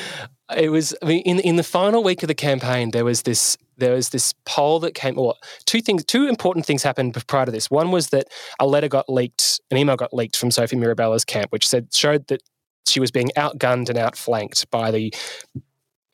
it 0.56 0.70
was. 0.70 0.94
I 1.02 1.08
mean, 1.08 1.22
in 1.24 1.40
in 1.40 1.56
the 1.56 1.64
final 1.64 2.04
week 2.04 2.22
of 2.22 2.28
the 2.28 2.36
campaign, 2.36 2.92
there 2.92 3.04
was 3.04 3.24
this 3.24 3.58
there 3.76 3.96
was 3.96 4.10
this 4.10 4.36
poll 4.46 4.80
that 4.82 4.94
came. 4.94 5.18
Or 5.18 5.34
two 5.66 5.82
things, 5.82 6.06
two 6.06 6.28
important 6.28 6.68
things 6.68 6.84
happened 6.84 7.18
prior 7.26 7.48
to 7.48 7.52
this. 7.52 7.72
One 7.72 7.90
was 7.90 8.10
that 8.10 8.28
a 8.60 8.68
letter 8.68 8.88
got 8.88 9.10
leaked, 9.10 9.60
an 9.72 9.78
email 9.78 9.96
got 9.96 10.14
leaked 10.14 10.38
from 10.38 10.52
Sophie 10.52 10.76
Mirabella's 10.76 11.26
camp, 11.26 11.52
which 11.52 11.68
said 11.68 11.92
showed 11.92 12.28
that 12.28 12.44
she 12.86 13.00
was 13.00 13.10
being 13.10 13.32
outgunned 13.36 13.90
and 13.90 13.98
outflanked 13.98 14.70
by 14.70 14.92
the 14.92 15.12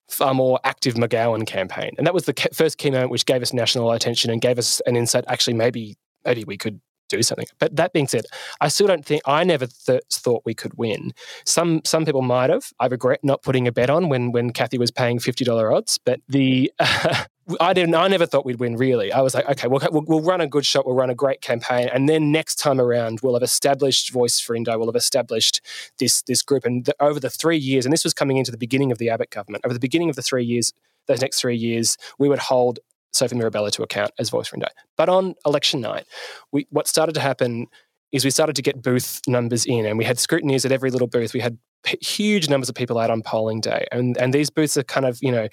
far 0.10 0.34
more 0.34 0.58
active 0.64 0.94
McGowan 0.94 1.46
campaign, 1.46 1.92
and 1.98 2.08
that 2.08 2.14
was 2.14 2.24
the 2.24 2.50
first 2.54 2.78
key 2.78 2.92
moment 2.92 3.12
which 3.12 3.26
gave 3.26 3.42
us 3.42 3.52
national 3.52 3.92
attention 3.92 4.32
and 4.32 4.40
gave 4.40 4.58
us 4.58 4.82
an 4.86 4.96
insight. 4.96 5.26
Actually, 5.28 5.56
maybe 5.56 5.98
maybe 6.24 6.46
we 6.46 6.56
could 6.56 6.80
do 7.18 7.24
something. 7.24 7.48
But 7.60 7.76
that 7.76 7.94
being 7.94 8.08
said, 8.08 8.26
I 8.62 8.68
still 8.68 8.88
don't 8.88 9.06
think 9.06 9.22
I 9.26 9.44
never 9.44 9.68
th- 9.68 10.04
thought 10.12 10.44
we 10.46 10.54
could 10.54 10.78
win. 10.78 11.14
Some 11.46 11.82
some 11.86 12.06
people 12.06 12.22
might 12.22 12.50
have. 12.50 12.72
I 12.80 12.88
regret 12.88 13.20
not 13.24 13.42
putting 13.44 13.68
a 13.68 13.72
bet 13.72 13.90
on 13.90 14.10
when 14.10 14.32
when 14.32 14.52
Cathy 14.52 14.78
was 14.78 14.92
paying 14.92 15.20
fifty 15.20 15.46
dollar 15.46 15.72
odds. 15.72 16.00
But 16.04 16.20
the 16.28 16.72
uh, 16.80 17.26
I 17.60 17.74
didn't. 17.74 17.96
I 17.96 18.08
never 18.08 18.26
thought 18.26 18.46
we'd 18.46 18.60
win. 18.60 18.78
Really, 18.78 19.12
I 19.12 19.22
was 19.22 19.36
like, 19.36 19.48
okay, 19.50 19.68
we'll, 19.68 19.82
we'll, 19.92 20.04
we'll 20.08 20.22
run 20.22 20.40
a 20.40 20.48
good 20.48 20.66
shot. 20.66 20.86
We'll 20.86 20.96
run 20.96 21.10
a 21.10 21.16
great 21.16 21.42
campaign, 21.42 21.90
and 21.94 22.08
then 22.08 22.32
next 22.32 22.56
time 22.56 22.80
around, 22.80 23.20
we'll 23.22 23.34
have 23.34 23.44
established 23.44 24.12
Voice 24.12 24.40
for 24.40 24.56
Indi. 24.56 24.72
We'll 24.76 24.88
have 24.88 24.96
established 24.96 25.62
this 26.00 26.22
this 26.22 26.42
group, 26.42 26.66
and 26.66 26.86
the, 26.86 26.96
over 27.02 27.20
the 27.20 27.30
three 27.30 27.58
years, 27.58 27.86
and 27.86 27.92
this 27.92 28.04
was 28.04 28.14
coming 28.14 28.38
into 28.38 28.52
the 28.52 28.58
beginning 28.58 28.92
of 28.92 28.98
the 28.98 29.10
Abbott 29.10 29.30
government. 29.30 29.66
Over 29.66 29.74
the 29.74 29.80
beginning 29.80 30.10
of 30.10 30.16
the 30.16 30.22
three 30.22 30.46
years, 30.46 30.72
those 31.08 31.22
next 31.22 31.40
three 31.40 31.58
years, 31.58 31.98
we 32.18 32.30
would 32.30 32.40
hold 32.40 32.80
Sophie 33.14 33.36
Mirabella 33.36 33.72
to 33.72 33.84
account 33.84 34.12
as 34.20 34.30
voice 34.30 34.52
Indi. 34.54 34.66
But 34.98 35.10
on 35.10 35.36
election 35.46 35.82
night, 35.82 36.06
we, 36.52 36.68
what 36.70 36.88
started 36.88 37.14
to 37.14 37.22
happen 37.22 37.68
is 38.12 38.24
we 38.24 38.32
started 38.32 38.56
to 38.56 38.62
get 38.62 38.82
booth 38.82 39.22
numbers 39.28 39.66
in, 39.66 39.86
and 39.86 39.98
we 39.98 40.06
had 40.06 40.18
scrutineers 40.18 40.66
at 40.66 40.72
every 40.72 40.92
little 40.92 41.08
booth. 41.08 41.34
We 41.34 41.40
had 41.40 41.58
p- 41.84 41.98
huge 42.00 42.48
numbers 42.48 42.70
of 42.70 42.76
people 42.76 43.00
out 43.00 43.10
on 43.10 43.24
polling 43.24 43.60
day, 43.60 43.88
and 43.92 44.16
and 44.18 44.34
these 44.34 44.50
booths 44.50 44.78
are 44.78 44.84
kind 44.84 45.06
of 45.06 45.18
you 45.22 45.32
know, 45.32 45.48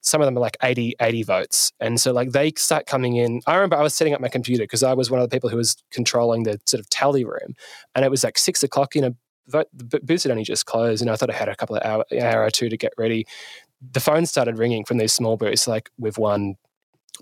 some 0.00 0.20
of 0.20 0.26
them 0.26 0.36
are 0.36 0.40
like 0.40 0.56
80, 0.62 0.94
80 1.00 1.22
votes, 1.22 1.72
and 1.80 2.00
so 2.00 2.12
like 2.12 2.32
they 2.32 2.52
start 2.56 2.86
coming 2.86 3.16
in. 3.16 3.42
I 3.46 3.54
remember 3.54 3.76
I 3.76 3.82
was 3.82 3.94
setting 3.94 4.14
up 4.14 4.20
my 4.20 4.28
computer 4.28 4.64
because 4.64 4.82
I 4.82 4.94
was 4.94 5.10
one 5.10 5.20
of 5.20 5.28
the 5.28 5.34
people 5.34 5.50
who 5.50 5.56
was 5.56 5.76
controlling 5.90 6.44
the 6.44 6.58
sort 6.66 6.80
of 6.80 6.88
tally 6.88 7.24
room, 7.24 7.54
and 7.94 8.04
it 8.04 8.10
was 8.10 8.24
like 8.24 8.38
six 8.38 8.62
o'clock. 8.62 8.94
You 8.94 9.02
know, 9.02 9.16
vote, 9.46 9.66
the 9.74 10.00
booths 10.00 10.24
had 10.24 10.32
only 10.32 10.44
just 10.44 10.64
closed, 10.64 11.02
and 11.02 11.10
I 11.10 11.16
thought 11.16 11.30
I 11.30 11.34
had 11.34 11.48
a 11.48 11.56
couple 11.56 11.76
of 11.76 11.82
hour, 11.84 12.04
hour 12.18 12.42
or 12.42 12.50
two 12.50 12.70
to 12.70 12.76
get 12.76 12.92
ready. 12.96 13.26
The 13.92 14.00
phone 14.00 14.24
started 14.24 14.58
ringing 14.58 14.84
from 14.84 14.96
these 14.96 15.12
small 15.12 15.36
booths, 15.36 15.68
like 15.68 15.90
we've 15.98 16.18
won 16.18 16.56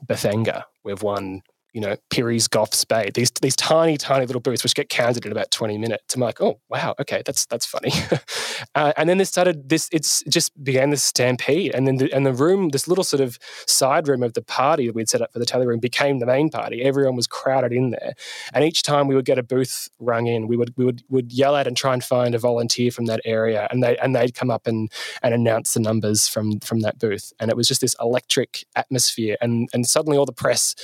Bethanga. 0.05 0.65
We've 0.85 1.03
won 1.03 1.43
you 1.77 1.83
know, 1.83 1.95
Pirrie's 2.09 2.49
Golf 2.49 2.73
Spade, 2.73 3.13
these 3.13 3.31
these 3.43 3.55
tiny, 3.55 3.99
tiny 3.99 4.25
little 4.25 4.41
booths 4.41 4.63
which 4.63 4.75
get 4.75 4.89
counted 4.89 5.27
in 5.27 5.31
about 5.31 5.51
20 5.51 5.77
minutes. 5.77 6.15
I'm 6.15 6.23
like, 6.23 6.41
oh 6.41 6.59
wow, 6.71 6.95
okay, 6.99 7.23
that's 7.27 7.45
that's 7.45 7.67
funny. 7.67 7.93
uh, 8.75 8.95
and 8.97 9.11
then 9.11 9.19
this 9.19 9.29
started 9.29 9.69
this 9.69 9.91
it's 9.93 10.25
just 10.27 10.65
began 10.65 10.89
this 10.89 11.05
stampede. 11.05 11.75
And 11.75 11.87
then 11.87 11.99
the 11.99 12.11
and 12.15 12.25
the 12.25 12.33
room, 12.33 12.71
this 12.71 12.89
little 12.89 13.05
sort 13.05 13.21
of 13.21 13.39
side 13.67 14.09
room 14.09 14.23
of 14.23 14.33
the 14.33 14.41
party 14.41 14.87
that 14.87 14.95
we'd 14.95 15.11
set 15.11 15.21
up 15.21 15.35
for 15.35 15.39
the 15.39 15.45
tally 15.45 15.67
room 15.67 15.79
became 15.79 16.19
the 16.19 16.25
main 16.25 16.49
party. 16.49 16.81
Everyone 16.81 17.15
was 17.15 17.27
crowded 17.27 17.75
in 17.75 17.91
there. 17.91 18.15
And 18.55 18.65
each 18.65 18.83
time 18.83 19.07
we 19.07 19.15
would 19.15 19.27
get 19.27 19.37
a 19.37 19.43
booth 19.43 19.91
rung 20.01 20.29
in, 20.29 20.49
we 20.49 20.57
would 20.57 20.73
we 20.79 20.87
would 20.87 21.03
would 21.11 21.31
yell 21.31 21.57
at 21.57 21.67
and 21.67 21.77
try 21.77 21.93
and 21.93 22.03
find 22.03 22.35
a 22.35 22.39
volunteer 22.39 22.91
from 22.91 23.05
that 23.05 23.21
area. 23.27 23.69
And 23.71 23.83
they 23.83 23.99
and 23.99 24.17
they'd 24.17 24.35
come 24.35 24.51
up 24.51 24.67
and 24.67 24.91
and 25.23 25.35
announce 25.35 25.75
the 25.75 25.81
numbers 25.81 26.27
from 26.27 26.59
from 26.61 26.81
that 26.81 26.99
booth. 26.99 27.35
And 27.39 27.51
it 27.51 27.57
was 27.59 27.69
just 27.69 27.83
this 27.83 27.95
electric 28.01 28.65
atmosphere. 28.75 29.37
And 29.43 29.69
and 29.75 29.87
suddenly 29.87 30.17
all 30.17 30.25
the 30.25 30.33
press 30.33 30.75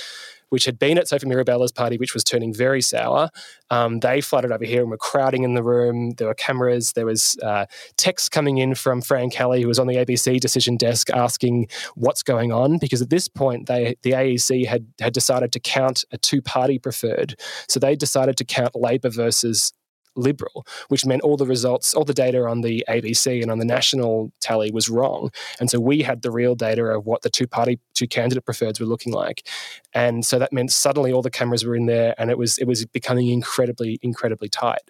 which 0.53 0.65
had 0.65 0.77
been 0.77 0.99
at 0.99 1.07
Sophie 1.07 1.25
Mirabella's 1.25 1.71
party, 1.71 1.97
which 1.97 2.13
was 2.13 2.23
turning 2.23 2.53
very 2.53 2.79
sour. 2.79 3.31
Um, 3.71 4.01
they 4.01 4.21
flooded 4.21 4.51
over 4.51 4.63
here 4.63 4.81
and 4.81 4.91
were 4.91 4.97
crowding 4.97 5.41
in 5.41 5.55
the 5.55 5.63
room. 5.63 6.11
There 6.11 6.27
were 6.27 6.35
cameras. 6.35 6.93
There 6.93 7.07
was 7.07 7.35
uh, 7.41 7.65
text 7.97 8.29
coming 8.29 8.59
in 8.59 8.75
from 8.75 9.01
Fran 9.01 9.31
Kelly, 9.31 9.63
who 9.63 9.67
was 9.67 9.79
on 9.79 9.87
the 9.87 9.95
ABC 9.95 10.39
decision 10.39 10.77
desk, 10.77 11.09
asking 11.09 11.69
what's 11.95 12.21
going 12.21 12.51
on. 12.51 12.77
Because 12.77 13.01
at 13.01 13.09
this 13.09 13.27
point, 13.27 13.65
they 13.65 13.95
the 14.03 14.11
AEC 14.11 14.67
had 14.67 14.85
had 15.01 15.11
decided 15.11 15.51
to 15.53 15.59
count 15.59 16.05
a 16.11 16.19
two 16.19 16.39
party 16.39 16.77
preferred. 16.77 17.33
So 17.67 17.79
they 17.79 17.95
decided 17.95 18.37
to 18.37 18.45
count 18.45 18.75
Labor 18.75 19.09
versus 19.09 19.73
liberal, 20.15 20.65
which 20.89 21.05
meant 21.05 21.21
all 21.21 21.37
the 21.37 21.45
results, 21.45 21.93
all 21.93 22.05
the 22.05 22.13
data 22.13 22.45
on 22.45 22.61
the 22.61 22.83
ABC 22.89 23.41
and 23.41 23.51
on 23.51 23.59
the 23.59 23.65
national 23.65 24.31
tally 24.39 24.71
was 24.71 24.89
wrong. 24.89 25.29
And 25.59 25.69
so 25.69 25.79
we 25.79 26.01
had 26.01 26.21
the 26.21 26.31
real 26.31 26.55
data 26.55 26.83
of 26.83 27.05
what 27.05 27.21
the 27.21 27.29
two 27.29 27.47
party, 27.47 27.79
two 27.93 28.07
candidate 28.07 28.45
preferreds 28.45 28.79
were 28.79 28.85
looking 28.85 29.13
like. 29.13 29.47
And 29.93 30.25
so 30.25 30.39
that 30.39 30.53
meant 30.53 30.71
suddenly 30.71 31.11
all 31.11 31.21
the 31.21 31.29
cameras 31.29 31.65
were 31.65 31.75
in 31.75 31.85
there 31.85 32.15
and 32.17 32.29
it 32.29 32.37
was 32.37 32.57
it 32.57 32.65
was 32.65 32.85
becoming 32.85 33.29
incredibly, 33.29 33.99
incredibly 34.01 34.49
tight. 34.49 34.81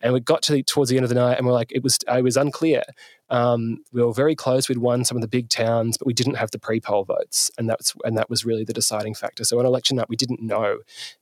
And 0.00 0.12
we 0.12 0.20
got 0.20 0.42
to 0.42 0.52
the, 0.52 0.62
towards 0.62 0.90
the 0.90 0.96
end 0.96 1.04
of 1.04 1.08
the 1.08 1.14
night 1.14 1.38
and 1.38 1.46
we're 1.46 1.52
like, 1.52 1.72
it 1.72 1.82
was 1.82 1.98
it 2.08 2.24
was 2.24 2.36
unclear. 2.36 2.82
Um, 3.30 3.84
we 3.92 4.02
were 4.02 4.12
very 4.12 4.34
close. 4.34 4.68
We'd 4.68 4.78
won 4.78 5.04
some 5.04 5.16
of 5.16 5.20
the 5.20 5.28
big 5.28 5.48
towns, 5.48 5.96
but 5.96 6.06
we 6.06 6.12
didn't 6.12 6.34
have 6.34 6.50
the 6.50 6.58
pre-poll 6.58 7.04
votes, 7.04 7.50
and 7.56 7.70
that's 7.70 7.94
and 8.04 8.18
that 8.18 8.28
was 8.28 8.44
really 8.44 8.64
the 8.64 8.72
deciding 8.72 9.14
factor. 9.14 9.44
So 9.44 9.58
on 9.58 9.66
election 9.66 9.96
night, 9.96 10.08
we 10.08 10.16
didn't 10.16 10.42
know 10.42 10.78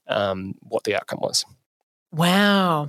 um, 0.07 0.55
what 0.61 0.85
the 0.85 0.97
outcome 0.97 1.21
was. 1.21 1.44
Wow. 2.11 2.88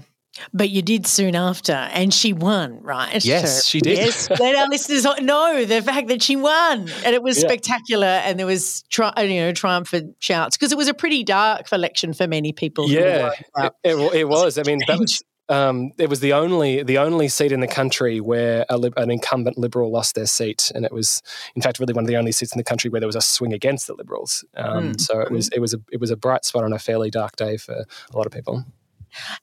But 0.54 0.70
you 0.70 0.82
did 0.82 1.08
soon 1.08 1.36
after, 1.36 1.74
and 1.74 2.14
she 2.14 2.34
won, 2.34 2.82
right? 2.82 3.24
Yes, 3.24 3.64
so, 3.64 3.70
she 3.70 3.82
did. 3.82 3.98
Yes, 3.98 4.30
let 4.30 4.56
our 4.56 4.68
listeners 4.68 5.06
know 5.22 5.66
the 5.66 5.82
fact 5.82 6.08
that 6.08 6.22
she 6.22 6.36
won, 6.36 6.90
and 7.06 7.16
it 7.16 7.24
was 7.24 7.38
yeah. 7.38 7.48
spectacular, 7.48 8.08
and 8.08 8.40
there 8.40 8.46
was 8.46 8.84
tri- 8.90 9.14
you 9.22 9.42
know 9.42 9.52
triumphant 9.52 10.16
shouts 10.20 10.58
because 10.58 10.72
it 10.72 10.78
was 10.78 10.88
a 10.88 10.94
pretty 10.94 11.24
dark 11.24 11.72
election 11.72 12.14
for 12.14 12.28
many 12.28 12.52
people. 12.52 12.90
Yeah, 12.90 13.32
it, 13.58 13.74
it, 13.84 13.96
it, 14.14 14.28
was. 14.28 14.58
I 14.58 14.64
mean, 14.64 14.82
that 14.88 15.00
was. 15.00 15.22
Um, 15.50 15.94
it 15.98 16.10
was 16.10 16.20
the 16.20 16.34
only 16.34 16.84
the 16.84 17.00
only 17.00 17.28
seat 17.28 17.52
in 17.52 17.60
the 17.60 17.68
country 17.68 18.22
where 18.22 18.66
a, 18.70 18.80
an 18.98 19.10
incumbent 19.10 19.58
Liberal 19.58 19.92
lost 19.92 20.14
their 20.14 20.28
seat, 20.28 20.72
and 20.76 20.86
it 20.86 20.92
was, 20.92 21.24
in 21.56 21.62
fact, 21.64 21.80
really 21.80 21.94
one 21.94 22.04
of 22.04 22.08
the 22.08 22.18
only 22.18 22.32
seats 22.32 22.54
in 22.54 22.60
the 22.60 22.64
country 22.64 22.90
where 22.90 23.02
there 23.02 23.08
was 23.08 23.16
a 23.16 23.22
swing 23.22 23.52
against 23.52 23.88
the 23.88 23.96
Liberals. 23.96 24.46
Um, 24.56 24.94
mm. 24.94 25.02
So 25.02 25.20
it 25.22 25.32
was 25.32 25.50
it 25.50 25.60
was 25.60 25.74
a 25.74 25.80
it 25.92 26.00
was 26.00 26.12
a 26.12 26.16
bright 26.16 26.46
spot 26.46 26.64
on 26.64 26.72
a 26.72 26.80
fairly 26.80 27.10
dark 27.10 27.36
day 27.36 27.58
for 27.58 27.74
a 27.74 28.18
lot 28.18 28.28
of 28.28 28.32
people. 28.32 28.64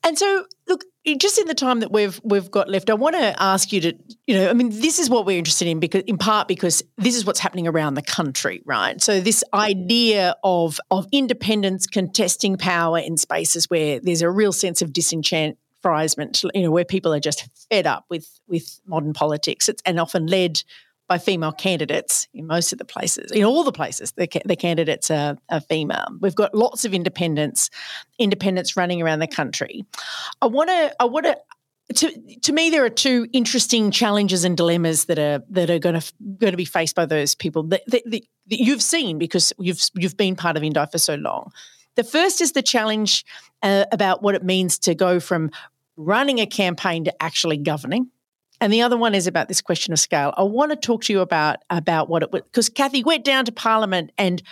And 0.05 0.19
so, 0.19 0.45
look, 0.67 0.85
just 1.19 1.39
in 1.39 1.47
the 1.47 1.55
time 1.55 1.81
that 1.81 1.93
we've 1.93 2.21
we've 2.25 2.51
got 2.51 2.69
left, 2.69 2.91
I 2.91 2.95
want 2.95 3.17
to 3.17 3.43
ask 3.43 3.73
you 3.73 3.81
to, 3.83 3.95
you 4.27 4.37
know, 4.37 4.51
I 4.51 4.53
mean, 4.53 4.71
this 4.71 4.99
is 4.99 5.09
what 5.09 5.27
we're 5.27 5.39
interested 5.39 5.69
in 5.69 5.81
because, 5.81 6.03
in 6.07 6.19
part, 6.19 6.49
because 6.49 6.83
this 6.97 7.17
is 7.17 7.25
what's 7.25 7.41
happening 7.41 7.67
around 7.69 7.95
the 7.95 8.03
country, 8.03 8.63
right? 8.65 9.01
So 9.03 9.21
this 9.21 9.45
idea 9.55 10.37
of 10.43 10.81
of 10.91 11.07
independence 11.13 11.87
contesting 11.87 12.57
power 12.57 12.99
in 12.99 13.17
spaces 13.17 13.71
where 13.71 14.01
there's 14.01 14.23
a 14.23 14.31
real 14.31 14.53
sense 14.53 14.83
of 14.83 14.93
disenchantment 14.93 15.59
you 16.55 16.63
know, 16.63 16.71
where 16.71 16.85
people 16.85 17.15
are 17.15 17.21
just 17.21 17.49
fed 17.71 17.87
up 17.87 18.07
with 18.11 18.41
with 18.49 18.81
modern 18.87 19.13
politics, 19.13 19.69
it's, 19.69 19.83
and 19.87 20.01
often 20.01 20.27
led 20.27 20.63
by 21.09 21.19
female 21.19 21.53
candidates 21.53 22.27
in 22.35 22.47
most 22.47 22.73
of 22.73 22.79
the 22.79 22.85
places, 22.85 23.31
in 23.31 23.45
all 23.45 23.63
the 23.65 23.73
places, 23.73 24.13
the, 24.13 24.29
the 24.45 24.57
candidates 24.57 25.11
are, 25.11 25.37
are, 25.51 25.61
female. 25.61 26.07
We've 26.21 26.35
got 26.35 26.55
lots 26.55 26.85
of 26.85 26.95
independents, 26.95 27.71
independents 28.19 28.77
running 28.77 29.03
around 29.03 29.21
the 29.21 29.27
country. 29.27 29.85
I 30.43 30.47
want 30.47 30.71
to, 30.71 30.95
I 31.01 31.05
want 31.05 31.27
to. 31.27 31.37
To, 31.95 32.11
to 32.43 32.53
me, 32.53 32.69
there 32.69 32.85
are 32.85 32.91
two 32.91 33.29
interesting 33.33 33.93
challenges 33.93 34.43
and 34.43 34.57
dilemmas 34.57 35.05
that 35.05 35.21
are 35.21 35.41
that 35.51 35.71
are 35.71 35.79
going 35.79 36.01
to 36.01 36.13
going 36.39 36.53
to 36.53 36.57
be 36.57 36.65
faced 36.65 36.97
by 36.97 37.07
those 37.07 37.37
people 37.37 37.63
that, 37.63 37.83
that, 37.87 38.03
that 38.11 38.23
you've 38.49 38.83
seen 38.83 39.19
because 39.19 39.53
you've 39.57 39.81
you've 39.95 40.17
been 40.17 40.35
part 40.35 40.57
of 40.57 40.65
Indi 40.65 40.85
for 40.91 40.99
so 40.99 41.15
long. 41.15 41.53
The 41.95 42.03
first 42.03 42.41
is 42.41 42.53
the 42.53 42.63
challenge 42.63 43.25
uh, 43.63 43.85
about 43.93 44.21
what 44.21 44.35
it 44.35 44.43
means 44.43 44.81
to 44.81 44.97
go 44.97 45.21
from 45.21 45.53
running 45.97 46.41
a 46.41 46.47
campaign 46.47 47.05
to 47.05 47.23
actually 47.23 47.57
governing 47.57 48.11
and 48.61 48.73
the 48.73 48.83
other 48.83 48.97
one 48.97 49.15
is 49.15 49.27
about 49.27 49.49
this 49.49 49.61
question 49.61 49.93
of 49.93 49.99
scale. 49.99 50.33
I 50.37 50.43
want 50.43 50.71
to 50.71 50.77
talk 50.77 51.05
to 51.05 51.13
you 51.13 51.21
about 51.21 51.59
about 51.71 52.09
what 52.09 52.23
it 52.23 52.33
was 52.33 52.43
because 52.43 52.69
Cathy 52.69 53.03
went 53.03 53.25
down 53.25 53.45
to 53.45 53.53
Parliament 53.53 54.13
and 54.19 54.43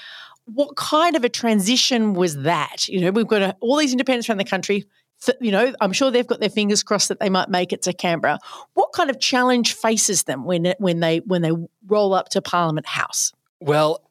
what 0.47 0.77
kind 0.77 1.17
of 1.17 1.25
a 1.25 1.29
transition 1.29 2.15
was 2.15 2.43
that? 2.43 2.87
You 2.89 3.01
know, 3.01 3.11
we've 3.11 3.27
got 3.27 3.43
a, 3.43 3.57
all 3.61 3.77
these 3.77 3.93
independents 3.93 4.29
around 4.29 4.39
the 4.39 4.45
country. 4.45 4.85
You 5.41 5.53
know, 5.53 5.73
I'm 5.81 5.93
sure 5.93 6.11
they've 6.11 6.27
got 6.27 6.41
their 6.41 6.51
fingers 6.51 6.83
crossed 6.83 7.09
that 7.09 7.19
they 7.19 7.31
might 7.31 7.49
make 7.49 7.73
it 7.73 7.83
to 7.83 7.95
Canberra. 7.95 8.39
What 8.75 8.93
kind 8.93 9.09
of 9.09 9.21
challenge 9.21 9.73
faces 9.73 10.25
them 10.25 10.45
when 10.45 10.75
when 10.79 11.01
they 11.01 11.21
when 11.21 11.43
they 11.43 11.53
roll 11.87 12.13
up 12.13 12.29
to 12.31 12.43
Parliament 12.43 12.87
House? 12.87 13.33
Well, 13.61 14.03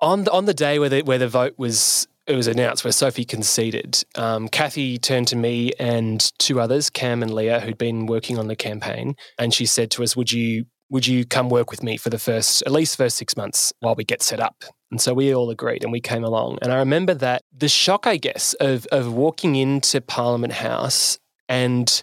on 0.00 0.24
the, 0.24 0.32
on 0.32 0.44
the 0.44 0.52
day 0.52 0.78
where 0.78 0.90
the 0.90 1.02
where 1.02 1.18
the 1.18 1.28
vote 1.28 1.54
was 1.56 2.06
it 2.26 2.34
was 2.34 2.46
announced 2.46 2.84
where 2.84 2.92
Sophie 2.92 3.24
conceded. 3.24 4.02
Um, 4.16 4.48
Cathy 4.48 4.98
turned 4.98 5.28
to 5.28 5.36
me 5.36 5.72
and 5.78 6.32
two 6.38 6.60
others, 6.60 6.90
Cam 6.90 7.22
and 7.22 7.32
Leah, 7.32 7.60
who'd 7.60 7.78
been 7.78 8.06
working 8.06 8.38
on 8.38 8.48
the 8.48 8.56
campaign, 8.56 9.16
and 9.38 9.54
she 9.54 9.66
said 9.66 9.90
to 9.92 10.02
us, 10.02 10.16
"Would 10.16 10.32
you 10.32 10.66
would 10.88 11.06
you 11.06 11.24
come 11.24 11.48
work 11.48 11.70
with 11.70 11.82
me 11.82 11.96
for 11.96 12.10
the 12.10 12.18
first 12.18 12.62
at 12.62 12.72
least 12.72 12.96
first 12.96 13.16
six 13.16 13.36
months 13.36 13.72
while 13.80 13.94
we 13.94 14.04
get 14.04 14.22
set 14.22 14.40
up?" 14.40 14.64
And 14.90 15.00
so 15.00 15.14
we 15.14 15.34
all 15.34 15.50
agreed, 15.50 15.84
and 15.84 15.92
we 15.92 16.00
came 16.00 16.24
along. 16.24 16.58
And 16.62 16.72
I 16.72 16.76
remember 16.76 17.14
that 17.14 17.42
the 17.56 17.68
shock, 17.68 18.06
I 18.06 18.16
guess, 18.16 18.54
of 18.54 18.86
of 18.86 19.12
walking 19.12 19.56
into 19.56 20.00
Parliament 20.00 20.54
House 20.54 21.18
and 21.48 22.02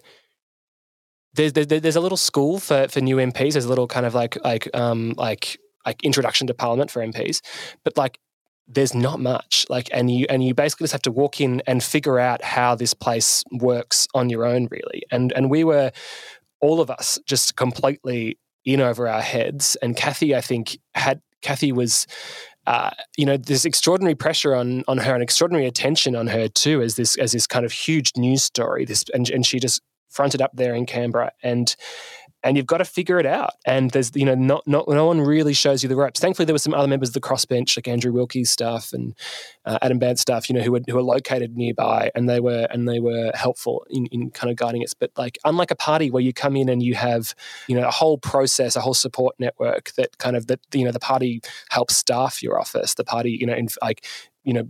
there's, 1.36 1.54
there's 1.54 1.96
a 1.96 2.02
little 2.02 2.18
school 2.18 2.60
for, 2.60 2.88
for 2.88 3.02
new 3.02 3.18
MPs. 3.18 3.54
There's 3.54 3.66
a 3.66 3.70
little 3.70 3.88
kind 3.88 4.06
of 4.06 4.14
like 4.14 4.38
like 4.44 4.70
um, 4.76 5.14
like 5.18 5.58
like 5.86 6.04
introduction 6.04 6.48
to 6.48 6.54
Parliament 6.54 6.92
for 6.92 7.02
MPs, 7.06 7.42
but 7.84 7.98
like 7.98 8.20
there's 8.68 8.93
not 8.93 9.20
much 9.20 9.66
like 9.70 9.89
and 9.91 10.09
you 10.09 10.26
and 10.30 10.43
you 10.43 10.53
basically 10.53 10.86
just 10.86 10.93
have 10.93 11.01
to 11.01 11.11
walk 11.11 11.41
in 11.41 11.61
and 11.68 11.84
figure 11.84 12.20
out 12.20 12.41
how 12.43 12.76
this 12.76 12.93
place 12.93 13.43
works 13.51 14.07
on 14.14 14.30
your 14.30 14.45
own 14.45 14.68
really 14.72 15.03
and 15.11 15.34
and 15.34 15.49
we 15.49 15.64
were 15.64 15.91
all 16.61 16.80
of 16.80 16.89
us 16.89 17.20
just 17.26 17.55
completely 17.57 18.38
in 18.64 18.80
over 18.80 19.07
our 19.07 19.22
heads 19.22 19.76
and 19.82 19.97
Cathy 19.97 20.34
I 20.34 20.41
think 20.41 20.78
had 20.95 21.22
Cathy 21.41 21.72
was 21.74 22.07
uh, 22.66 22.91
you 23.18 23.26
know, 23.26 23.36
there's 23.36 23.66
extraordinary 23.66 24.16
pressure 24.16 24.55
on 24.55 24.84
on 24.88 24.97
her 24.97 25.14
and 25.14 25.22
extraordinary 25.22 25.68
attention 25.68 26.16
on 26.16 26.28
her 26.28 26.47
too, 26.47 26.82
as 26.82 26.95
this 26.95 27.18
as 27.18 27.34
this 27.34 27.45
kind 27.45 27.66
of 27.66 27.72
huge 27.72 28.14
news 28.16 28.43
story. 28.43 28.86
This 28.86 29.03
and, 29.14 29.30
and 29.30 29.45
she 29.45 29.59
just 29.59 29.82
fronted 30.09 30.41
up 30.41 30.51
there 30.53 30.74
in 30.74 30.86
Canberra, 30.86 31.34
and 31.41 31.76
and 32.44 32.58
you've 32.58 32.66
got 32.66 32.78
to 32.78 32.86
figure 32.86 33.20
it 33.20 33.26
out. 33.26 33.54
And 33.66 33.91
there's, 33.91 34.12
you 34.16 34.26
know, 34.26 34.36
not, 34.36 34.68
not, 34.68 34.88
no 34.88 35.06
one 35.06 35.22
really 35.22 35.54
shows 35.54 35.82
you 35.82 35.89
the 35.89 35.96
ropes. 35.96 36.20
Thankfully, 36.20 36.46
there 36.46 36.54
were 36.54 36.60
some 36.60 36.74
other 36.74 36.88
members 36.88 37.10
of 37.10 37.14
the 37.14 37.22
crossbench, 37.22 37.78
like 37.78 37.88
Andrew 37.88 38.12
Wilkie's 38.12 38.52
staff 38.52 38.91
and 38.94 39.16
uh, 39.66 39.80
Adam 39.82 40.00
Bandt 40.00 40.20
staff, 40.20 40.50
you 40.50 40.56
know, 40.56 40.62
who 40.62 40.72
were, 40.74 40.82
who 40.88 40.96
were 40.96 41.04
located 41.04 41.56
nearby, 41.56 42.12
and 42.16 42.30
they 42.30 42.39
were 42.39 42.68
and 42.70 42.88
they 42.88 43.00
were 43.00 43.32
helpful 43.34 43.86
in, 43.89 44.08
in 44.08 44.30
kind 44.32 44.52
of 44.52 44.58
guiding 44.58 44.84
us. 44.84 44.94
But 44.94 45.12
like, 45.18 45.38
unlike 45.46 45.72
a 45.72 45.76
party 45.76 46.12
where 46.12 46.22
you 46.22 46.34
come 46.34 46.56
in 46.56 46.70
and 46.70 46.84
you 46.84 46.96
have, 46.96 47.34
you 47.68 47.80
know, 47.80 47.88
a 47.88 47.91
whole 47.91 48.18
process, 48.18 48.76
a 48.76 48.82
whole 48.82 48.94
support 48.94 49.36
network 49.39 49.91
that 49.94 50.18
kind 50.18 50.36
of 50.36 50.48
that, 50.48 50.60
you 50.74 50.86
know, 50.86 50.91
the 50.91 51.00
party 51.00 51.41
helps 51.70 51.96
staff 51.96 52.44
your 52.44 52.60
office. 52.60 52.94
The 52.96 53.04
party, 53.04 53.32
you 53.32 53.46
know, 53.46 53.54
in, 53.54 53.68
like, 53.82 54.06
you 54.44 54.54
know, 54.54 54.70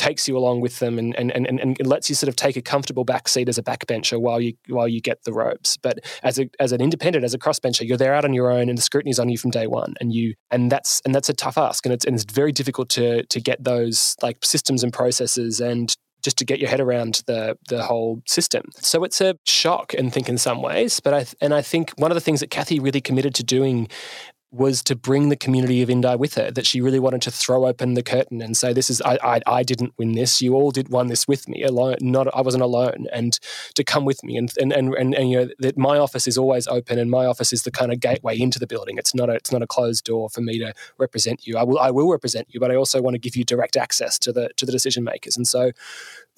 takes 0.00 0.26
you 0.26 0.34
along 0.34 0.62
with 0.62 0.78
them 0.78 0.98
and, 0.98 1.14
and, 1.16 1.30
and, 1.30 1.46
and 1.46 1.86
lets 1.86 2.08
you 2.08 2.14
sort 2.14 2.28
of 2.28 2.34
take 2.34 2.56
a 2.56 2.62
comfortable 2.62 3.04
backseat 3.04 3.50
as 3.50 3.58
a 3.58 3.62
backbencher 3.62 4.18
while 4.18 4.40
you 4.40 4.54
while 4.68 4.88
you 4.88 4.98
get 4.98 5.22
the 5.24 5.32
ropes. 5.32 5.76
But 5.76 5.98
as 6.22 6.38
a 6.38 6.48
as 6.58 6.72
an 6.72 6.80
independent, 6.80 7.22
as 7.22 7.34
a 7.34 7.38
crossbencher, 7.38 7.86
you're 7.86 7.98
there 7.98 8.14
out 8.14 8.24
on 8.24 8.32
your 8.32 8.50
own 8.50 8.70
and 8.70 8.78
the 8.78 8.82
scrutiny 8.82 9.10
is 9.10 9.18
on 9.18 9.28
you 9.28 9.36
from 9.36 9.50
day 9.50 9.66
one. 9.66 9.94
And 10.00 10.10
you 10.10 10.34
and 10.50 10.72
that's 10.72 11.02
and 11.04 11.14
that's 11.14 11.28
a 11.28 11.34
tough 11.34 11.58
ask. 11.58 11.84
And 11.84 11.92
it's 11.92 12.06
and 12.06 12.14
it's 12.14 12.32
very 12.32 12.50
difficult 12.50 12.88
to 12.90 13.24
to 13.26 13.40
get 13.40 13.62
those 13.62 14.16
like 14.22 14.42
systems 14.42 14.82
and 14.82 14.90
processes 14.90 15.60
and 15.60 15.94
just 16.22 16.38
to 16.38 16.44
get 16.44 16.60
your 16.60 16.70
head 16.70 16.80
around 16.80 17.22
the 17.26 17.58
the 17.68 17.82
whole 17.82 18.22
system. 18.26 18.62
So 18.76 19.04
it's 19.04 19.20
a 19.20 19.36
shock, 19.46 19.92
and 19.94 20.12
think 20.12 20.28
in 20.28 20.38
some 20.38 20.62
ways. 20.62 21.00
But 21.00 21.12
I 21.12 21.26
and 21.42 21.52
I 21.52 21.60
think 21.60 21.92
one 21.96 22.10
of 22.10 22.14
the 22.14 22.20
things 22.22 22.40
that 22.40 22.50
Cathy 22.50 22.80
really 22.80 23.02
committed 23.02 23.34
to 23.34 23.44
doing 23.44 23.88
was 24.52 24.82
to 24.82 24.96
bring 24.96 25.28
the 25.28 25.36
community 25.36 25.80
of 25.82 25.90
Indi 25.90 26.16
with 26.16 26.34
her. 26.34 26.50
That 26.50 26.66
she 26.66 26.80
really 26.80 26.98
wanted 26.98 27.22
to 27.22 27.30
throw 27.30 27.66
open 27.66 27.94
the 27.94 28.02
curtain 28.02 28.42
and 28.42 28.56
say, 28.56 28.72
"This 28.72 28.90
is 28.90 29.00
I, 29.02 29.18
I, 29.22 29.40
I 29.46 29.62
didn't 29.62 29.94
win 29.96 30.12
this. 30.12 30.42
You 30.42 30.54
all 30.54 30.70
did 30.70 30.88
won 30.88 31.06
this 31.06 31.28
with 31.28 31.48
me 31.48 31.62
alone. 31.62 31.96
Not 32.00 32.34
I 32.34 32.40
wasn't 32.40 32.62
alone." 32.62 33.06
And 33.12 33.38
to 33.74 33.84
come 33.84 34.04
with 34.04 34.22
me 34.24 34.36
and 34.36 34.52
and 34.60 34.72
and, 34.72 34.94
and, 34.94 35.14
and 35.14 35.30
you 35.30 35.40
know 35.40 35.48
that 35.60 35.78
my 35.78 35.98
office 35.98 36.26
is 36.26 36.36
always 36.36 36.66
open 36.66 36.98
and 36.98 37.10
my 37.10 37.26
office 37.26 37.52
is 37.52 37.62
the 37.62 37.70
kind 37.70 37.92
of 37.92 38.00
gateway 38.00 38.38
into 38.38 38.58
the 38.58 38.66
building. 38.66 38.98
It's 38.98 39.14
not 39.14 39.28
a 39.28 39.34
it's 39.34 39.52
not 39.52 39.62
a 39.62 39.66
closed 39.66 40.04
door 40.04 40.28
for 40.28 40.40
me 40.40 40.58
to 40.58 40.74
represent 40.98 41.46
you. 41.46 41.56
I 41.56 41.62
will 41.62 41.78
I 41.78 41.90
will 41.90 42.10
represent 42.10 42.48
you, 42.50 42.60
but 42.60 42.70
I 42.70 42.74
also 42.74 43.00
want 43.00 43.14
to 43.14 43.18
give 43.18 43.36
you 43.36 43.44
direct 43.44 43.76
access 43.76 44.18
to 44.20 44.32
the 44.32 44.50
to 44.56 44.66
the 44.66 44.72
decision 44.72 45.04
makers. 45.04 45.36
And 45.36 45.46
so, 45.46 45.72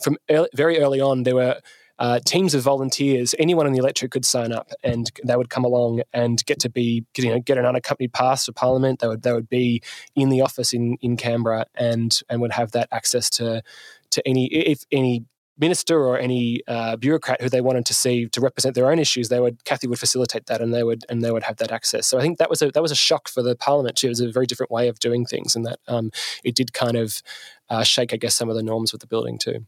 from 0.02 0.18
early, 0.28 0.48
very 0.54 0.78
early 0.78 1.00
on, 1.00 1.22
there 1.22 1.36
were 1.36 1.60
uh, 1.98 2.20
teams 2.24 2.54
of 2.54 2.62
volunteers, 2.62 3.34
anyone 3.38 3.66
in 3.66 3.72
the 3.72 3.78
electorate 3.78 4.10
could 4.10 4.24
sign 4.24 4.52
up, 4.52 4.70
and 4.82 5.10
they 5.24 5.36
would 5.36 5.50
come 5.50 5.64
along 5.64 6.02
and 6.12 6.44
get 6.46 6.58
to 6.60 6.68
be, 6.68 7.04
you 7.16 7.30
know, 7.30 7.40
get 7.40 7.58
an 7.58 7.66
unaccompanied 7.66 8.12
pass 8.12 8.46
for 8.46 8.52
Parliament. 8.52 9.00
They 9.00 9.08
would 9.08 9.22
they 9.22 9.32
would 9.32 9.48
be 9.48 9.82
in 10.14 10.28
the 10.28 10.40
office 10.40 10.72
in 10.72 10.96
in 11.00 11.16
Canberra 11.16 11.66
and 11.74 12.18
and 12.28 12.40
would 12.40 12.52
have 12.52 12.72
that 12.72 12.88
access 12.90 13.30
to 13.30 13.62
to 14.10 14.28
any 14.28 14.46
if 14.46 14.84
any 14.90 15.24
minister 15.58 16.00
or 16.00 16.18
any 16.18 16.60
uh, 16.66 16.96
bureaucrat 16.96 17.40
who 17.40 17.48
they 17.48 17.60
wanted 17.60 17.86
to 17.86 17.94
see 17.94 18.26
to 18.26 18.40
represent 18.40 18.74
their 18.74 18.90
own 18.90 18.98
issues, 18.98 19.28
they 19.28 19.38
would 19.38 19.64
Cathy 19.64 19.86
would 19.86 19.98
facilitate 19.98 20.46
that, 20.46 20.60
and 20.60 20.72
they 20.72 20.82
would 20.82 21.04
and 21.08 21.22
they 21.22 21.30
would 21.30 21.44
have 21.44 21.58
that 21.58 21.70
access. 21.70 22.06
So 22.06 22.18
I 22.18 22.22
think 22.22 22.38
that 22.38 22.50
was 22.50 22.62
a 22.62 22.70
that 22.70 22.82
was 22.82 22.92
a 22.92 22.96
shock 22.96 23.28
for 23.28 23.42
the 23.42 23.54
Parliament 23.54 23.96
too. 23.96 24.08
It 24.08 24.10
was 24.10 24.20
a 24.20 24.32
very 24.32 24.46
different 24.46 24.72
way 24.72 24.88
of 24.88 24.98
doing 24.98 25.24
things, 25.24 25.54
and 25.54 25.64
that 25.66 25.78
um, 25.88 26.10
it 26.42 26.54
did 26.54 26.72
kind 26.72 26.96
of 26.96 27.22
uh, 27.68 27.84
shake, 27.84 28.12
I 28.12 28.16
guess, 28.16 28.34
some 28.34 28.48
of 28.48 28.56
the 28.56 28.62
norms 28.62 28.92
with 28.92 29.00
the 29.00 29.06
building 29.06 29.38
too. 29.38 29.66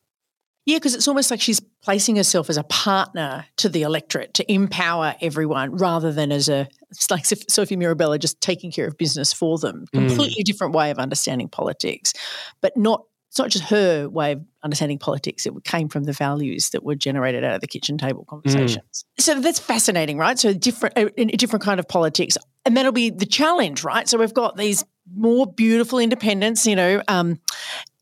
Yeah, 0.67 0.77
because 0.77 0.95
it's 0.95 1.07
almost 1.07 1.31
like 1.31 1.41
she's 1.43 1.61
placing 1.83 2.17
herself 2.17 2.49
as 2.49 2.57
a 2.57 2.63
partner 2.65 3.45
to 3.59 3.69
the 3.69 3.83
electorate 3.83 4.33
to 4.35 4.53
empower 4.53 5.15
everyone 5.21 5.77
rather 5.77 6.11
than 6.11 6.33
as 6.33 6.49
a, 6.49 6.67
it's 6.91 7.11
like 7.11 7.27
Sophie 7.27 7.77
Mirabella 7.77 8.19
just 8.19 8.41
taking 8.41 8.73
care 8.73 8.87
of 8.87 8.97
business 8.97 9.33
for 9.33 9.59
them. 9.59 9.85
Mm. 9.95 10.09
Completely 10.09 10.43
mm. 10.43 10.47
different 10.47 10.75
way 10.75 10.91
of 10.91 10.99
understanding 10.99 11.49
politics, 11.49 12.15
but 12.63 12.77
not, 12.77 13.05
it's 13.29 13.39
not 13.39 13.51
just 13.51 13.65
her 13.65 14.09
way 14.09 14.33
of 14.33 14.45
understanding 14.63 14.99
politics. 14.99 15.45
It 15.45 15.53
came 15.65 15.89
from 15.89 16.05
the 16.05 16.13
values 16.13 16.71
that 16.71 16.83
were 16.83 16.95
generated 16.95 17.45
out 17.45 17.57
of 17.57 17.61
the 17.61 17.67
kitchen 17.67 17.99
table 17.99 18.25
conversations. 18.27 19.05
Mm. 19.19 19.23
So 19.23 19.41
that's 19.41 19.59
fascinating, 19.59 20.17
right? 20.17 20.39
So 20.39 20.55
different, 20.55 20.97
a, 20.97 21.21
a 21.21 21.37
different 21.37 21.63
kind 21.63 21.79
of 21.79 21.89
politics. 21.89 22.39
And 22.65 22.75
that'll 22.77 22.93
be 22.93 23.11
the 23.11 23.27
challenge, 23.27 23.85
right? 23.85 24.09
So 24.09 24.17
we've 24.19 24.33
got 24.33 24.57
these 24.57 24.85
more 25.15 25.47
beautiful 25.47 25.99
independents, 25.99 26.67
you 26.67 26.77
know, 26.77 27.03
um, 27.09 27.39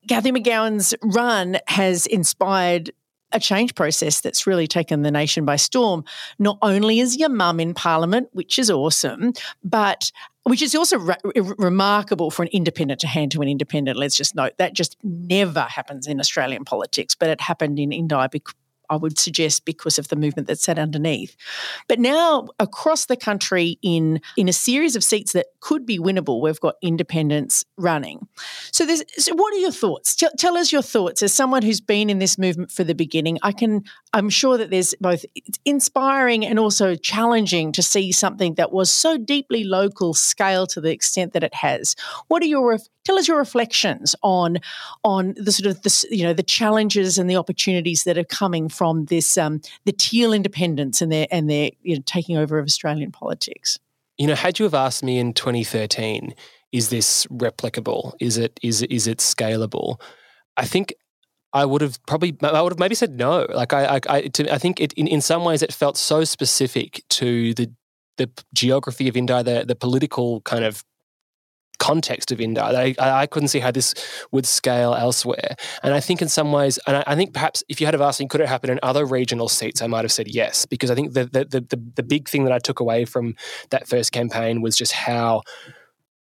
Cathy 0.08 0.32
McGowan's 0.32 0.94
run 1.02 1.58
has 1.68 2.06
inspired 2.06 2.92
a 3.32 3.40
change 3.40 3.74
process 3.74 4.20
that's 4.20 4.46
really 4.46 4.66
taken 4.66 5.02
the 5.02 5.10
nation 5.10 5.44
by 5.44 5.56
storm. 5.56 6.04
Not 6.38 6.58
only 6.62 7.00
is 7.00 7.16
your 7.16 7.30
mum 7.30 7.60
in 7.60 7.74
Parliament, 7.74 8.28
which 8.32 8.58
is 8.58 8.70
awesome, 8.70 9.32
but 9.64 10.12
which 10.44 10.60
is 10.60 10.74
also 10.74 10.98
re- 10.98 11.16
remarkable 11.34 12.30
for 12.30 12.42
an 12.42 12.48
independent 12.52 13.00
to 13.00 13.06
hand 13.06 13.30
to 13.32 13.40
an 13.42 13.48
independent. 13.48 13.96
Let's 13.96 14.16
just 14.16 14.34
note 14.34 14.52
that 14.58 14.74
just 14.74 14.96
never 15.02 15.62
happens 15.62 16.06
in 16.06 16.20
Australian 16.20 16.64
politics, 16.64 17.14
but 17.14 17.28
it 17.28 17.40
happened 17.40 17.78
in 17.78 17.92
Indi 17.92 18.28
I 18.92 18.96
would 18.96 19.18
suggest 19.18 19.64
because 19.64 19.98
of 19.98 20.08
the 20.08 20.16
movement 20.16 20.48
that 20.48 20.60
sat 20.60 20.78
underneath. 20.78 21.34
But 21.88 21.98
now 21.98 22.48
across 22.60 23.06
the 23.06 23.16
country 23.16 23.78
in 23.80 24.20
in 24.36 24.48
a 24.48 24.52
series 24.52 24.96
of 24.96 25.02
seats 25.02 25.32
that 25.32 25.46
could 25.60 25.86
be 25.86 25.98
winnable, 25.98 26.42
we've 26.42 26.60
got 26.60 26.74
independents 26.82 27.64
running. 27.78 28.28
So, 28.70 28.86
so 28.86 29.34
what 29.34 29.54
are 29.54 29.58
your 29.58 29.72
thoughts? 29.72 30.14
Tell, 30.14 30.30
tell 30.36 30.58
us 30.58 30.72
your 30.72 30.82
thoughts 30.82 31.22
as 31.22 31.32
someone 31.32 31.62
who's 31.62 31.80
been 31.80 32.10
in 32.10 32.18
this 32.18 32.36
movement 32.36 32.70
for 32.70 32.84
the 32.84 32.94
beginning. 32.94 33.38
I 33.42 33.52
can 33.52 33.84
I'm 34.12 34.28
sure 34.28 34.58
that 34.58 34.68
there's 34.68 34.94
both 35.00 35.24
inspiring 35.64 36.44
and 36.44 36.58
also 36.58 36.94
challenging 36.94 37.72
to 37.72 37.82
see 37.82 38.12
something 38.12 38.54
that 38.54 38.72
was 38.72 38.92
so 38.92 39.16
deeply 39.16 39.64
local 39.64 40.12
scale 40.12 40.66
to 40.66 40.82
the 40.82 40.90
extent 40.90 41.32
that 41.32 41.42
it 41.42 41.54
has. 41.54 41.96
What 42.28 42.42
are 42.42 42.46
your 42.46 42.78
tell 43.04 43.18
us 43.18 43.28
your 43.28 43.38
reflections 43.38 44.14
on 44.22 44.58
on 45.04 45.34
the 45.36 45.52
sort 45.52 45.66
of 45.66 45.82
the 45.82 46.06
you 46.10 46.22
know 46.22 46.32
the 46.32 46.42
challenges 46.42 47.18
and 47.18 47.28
the 47.28 47.36
opportunities 47.36 48.04
that 48.04 48.18
are 48.18 48.24
coming 48.24 48.68
from 48.68 49.06
this 49.06 49.36
um, 49.36 49.60
the 49.84 49.92
teal 49.92 50.32
independence 50.32 51.00
and 51.00 51.10
their 51.10 51.26
and 51.30 51.48
their 51.48 51.70
you 51.82 51.96
know, 51.96 52.02
taking 52.06 52.36
over 52.36 52.58
of 52.58 52.66
Australian 52.66 53.10
politics. 53.10 53.78
You 54.18 54.26
know, 54.26 54.34
had 54.34 54.58
you 54.58 54.64
have 54.64 54.74
asked 54.74 55.02
me 55.02 55.18
in 55.18 55.32
2013, 55.32 56.34
is 56.70 56.90
this 56.90 57.26
replicable? 57.26 58.12
Is 58.20 58.38
it 58.38 58.58
is 58.62 58.82
is 58.82 59.06
it 59.06 59.18
scalable? 59.18 60.00
I 60.56 60.64
think 60.64 60.94
I 61.52 61.64
would 61.64 61.80
have 61.80 62.04
probably 62.06 62.36
I 62.42 62.60
would 62.60 62.72
have 62.72 62.78
maybe 62.78 62.94
said 62.94 63.16
no. 63.18 63.46
Like 63.52 63.72
I 63.72 63.96
I 63.96 64.00
I, 64.08 64.20
to, 64.28 64.52
I 64.52 64.58
think 64.58 64.80
it 64.80 64.92
in, 64.94 65.06
in 65.06 65.20
some 65.20 65.44
ways 65.44 65.62
it 65.62 65.72
felt 65.72 65.96
so 65.96 66.24
specific 66.24 67.02
to 67.10 67.54
the 67.54 67.70
the 68.18 68.30
geography 68.52 69.08
of 69.08 69.16
Indi, 69.16 69.42
the 69.42 69.64
the 69.66 69.74
political 69.74 70.40
kind 70.42 70.64
of 70.64 70.84
context 71.82 72.30
of 72.30 72.40
Indi. 72.40 72.60
I, 72.60 72.94
I 72.98 73.26
couldn't 73.26 73.48
see 73.48 73.58
how 73.58 73.72
this 73.72 73.92
would 74.30 74.46
scale 74.46 74.94
elsewhere. 74.94 75.56
And 75.82 75.92
I 75.92 75.98
think 75.98 76.22
in 76.22 76.28
some 76.28 76.52
ways, 76.52 76.78
and 76.86 76.98
I, 76.98 77.04
I, 77.08 77.16
think 77.16 77.34
perhaps 77.34 77.64
if 77.68 77.80
you 77.80 77.88
had 77.88 77.94
have 77.94 78.00
asked 78.00 78.20
me, 78.20 78.28
could 78.28 78.40
it 78.40 78.48
happen 78.48 78.70
in 78.70 78.78
other 78.84 79.04
regional 79.04 79.48
seats, 79.48 79.82
I 79.82 79.88
might 79.88 80.04
have 80.04 80.12
said 80.12 80.28
yes, 80.28 80.64
because 80.64 80.92
I 80.92 80.94
think 80.94 81.14
the 81.14 81.24
the 81.24 81.44
the, 81.44 81.80
the 81.96 82.02
big 82.04 82.28
thing 82.28 82.44
that 82.44 82.52
I 82.52 82.60
took 82.60 82.78
away 82.78 83.04
from 83.04 83.34
that 83.70 83.88
first 83.88 84.12
campaign 84.12 84.62
was 84.62 84.76
just 84.76 84.92
how 84.92 85.42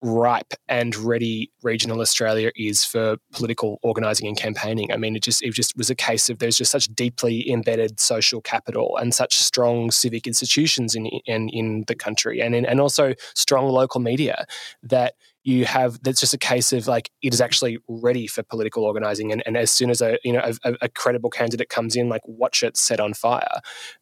ripe 0.02 0.54
and 0.68 0.96
ready 0.96 1.50
regional 1.62 2.00
Australia 2.00 2.50
is 2.56 2.84
for 2.84 3.16
political 3.32 3.78
organising 3.82 4.26
and 4.26 4.36
campaigning. 4.36 4.92
I 4.92 4.96
mean, 4.96 5.16
it 5.16 5.22
just 5.22 5.42
it 5.42 5.52
just 5.52 5.76
was 5.76 5.90
a 5.90 5.94
case 5.94 6.28
of 6.28 6.38
there's 6.38 6.56
just 6.56 6.72
such 6.72 6.86
deeply 6.94 7.50
embedded 7.50 8.00
social 8.00 8.40
capital 8.40 8.96
and 8.96 9.14
such 9.14 9.38
strong 9.38 9.90
civic 9.90 10.26
institutions 10.26 10.94
in 10.94 11.06
in, 11.06 11.48
in 11.50 11.84
the 11.86 11.94
country, 11.94 12.40
and 12.40 12.54
in, 12.54 12.64
and 12.64 12.80
also 12.80 13.14
strong 13.34 13.68
local 13.68 14.00
media 14.00 14.46
that 14.82 15.14
you 15.42 15.64
have 15.64 16.02
that's 16.02 16.20
just 16.20 16.34
a 16.34 16.38
case 16.38 16.72
of 16.72 16.86
like 16.86 17.10
it 17.22 17.32
is 17.32 17.40
actually 17.40 17.78
ready 17.88 18.26
for 18.26 18.42
political 18.42 18.84
organizing 18.84 19.32
and, 19.32 19.42
and 19.46 19.56
as 19.56 19.70
soon 19.70 19.88
as 19.88 20.02
a 20.02 20.18
you 20.22 20.32
know 20.32 20.42
a, 20.64 20.74
a 20.82 20.88
credible 20.90 21.30
candidate 21.30 21.70
comes 21.70 21.96
in 21.96 22.10
like 22.10 22.20
watch 22.26 22.62
it 22.62 22.76
set 22.76 23.00
on 23.00 23.14
fire 23.14 23.60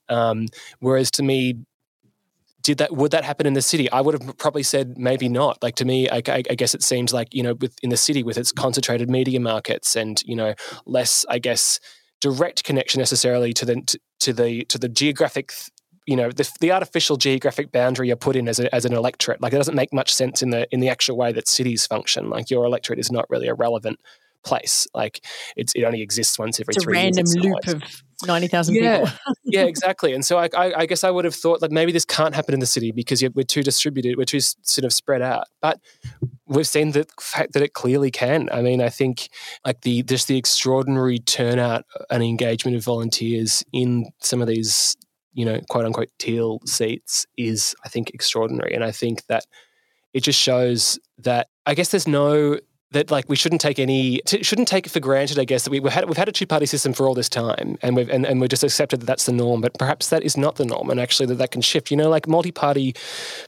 um, 0.09 0.47
whereas 0.81 1.13
to 1.13 1.23
me 1.23 1.55
did 2.63 2.79
that 2.79 2.95
would 2.95 3.11
that 3.11 3.25
happen 3.25 3.47
in 3.47 3.55
the 3.55 3.63
city 3.63 3.91
i 3.91 4.01
would 4.01 4.21
have 4.21 4.37
probably 4.39 4.63
said 4.63 4.99
maybe 4.99 5.29
not 5.29 5.63
like 5.63 5.77
to 5.77 5.85
me 5.85 6.09
I, 6.09 6.23
I, 6.27 6.43
I, 6.51 6.55
guess 6.55 6.75
it 6.75 6.83
seems 6.83 7.13
like 7.13 7.35
you 7.35 7.43
know 7.43 7.55
with 7.55 7.77
in 7.83 7.91
the 7.91 7.97
city 7.97 8.23
with 8.23 8.37
its 8.37 8.53
concentrated 8.53 9.09
media 9.09 9.41
markets 9.41 9.97
and 9.97 10.21
you 10.25 10.37
know 10.37 10.55
less 10.87 11.25
i 11.29 11.39
guess 11.39 11.81
direct 12.21 12.65
connection 12.65 12.99
necessarily 12.99 13.53
to 13.53 13.65
the 13.65 13.83
to, 13.83 14.01
to 14.21 14.33
the 14.33 14.65
to 14.65 14.79
the 14.79 14.89
geographic 14.89 15.53
you 16.07 16.17
know 16.17 16.31
the, 16.31 16.51
the 16.61 16.73
artificial 16.73 17.17
geographic 17.17 17.71
boundary 17.71 18.09
you're 18.09 18.17
put 18.17 18.35
in 18.35 18.49
as, 18.49 18.59
a, 18.59 18.75
as 18.75 18.85
an 18.85 18.93
electorate 18.93 19.41
like 19.41 19.53
it 19.53 19.57
doesn't 19.57 19.77
make 19.77 19.93
much 19.93 20.13
sense 20.13 20.43
in 20.43 20.51
the 20.51 20.67
in 20.73 20.81
the 20.81 20.89
actual 20.89 21.17
way 21.17 21.33
that 21.33 21.47
cities 21.47 21.87
function 21.87 22.29
like 22.29 22.51
your 22.51 22.65
electorate 22.65 22.99
is 22.99 23.13
not 23.13 23.29
really 23.31 23.47
a 23.47 23.55
relevant 23.55 23.99
place. 24.45 24.87
Like 24.95 25.25
it's 25.57 25.73
it 25.75 25.85
only 25.85 26.03
exists 26.03 26.39
once 26.39 26.61
every 26.61 26.73
it's 26.75 26.85
three 26.85 26.97
a 26.97 27.03
random 27.03 27.27
years. 27.27 27.37
loop 27.37 27.67
of 27.69 28.03
ninety 28.27 28.49
thousand 28.49 28.75
yeah. 28.75 28.99
people. 28.99 29.19
yeah, 29.45 29.62
exactly. 29.64 30.12
And 30.12 30.25
so 30.25 30.39
I, 30.39 30.49
I, 30.57 30.73
I, 30.81 30.87
guess 30.87 31.05
I 31.05 31.11
would 31.11 31.25
have 31.25 31.35
thought 31.35 31.62
like 31.62 31.71
maybe 31.71 31.93
this 31.93 32.05
can't 32.05 32.35
happen 32.35 32.55
in 32.55 32.61
the 32.61 32.66
city 32.66 32.91
because 32.91 33.23
we're 33.35 33.43
too 33.45 33.62
distributed, 33.62 34.16
we're 34.16 34.25
too 34.25 34.41
sort 34.41 34.85
of 34.85 34.93
spread 34.93 35.23
out. 35.23 35.45
But 35.61 35.81
we've 36.47 36.66
seen 36.66 36.93
the 36.93 37.07
fact 37.21 37.53
that 37.53 37.62
it 37.62 37.75
clearly 37.75 38.11
can. 38.11 38.49
I 38.53 38.62
mean, 38.62 38.81
I 38.81 38.89
think 38.89 39.29
like 39.64 39.83
the 39.83 40.03
just 40.03 40.29
the 40.29 40.37
extraordinary 40.37 41.19
turnout 41.19 41.85
uh, 41.99 42.05
and 42.11 42.23
engagement 42.23 42.77
of 42.77 42.85
volunteers 42.85 43.64
in 43.73 44.11
some 44.21 44.43
of 44.43 44.49
these 44.49 44.97
you 45.35 45.45
know 45.45 45.61
quote 45.69 45.85
unquote 45.85 46.11
teal 46.19 46.61
seats 46.64 47.27
is 47.37 47.75
I 47.85 47.89
think 47.89 48.11
extraordinary, 48.11 48.75
and 48.75 48.85
I 48.85 48.91
think 48.91 49.27
that 49.27 49.45
it 50.12 50.23
just 50.23 50.41
shows 50.41 50.99
that 51.19 51.49
I 51.66 51.75
guess 51.75 51.91
there's 51.91 52.09
no 52.09 52.59
that 52.93 53.11
like 53.11 53.28
we 53.28 53.36
shouldn't 53.36 53.61
take 53.61 53.78
any 53.78 54.20
shouldn't 54.26 54.68
take 54.68 54.86
it 54.86 54.91
for 54.91 55.01
granted. 55.01 55.39
I 55.39 55.45
guess 55.45 55.64
that 55.64 55.70
we, 55.70 55.78
have 55.78 55.93
had 55.93 56.05
we've 56.07 56.16
had 56.16 56.28
a 56.28 56.32
two 56.32 56.47
party 56.47 56.64
system 56.64 56.95
for 56.95 57.07
all 57.07 57.14
this 57.14 57.28
time, 57.28 57.76
and 57.82 57.95
we've 57.95 58.09
and, 58.09 58.24
and 58.24 58.41
we've 58.41 58.49
just 58.49 58.64
accepted 58.64 59.01
that 59.01 59.07
that's 59.07 59.26
the 59.26 59.32
norm. 59.32 59.61
But 59.61 59.78
perhaps 59.78 60.09
that 60.09 60.22
is 60.22 60.36
not 60.36 60.57
the 60.57 60.64
norm, 60.64 60.89
and 60.89 60.99
actually 60.99 61.26
that 61.26 61.34
that 61.36 61.51
can 61.51 61.61
shift. 61.61 61.91
You 61.91 61.99
know, 61.99 62.09
like 62.09 62.26
multi 62.26 62.51
party 62.51 62.95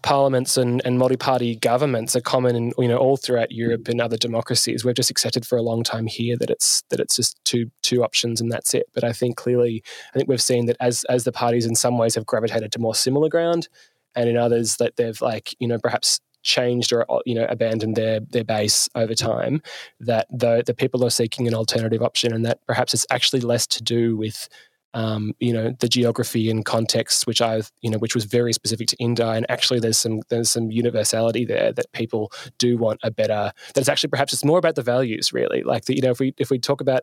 parliaments 0.03 0.59
and, 0.59 0.83
and 0.85 0.99
multi 0.99 1.17
party 1.17 1.57
governments 1.57 2.15
are 2.15 2.21
common 2.21 2.55
in 2.55 2.73
you 2.79 2.89
know 2.89 2.99
all 2.99 3.17
throughout 3.17 3.51
Europe 3.51 3.89
and 3.89 4.01
other 4.01 4.19
democracies. 4.19 4.85
We've 4.85 4.95
just 4.95 5.11
accepted 5.11 5.47
for 5.47 5.57
a 5.57 5.63
long 5.63 5.85
time 5.85 6.07
here 6.07 6.37
that 6.37 6.51
it's 6.51 6.83
that 6.91 7.01
it's 7.01 7.17
just 7.17 7.43
two 7.45 7.71
two 7.83 8.05
options 8.05 8.43
and 8.43 8.53
that's 8.53 8.75
it. 8.75 8.87
But 8.93 9.05
I 9.05 9.13
think 9.13 9.37
clearly, 9.37 9.83
I 10.15 10.19
think 10.19 10.29
we've 10.29 10.43
seen 10.43 10.67
that 10.67 10.77
as 10.81 11.05
as 11.05 11.25
the 11.25 11.33
parties 11.33 11.65
in 11.65 11.75
some 11.75 11.97
ways 11.97 12.15
have 12.15 12.27
gravitated 12.27 12.73
to 12.73 12.79
more 12.79 12.95
similar 12.95 13.31
ground, 13.31 13.69
and 14.15 14.29
in 14.29 14.37
others 14.37 14.77
that 14.77 14.97
they've 14.97 15.21
like 15.23 15.55
you 15.59 15.67
know 15.67 15.79
perhaps 15.79 16.21
changed 16.43 16.93
or 16.93 17.07
you 17.27 17.35
know 17.35 17.47
abandoned 17.49 17.97
their 17.97 18.21
their 18.21 18.45
base 18.45 18.89
over 18.95 19.15
time 19.15 19.63
that 20.01 20.27
the 20.31 20.63
the 20.67 20.75
people 20.75 21.05
are 21.05 21.11
seeking 21.11 21.47
an 21.47 21.55
alternative 21.55 22.03
option 22.03 22.33
and 22.33 22.45
that 22.45 22.65
perhaps 22.67 22.95
it's 22.95 23.07
actually 23.11 23.41
less 23.41 23.67
to 23.67 23.83
do 23.83 24.17
with 24.17 24.49
um, 24.93 25.35
you 25.39 25.53
know 25.53 25.73
the 25.79 25.89
geography 25.89 26.51
and 26.51 26.65
context 26.65 27.27
which 27.27 27.41
I've 27.41 27.71
you 27.81 27.91
know 27.91 27.99
which 27.99 28.15
was 28.15 28.25
very 28.25 28.53
specific 28.53 28.89
to 28.89 28.97
Indi 28.97 29.23
and 29.23 29.47
actually 29.49 29.79
there's 29.79 29.99
some 29.99 30.21
there's 30.31 30.51
some 30.51 30.71
universality 30.71 31.45
there 31.45 31.73
that 31.73 31.93
people 31.93 32.33
do 32.59 32.77
want 32.77 32.99
a 33.05 33.11
better 33.11 33.53
that 33.75 33.81
it's 33.81 33.89
actually 33.89 34.11
perhaps 34.11 34.33
it's 34.33 34.45
more 34.45 34.59
about 34.59 34.75
the 34.75 34.83
values 34.83 35.33
really. 35.33 35.63
Like 35.63 35.85
the, 35.85 35.95
you 35.95 36.03
know 36.03 36.11
if 36.11 36.19
we 36.19 36.35
if 36.39 36.51
we 36.51 36.59
talk 36.59 36.81
about 36.81 37.03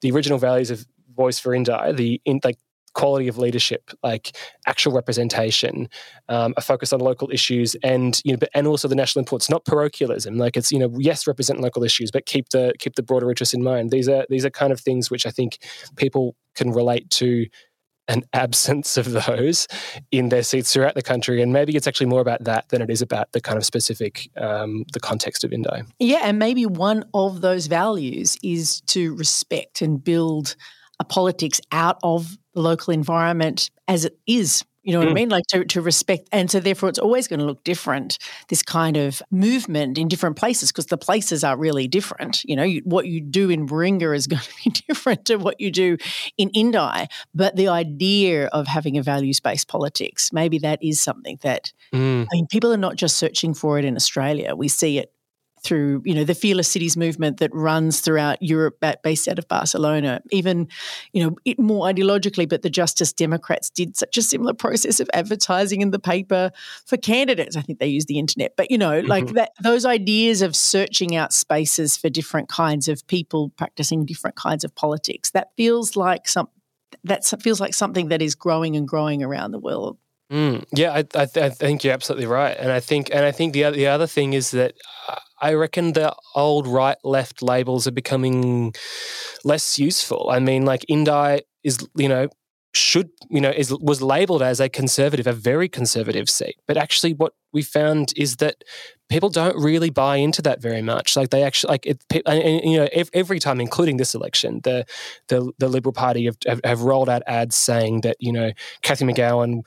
the 0.00 0.10
original 0.10 0.38
values 0.38 0.70
of 0.70 0.86
voice 1.16 1.38
for 1.38 1.52
Indi 1.52 1.92
the 1.92 2.20
in, 2.24 2.40
like 2.44 2.56
quality 2.98 3.28
of 3.28 3.38
leadership, 3.38 3.92
like 4.02 4.36
actual 4.66 4.92
representation, 4.92 5.88
um, 6.28 6.52
a 6.56 6.60
focus 6.60 6.92
on 6.92 6.98
local 6.98 7.30
issues, 7.30 7.76
and 7.84 8.20
you 8.24 8.32
know, 8.32 8.46
and 8.54 8.66
also 8.66 8.88
the 8.88 8.96
national 8.96 9.20
importance, 9.20 9.48
not 9.48 9.64
parochialism. 9.64 10.36
Like 10.36 10.56
it's 10.56 10.72
you 10.72 10.80
know, 10.80 10.92
yes, 10.98 11.26
represent 11.26 11.60
local 11.60 11.84
issues, 11.84 12.10
but 12.10 12.26
keep 12.26 12.48
the 12.48 12.74
keep 12.80 12.96
the 12.96 13.04
broader 13.04 13.30
interests 13.30 13.54
in 13.54 13.62
mind. 13.62 13.92
These 13.92 14.08
are 14.08 14.26
these 14.28 14.44
are 14.44 14.50
kind 14.50 14.72
of 14.72 14.80
things 14.80 15.12
which 15.12 15.26
I 15.26 15.30
think 15.30 15.58
people 15.94 16.34
can 16.56 16.72
relate 16.72 17.08
to 17.10 17.46
an 18.08 18.24
absence 18.32 18.96
of 18.96 19.12
those 19.12 19.68
in 20.10 20.30
their 20.30 20.42
seats 20.42 20.72
throughout 20.72 20.96
the 20.96 21.02
country. 21.02 21.40
And 21.40 21.52
maybe 21.52 21.76
it's 21.76 21.86
actually 21.86 22.06
more 22.06 22.20
about 22.20 22.42
that 22.44 22.68
than 22.70 22.82
it 22.82 22.90
is 22.90 23.00
about 23.00 23.30
the 23.30 23.40
kind 23.40 23.58
of 23.58 23.64
specific, 23.64 24.28
um, 24.36 24.84
the 24.92 25.00
context 25.00 25.44
of 25.44 25.52
Indi. 25.52 25.82
Yeah, 26.00 26.22
and 26.24 26.38
maybe 26.38 26.66
one 26.66 27.04
of 27.14 27.42
those 27.42 27.68
values 27.68 28.36
is 28.42 28.80
to 28.86 29.14
respect 29.14 29.82
and 29.82 30.02
build 30.02 30.56
a 31.00 31.04
politics 31.04 31.60
out 31.70 31.98
of 32.02 32.36
the 32.58 32.62
local 32.62 32.92
environment 32.92 33.70
as 33.86 34.04
it 34.04 34.18
is. 34.26 34.64
You 34.82 34.92
know 34.92 35.00
what 35.00 35.08
mm. 35.08 35.12
I 35.12 35.14
mean? 35.14 35.28
Like 35.28 35.44
to, 35.48 35.64
to 35.64 35.80
respect. 35.80 36.28
And 36.32 36.50
so, 36.50 36.60
therefore, 36.60 36.88
it's 36.88 36.98
always 36.98 37.28
going 37.28 37.40
to 37.40 37.46
look 37.46 37.62
different, 37.62 38.16
this 38.48 38.62
kind 38.62 38.96
of 38.96 39.22
movement 39.30 39.98
in 39.98 40.08
different 40.08 40.36
places, 40.36 40.72
because 40.72 40.86
the 40.86 40.96
places 40.96 41.44
are 41.44 41.56
really 41.56 41.86
different. 41.86 42.42
You 42.44 42.56
know, 42.56 42.62
you, 42.64 42.80
what 42.84 43.06
you 43.06 43.20
do 43.20 43.50
in 43.50 43.68
Warringah 43.68 44.16
is 44.16 44.26
going 44.32 44.42
to 44.42 44.54
be 44.64 44.70
different 44.88 45.26
to 45.26 45.36
what 45.36 45.60
you 45.60 45.70
do 45.70 45.98
in 46.36 46.48
Indi. 46.50 47.06
But 47.34 47.54
the 47.54 47.68
idea 47.68 48.46
of 48.46 48.66
having 48.66 48.96
a 48.96 49.02
values 49.02 49.40
based 49.40 49.68
politics, 49.68 50.32
maybe 50.32 50.58
that 50.60 50.82
is 50.82 51.00
something 51.00 51.38
that, 51.42 51.72
mm. 51.94 52.22
I 52.22 52.34
mean, 52.34 52.46
people 52.50 52.72
are 52.72 52.78
not 52.78 52.96
just 52.96 53.18
searching 53.18 53.52
for 53.54 53.78
it 53.78 53.84
in 53.84 53.94
Australia. 53.94 54.56
We 54.56 54.68
see 54.68 54.98
it 54.98 55.12
through 55.62 56.02
you 56.04 56.14
know 56.14 56.24
the 56.24 56.34
fearless 56.34 56.68
cities 56.68 56.96
movement 56.96 57.38
that 57.38 57.54
runs 57.54 58.00
throughout 58.00 58.42
Europe, 58.42 58.82
based 59.02 59.28
out 59.28 59.38
of 59.38 59.48
Barcelona. 59.48 60.20
Even 60.30 60.68
you 61.12 61.22
know 61.22 61.36
it 61.44 61.58
more 61.58 61.86
ideologically, 61.86 62.48
but 62.48 62.62
the 62.62 62.70
Justice 62.70 63.12
Democrats 63.12 63.70
did 63.70 63.96
such 63.96 64.16
a 64.16 64.22
similar 64.22 64.54
process 64.54 65.00
of 65.00 65.08
advertising 65.12 65.80
in 65.80 65.90
the 65.90 65.98
paper 65.98 66.50
for 66.86 66.96
candidates. 66.96 67.56
I 67.56 67.62
think 67.62 67.78
they 67.78 67.86
used 67.86 68.08
the 68.08 68.18
internet, 68.18 68.54
but 68.56 68.70
you 68.70 68.78
know, 68.78 69.00
mm-hmm. 69.00 69.08
like 69.08 69.32
that, 69.34 69.52
those 69.62 69.84
ideas 69.84 70.42
of 70.42 70.54
searching 70.56 71.16
out 71.16 71.32
spaces 71.32 71.96
for 71.96 72.08
different 72.08 72.48
kinds 72.48 72.88
of 72.88 73.06
people 73.06 73.50
practicing 73.56 74.04
different 74.04 74.36
kinds 74.36 74.64
of 74.64 74.74
politics. 74.74 75.30
That 75.30 75.48
feels 75.56 75.96
like 75.96 76.28
some 76.28 76.48
that 77.04 77.24
feels 77.40 77.60
like 77.60 77.74
something 77.74 78.08
that 78.08 78.22
is 78.22 78.34
growing 78.34 78.76
and 78.76 78.86
growing 78.86 79.22
around 79.22 79.52
the 79.52 79.58
world. 79.58 79.98
Mm, 80.30 80.64
yeah, 80.74 80.92
I, 80.92 81.04
I, 81.18 81.22
I, 81.22 81.48
think 81.48 81.84
you're 81.84 81.94
absolutely 81.94 82.26
right, 82.26 82.54
and 82.58 82.70
I 82.70 82.80
think 82.80 83.08
and 83.12 83.24
I 83.24 83.32
think 83.32 83.54
the 83.54 83.70
the 83.70 83.86
other 83.86 84.06
thing 84.06 84.34
is 84.34 84.50
that 84.50 84.74
uh, 85.08 85.16
I 85.40 85.54
reckon 85.54 85.92
the 85.92 86.14
old 86.34 86.66
right 86.66 86.98
left 87.04 87.42
labels 87.42 87.86
are 87.86 87.92
becoming 87.92 88.74
less 89.44 89.78
useful. 89.78 90.28
I 90.30 90.38
mean, 90.38 90.64
like 90.64 90.84
Indi 90.88 91.42
is, 91.62 91.78
you 91.96 92.08
know, 92.08 92.28
should 92.74 93.10
you 93.30 93.40
know 93.40 93.50
is 93.50 93.72
was 93.80 94.02
labeled 94.02 94.42
as 94.42 94.60
a 94.60 94.68
conservative, 94.68 95.26
a 95.26 95.32
very 95.32 95.68
conservative 95.68 96.28
seat, 96.28 96.56
but 96.66 96.76
actually 96.76 97.14
what 97.14 97.32
we 97.52 97.62
found 97.62 98.12
is 98.16 98.36
that 98.36 98.62
people 99.08 99.30
don't 99.30 99.56
really 99.56 99.90
buy 99.90 100.16
into 100.16 100.42
that 100.42 100.60
very 100.60 100.82
much. 100.82 101.16
Like 101.16 101.30
they 101.30 101.42
actually 101.42 101.72
like 101.72 101.86
it, 101.86 102.04
and, 102.26 102.38
and, 102.38 102.70
you 102.70 102.78
know 102.78 102.88
every 102.92 103.38
time, 103.38 103.60
including 103.60 103.96
this 103.96 104.14
election, 104.14 104.60
the 104.64 104.84
the, 105.28 105.50
the 105.58 105.68
Liberal 105.68 105.92
Party 105.92 106.26
have, 106.26 106.36
have, 106.46 106.60
have 106.64 106.82
rolled 106.82 107.08
out 107.08 107.22
ads 107.26 107.56
saying 107.56 108.02
that 108.02 108.16
you 108.20 108.32
know 108.32 108.52
Cathy 108.82 109.04
McGowan 109.04 109.62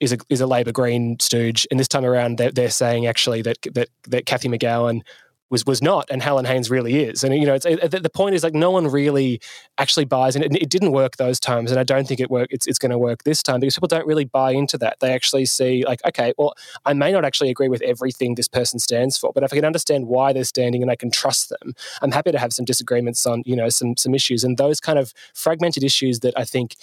is 0.00 0.12
a 0.12 0.18
is 0.28 0.40
a 0.40 0.46
Labor 0.46 0.72
Green 0.72 1.18
stooge, 1.20 1.66
and 1.70 1.80
this 1.80 1.88
time 1.88 2.04
around 2.04 2.38
they're, 2.38 2.52
they're 2.52 2.70
saying 2.70 3.06
actually 3.06 3.42
that 3.42 3.58
that 3.74 3.88
that 4.08 4.26
Cathy 4.26 4.48
McGowan 4.48 5.02
was 5.48 5.64
was 5.64 5.80
not, 5.80 6.08
and 6.10 6.22
Helen 6.22 6.44
Haines 6.44 6.70
really 6.70 7.04
is. 7.04 7.22
And 7.22 7.34
you 7.34 7.46
know, 7.46 7.54
it's, 7.54 7.64
it, 7.64 8.02
the 8.02 8.10
point 8.10 8.34
is 8.34 8.42
like 8.42 8.54
no 8.54 8.70
one 8.70 8.88
really 8.88 9.40
actually 9.78 10.04
buys, 10.04 10.34
and 10.34 10.44
it, 10.44 10.54
it 10.60 10.68
didn't 10.68 10.90
work 10.90 11.16
those 11.16 11.38
times, 11.38 11.70
and 11.70 11.78
I 11.78 11.84
don't 11.84 12.06
think 12.06 12.20
it 12.20 12.30
work. 12.30 12.48
It's 12.50 12.66
it's 12.66 12.78
going 12.78 12.90
to 12.90 12.98
work 12.98 13.22
this 13.22 13.42
time 13.42 13.60
because 13.60 13.76
people 13.76 13.88
don't 13.88 14.06
really 14.06 14.24
buy 14.24 14.52
into 14.52 14.76
that. 14.78 14.98
They 15.00 15.12
actually 15.12 15.46
see 15.46 15.84
like, 15.86 16.04
okay, 16.04 16.32
well, 16.36 16.54
I 16.84 16.94
may 16.94 17.12
not 17.12 17.24
actually 17.24 17.50
agree 17.50 17.68
with 17.68 17.82
everything 17.82 18.34
this 18.34 18.48
person 18.48 18.80
stands 18.80 19.16
for, 19.16 19.32
but 19.32 19.44
if 19.44 19.52
I 19.52 19.56
can 19.56 19.64
understand 19.64 20.08
why 20.08 20.32
they're 20.32 20.44
standing 20.44 20.82
and 20.82 20.90
I 20.90 20.96
can 20.96 21.10
trust 21.10 21.48
them, 21.48 21.74
I'm 22.02 22.12
happy 22.12 22.32
to 22.32 22.38
have 22.38 22.52
some 22.52 22.64
disagreements 22.64 23.24
on 23.24 23.42
you 23.46 23.54
know 23.54 23.68
some 23.68 23.96
some 23.96 24.14
issues 24.14 24.42
and 24.42 24.58
those 24.58 24.80
kind 24.80 24.98
of 24.98 25.14
fragmented 25.32 25.84
issues 25.84 26.20
that 26.20 26.36
I 26.36 26.44
think 26.44 26.74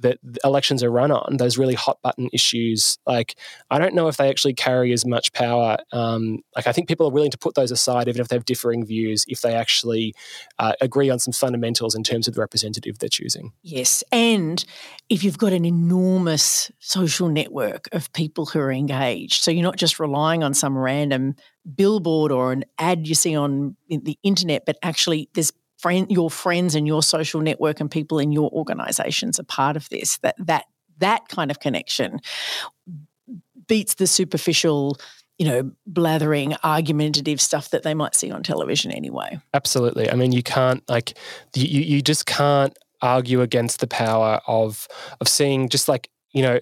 that 0.00 0.18
elections 0.44 0.82
are 0.82 0.90
run 0.90 1.10
on, 1.10 1.36
those 1.38 1.58
really 1.58 1.74
hot 1.74 1.98
button 2.02 2.28
issues, 2.32 2.98
like 3.06 3.36
I 3.70 3.78
don't 3.78 3.94
know 3.94 4.08
if 4.08 4.16
they 4.16 4.28
actually 4.28 4.54
carry 4.54 4.92
as 4.92 5.04
much 5.04 5.32
power. 5.32 5.76
Um, 5.92 6.40
like 6.54 6.66
I 6.66 6.72
think 6.72 6.88
people 6.88 7.06
are 7.06 7.12
willing 7.12 7.30
to 7.30 7.38
put 7.38 7.54
those 7.54 7.70
aside, 7.70 8.08
even 8.08 8.20
if 8.20 8.28
they 8.28 8.36
have 8.36 8.44
differing 8.44 8.84
views, 8.84 9.24
if 9.28 9.40
they 9.40 9.54
actually 9.54 10.14
uh, 10.58 10.74
agree 10.80 11.10
on 11.10 11.18
some 11.18 11.32
fundamentals 11.32 11.94
in 11.94 12.02
terms 12.02 12.28
of 12.28 12.34
the 12.34 12.40
representative 12.40 12.98
they're 12.98 13.08
choosing. 13.08 13.52
Yes, 13.62 14.04
and 14.12 14.64
if 15.08 15.24
you've 15.24 15.38
got 15.38 15.52
an 15.52 15.64
enormous 15.64 16.70
social 16.78 17.28
network 17.28 17.88
of 17.92 18.12
people 18.12 18.46
who 18.46 18.60
are 18.60 18.72
engaged, 18.72 19.42
so 19.42 19.50
you're 19.50 19.62
not 19.62 19.76
just 19.76 19.98
relying 19.98 20.42
on 20.42 20.54
some 20.54 20.78
random 20.78 21.34
billboard 21.74 22.32
or 22.32 22.52
an 22.52 22.64
ad 22.78 23.06
you 23.06 23.14
see 23.14 23.36
on 23.36 23.76
the 23.88 24.18
internet, 24.22 24.64
but 24.64 24.76
actually 24.82 25.28
there's 25.34 25.52
friend, 25.78 26.10
your 26.10 26.30
friends 26.30 26.74
and 26.74 26.86
your 26.86 27.02
social 27.02 27.40
network 27.40 27.80
and 27.80 27.90
people 27.90 28.18
in 28.18 28.32
your 28.32 28.50
organizations 28.50 29.38
are 29.40 29.44
part 29.44 29.76
of 29.76 29.88
this. 29.88 30.18
That 30.18 30.36
that 30.38 30.64
that 30.98 31.28
kind 31.28 31.50
of 31.50 31.60
connection 31.60 32.20
beats 33.66 33.94
the 33.94 34.06
superficial 34.06 34.98
you 35.38 35.46
know, 35.46 35.70
blathering, 35.86 36.56
argumentative 36.64 37.40
stuff 37.40 37.70
that 37.70 37.84
they 37.84 37.94
might 37.94 38.16
see 38.16 38.30
on 38.30 38.42
television 38.42 38.90
anyway. 38.90 39.38
Absolutely. 39.54 40.10
I 40.10 40.16
mean, 40.16 40.32
you 40.32 40.42
can't 40.42 40.82
like 40.88 41.16
you 41.54 41.80
you 41.80 42.02
just 42.02 42.26
can't 42.26 42.76
argue 43.00 43.40
against 43.40 43.78
the 43.78 43.86
power 43.86 44.40
of 44.48 44.88
of 45.20 45.28
seeing 45.28 45.68
just 45.68 45.88
like 45.88 46.10
you 46.32 46.42
know 46.42 46.58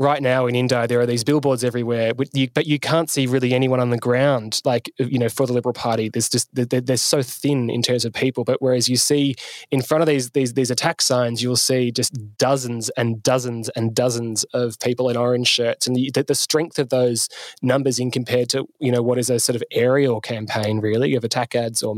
right 0.00 0.22
now 0.22 0.46
in 0.46 0.56
Indi, 0.56 0.86
there 0.86 0.98
are 0.98 1.06
these 1.06 1.22
billboards 1.22 1.62
everywhere, 1.62 2.14
but 2.14 2.34
you, 2.34 2.48
but 2.52 2.66
you 2.66 2.80
can't 2.80 3.10
see 3.10 3.26
really 3.26 3.52
anyone 3.52 3.78
on 3.78 3.90
the 3.90 3.98
ground. 3.98 4.62
Like 4.64 4.90
uh, 4.98 5.04
you 5.04 5.18
know, 5.18 5.28
for 5.28 5.46
the 5.46 5.52
Liberal 5.52 5.74
Party, 5.74 6.08
there's 6.08 6.28
just 6.28 6.52
they're, 6.54 6.80
they're, 6.80 6.96
so 6.96 7.22
thin 7.22 7.70
in 7.70 7.82
terms 7.82 8.04
of 8.04 8.12
people. 8.12 8.42
But 8.42 8.60
whereas 8.60 8.88
you 8.88 8.96
see 8.96 9.36
in 9.70 9.82
front 9.82 10.02
of 10.02 10.08
these 10.08 10.30
these 10.30 10.54
these 10.54 10.70
attack 10.70 11.02
signs, 11.02 11.42
you'll 11.42 11.56
see 11.56 11.92
just 11.92 12.12
dozens 12.38 12.88
and 12.90 13.22
dozens 13.22 13.68
and 13.70 13.94
dozens 13.94 14.44
of 14.54 14.78
people 14.80 15.10
in 15.10 15.16
orange 15.16 15.48
shirts, 15.48 15.86
and 15.86 15.94
the, 15.94 16.10
the 16.10 16.34
strength 16.34 16.78
of 16.78 16.88
those 16.88 17.28
numbers 17.60 17.98
in 17.98 18.10
compared 18.10 18.48
to 18.48 18.66
you 18.78 18.90
know 18.90 19.02
what 19.02 19.18
is 19.18 19.28
a 19.28 19.38
sort 19.38 19.54
of 19.54 19.62
aerial 19.70 20.20
campaign 20.20 20.80
really 20.80 21.14
of 21.14 21.24
attack 21.24 21.54
ads 21.54 21.82
or 21.82 21.96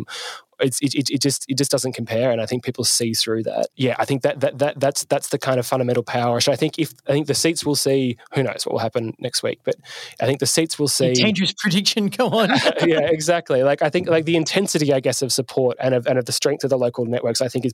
it's 0.62 0.80
it, 0.80 1.10
it, 1.10 1.20
just 1.20 1.44
it 1.48 1.58
just 1.58 1.70
doesn't 1.70 1.92
compare, 1.92 2.30
and 2.30 2.40
I 2.40 2.46
think 2.46 2.64
people 2.64 2.84
see 2.84 3.12
through 3.12 3.42
that. 3.44 3.68
Yeah, 3.76 3.96
I 3.98 4.04
think 4.04 4.22
that 4.22 4.40
that, 4.40 4.58
that 4.58 4.80
that's 4.80 5.04
that's 5.04 5.28
the 5.28 5.38
kind 5.38 5.58
of 5.58 5.66
fundamental 5.66 6.02
power. 6.02 6.40
So 6.40 6.52
I 6.52 6.56
think 6.56 6.78
if 6.78 6.92
I 7.08 7.12
think 7.12 7.26
the 7.26 7.34
seats 7.34 7.64
will 7.64 7.76
see, 7.76 8.16
who 8.34 8.42
knows 8.42 8.64
what 8.64 8.72
will 8.72 8.80
happen 8.80 9.14
next 9.18 9.42
week, 9.42 9.60
but 9.64 9.76
I 10.20 10.26
think 10.26 10.40
the 10.40 10.46
seats 10.46 10.78
will 10.78 10.88
see. 10.88 11.12
Dangerous 11.14 11.52
prediction. 11.52 12.08
Go 12.08 12.28
on. 12.28 12.48
yeah, 12.86 13.00
exactly. 13.00 13.62
Like 13.62 13.82
I 13.82 13.90
think 13.90 14.08
like 14.08 14.24
the 14.24 14.36
intensity, 14.36 14.92
I 14.92 15.00
guess, 15.00 15.22
of 15.22 15.32
support 15.32 15.76
and 15.80 15.94
of 15.94 16.06
and 16.06 16.18
of 16.18 16.26
the 16.26 16.32
strength 16.32 16.64
of 16.64 16.70
the 16.70 16.78
local 16.78 17.04
networks, 17.04 17.40
I 17.40 17.48
think 17.48 17.66
is 17.66 17.72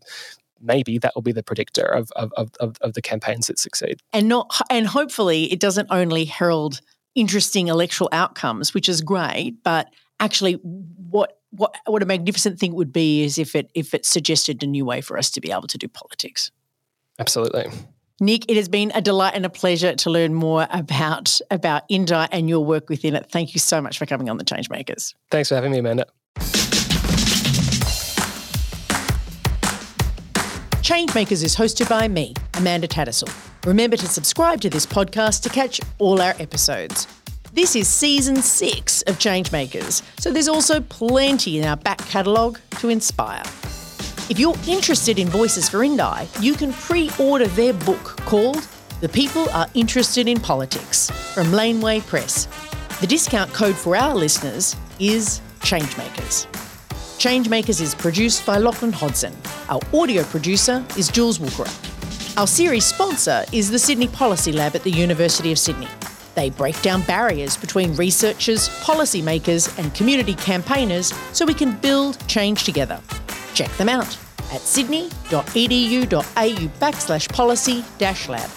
maybe 0.60 0.98
that 0.98 1.14
will 1.14 1.22
be 1.22 1.32
the 1.32 1.42
predictor 1.42 1.84
of 1.84 2.10
of, 2.16 2.32
of, 2.58 2.76
of 2.80 2.94
the 2.94 3.02
campaigns 3.02 3.46
that 3.46 3.58
succeed. 3.58 4.00
And 4.12 4.28
not 4.28 4.50
and 4.70 4.86
hopefully 4.86 5.52
it 5.52 5.60
doesn't 5.60 5.88
only 5.90 6.24
herald 6.24 6.80
interesting 7.14 7.68
electoral 7.68 8.08
outcomes, 8.12 8.74
which 8.74 8.88
is 8.88 9.00
great, 9.00 9.56
but 9.62 9.88
actually 10.20 10.54
what 10.54 11.37
what 11.50 11.74
what 11.86 12.02
a 12.02 12.06
magnificent 12.06 12.58
thing 12.58 12.72
it 12.72 12.76
would 12.76 12.92
be 12.92 13.24
is 13.24 13.38
if 13.38 13.54
it 13.54 13.70
if 13.74 13.94
it 13.94 14.04
suggested 14.04 14.62
a 14.62 14.66
new 14.66 14.84
way 14.84 15.00
for 15.00 15.18
us 15.18 15.30
to 15.30 15.40
be 15.40 15.50
able 15.50 15.68
to 15.68 15.78
do 15.78 15.88
politics. 15.88 16.50
Absolutely. 17.18 17.66
Nick, 18.20 18.50
it 18.50 18.56
has 18.56 18.68
been 18.68 18.90
a 18.94 19.00
delight 19.00 19.34
and 19.34 19.46
a 19.46 19.48
pleasure 19.48 19.94
to 19.94 20.10
learn 20.10 20.34
more 20.34 20.66
about 20.70 21.40
about 21.50 21.84
Indi 21.88 22.14
and 22.14 22.48
your 22.48 22.64
work 22.64 22.88
within 22.88 23.14
it. 23.14 23.30
Thank 23.30 23.54
you 23.54 23.60
so 23.60 23.80
much 23.80 23.98
for 23.98 24.06
coming 24.06 24.28
on 24.28 24.38
the 24.38 24.44
Changemakers. 24.44 25.14
Thanks 25.30 25.48
for 25.48 25.54
having 25.54 25.70
me, 25.70 25.78
Amanda. 25.78 26.06
Changemakers 30.82 31.44
is 31.44 31.54
hosted 31.54 31.88
by 31.88 32.08
me, 32.08 32.32
Amanda 32.54 32.88
Tattersall. 32.88 33.30
Remember 33.66 33.96
to 33.96 34.06
subscribe 34.06 34.60
to 34.62 34.70
this 34.70 34.86
podcast 34.86 35.42
to 35.42 35.50
catch 35.50 35.80
all 35.98 36.20
our 36.20 36.34
episodes. 36.38 37.06
This 37.58 37.74
is 37.74 37.88
season 37.88 38.36
six 38.36 39.02
of 39.08 39.18
Changemakers, 39.18 40.04
so 40.20 40.30
there's 40.30 40.46
also 40.46 40.80
plenty 40.80 41.58
in 41.58 41.64
our 41.64 41.76
back 41.76 41.98
catalogue 41.98 42.60
to 42.78 42.88
inspire. 42.88 43.42
If 44.30 44.38
you're 44.38 44.54
interested 44.68 45.18
in 45.18 45.26
Voices 45.26 45.68
for 45.68 45.82
Indi, 45.82 46.28
you 46.38 46.54
can 46.54 46.72
pre 46.72 47.10
order 47.18 47.48
their 47.48 47.72
book 47.72 48.16
called 48.26 48.64
The 49.00 49.08
People 49.08 49.50
Are 49.50 49.66
Interested 49.74 50.28
in 50.28 50.38
Politics 50.38 51.10
from 51.34 51.50
Laneway 51.50 51.98
Press. 52.02 52.46
The 53.00 53.08
discount 53.08 53.52
code 53.52 53.74
for 53.74 53.96
our 53.96 54.14
listeners 54.14 54.76
is 55.00 55.40
Changemakers. 55.58 56.46
Changemakers 57.18 57.80
is 57.80 57.92
produced 57.92 58.46
by 58.46 58.58
Lachlan 58.58 58.92
Hodson. 58.92 59.34
Our 59.68 59.80
audio 59.92 60.22
producer 60.22 60.86
is 60.96 61.08
Jules 61.08 61.40
Walker. 61.40 61.68
Our 62.36 62.46
series 62.46 62.84
sponsor 62.84 63.44
is 63.52 63.68
the 63.68 63.80
Sydney 63.80 64.06
Policy 64.06 64.52
Lab 64.52 64.76
at 64.76 64.84
the 64.84 64.92
University 64.92 65.50
of 65.50 65.58
Sydney. 65.58 65.88
They 66.38 66.50
break 66.50 66.80
down 66.82 67.02
barriers 67.02 67.56
between 67.56 67.96
researchers, 67.96 68.68
policymakers, 68.84 69.76
and 69.76 69.92
community 69.92 70.34
campaigners 70.34 71.12
so 71.32 71.44
we 71.44 71.52
can 71.52 71.74
build 71.78 72.16
change 72.28 72.62
together. 72.62 73.00
Check 73.54 73.72
them 73.72 73.88
out 73.88 74.16
at 74.52 74.60
sydney.edu.au 74.60 75.40
backslash 76.80 77.28
policy 77.32 77.84
dash 77.98 78.28
lab. 78.28 78.48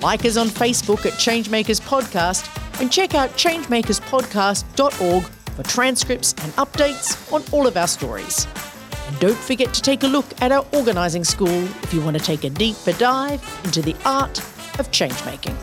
Like 0.00 0.24
us 0.24 0.36
on 0.36 0.46
Facebook 0.46 1.04
at 1.04 1.14
Changemakers 1.14 1.80
Podcast 1.80 2.46
and 2.80 2.92
check 2.92 3.16
out 3.16 3.30
changemakerspodcast.org 3.30 5.24
for 5.24 5.62
transcripts 5.64 6.32
and 6.44 6.52
updates 6.52 7.32
on 7.32 7.42
all 7.50 7.66
of 7.66 7.76
our 7.76 7.88
stories. 7.88 8.46
And 9.08 9.18
don't 9.18 9.36
forget 9.36 9.74
to 9.74 9.82
take 9.82 10.04
a 10.04 10.06
look 10.06 10.26
at 10.40 10.52
our 10.52 10.64
organising 10.74 11.24
school 11.24 11.64
if 11.82 11.92
you 11.92 12.02
want 12.02 12.16
to 12.16 12.22
take 12.22 12.44
a 12.44 12.50
deeper 12.50 12.92
dive 12.92 13.42
into 13.64 13.82
the 13.82 13.96
art 14.04 14.38
of 14.78 14.92
changemaking. 14.92 15.56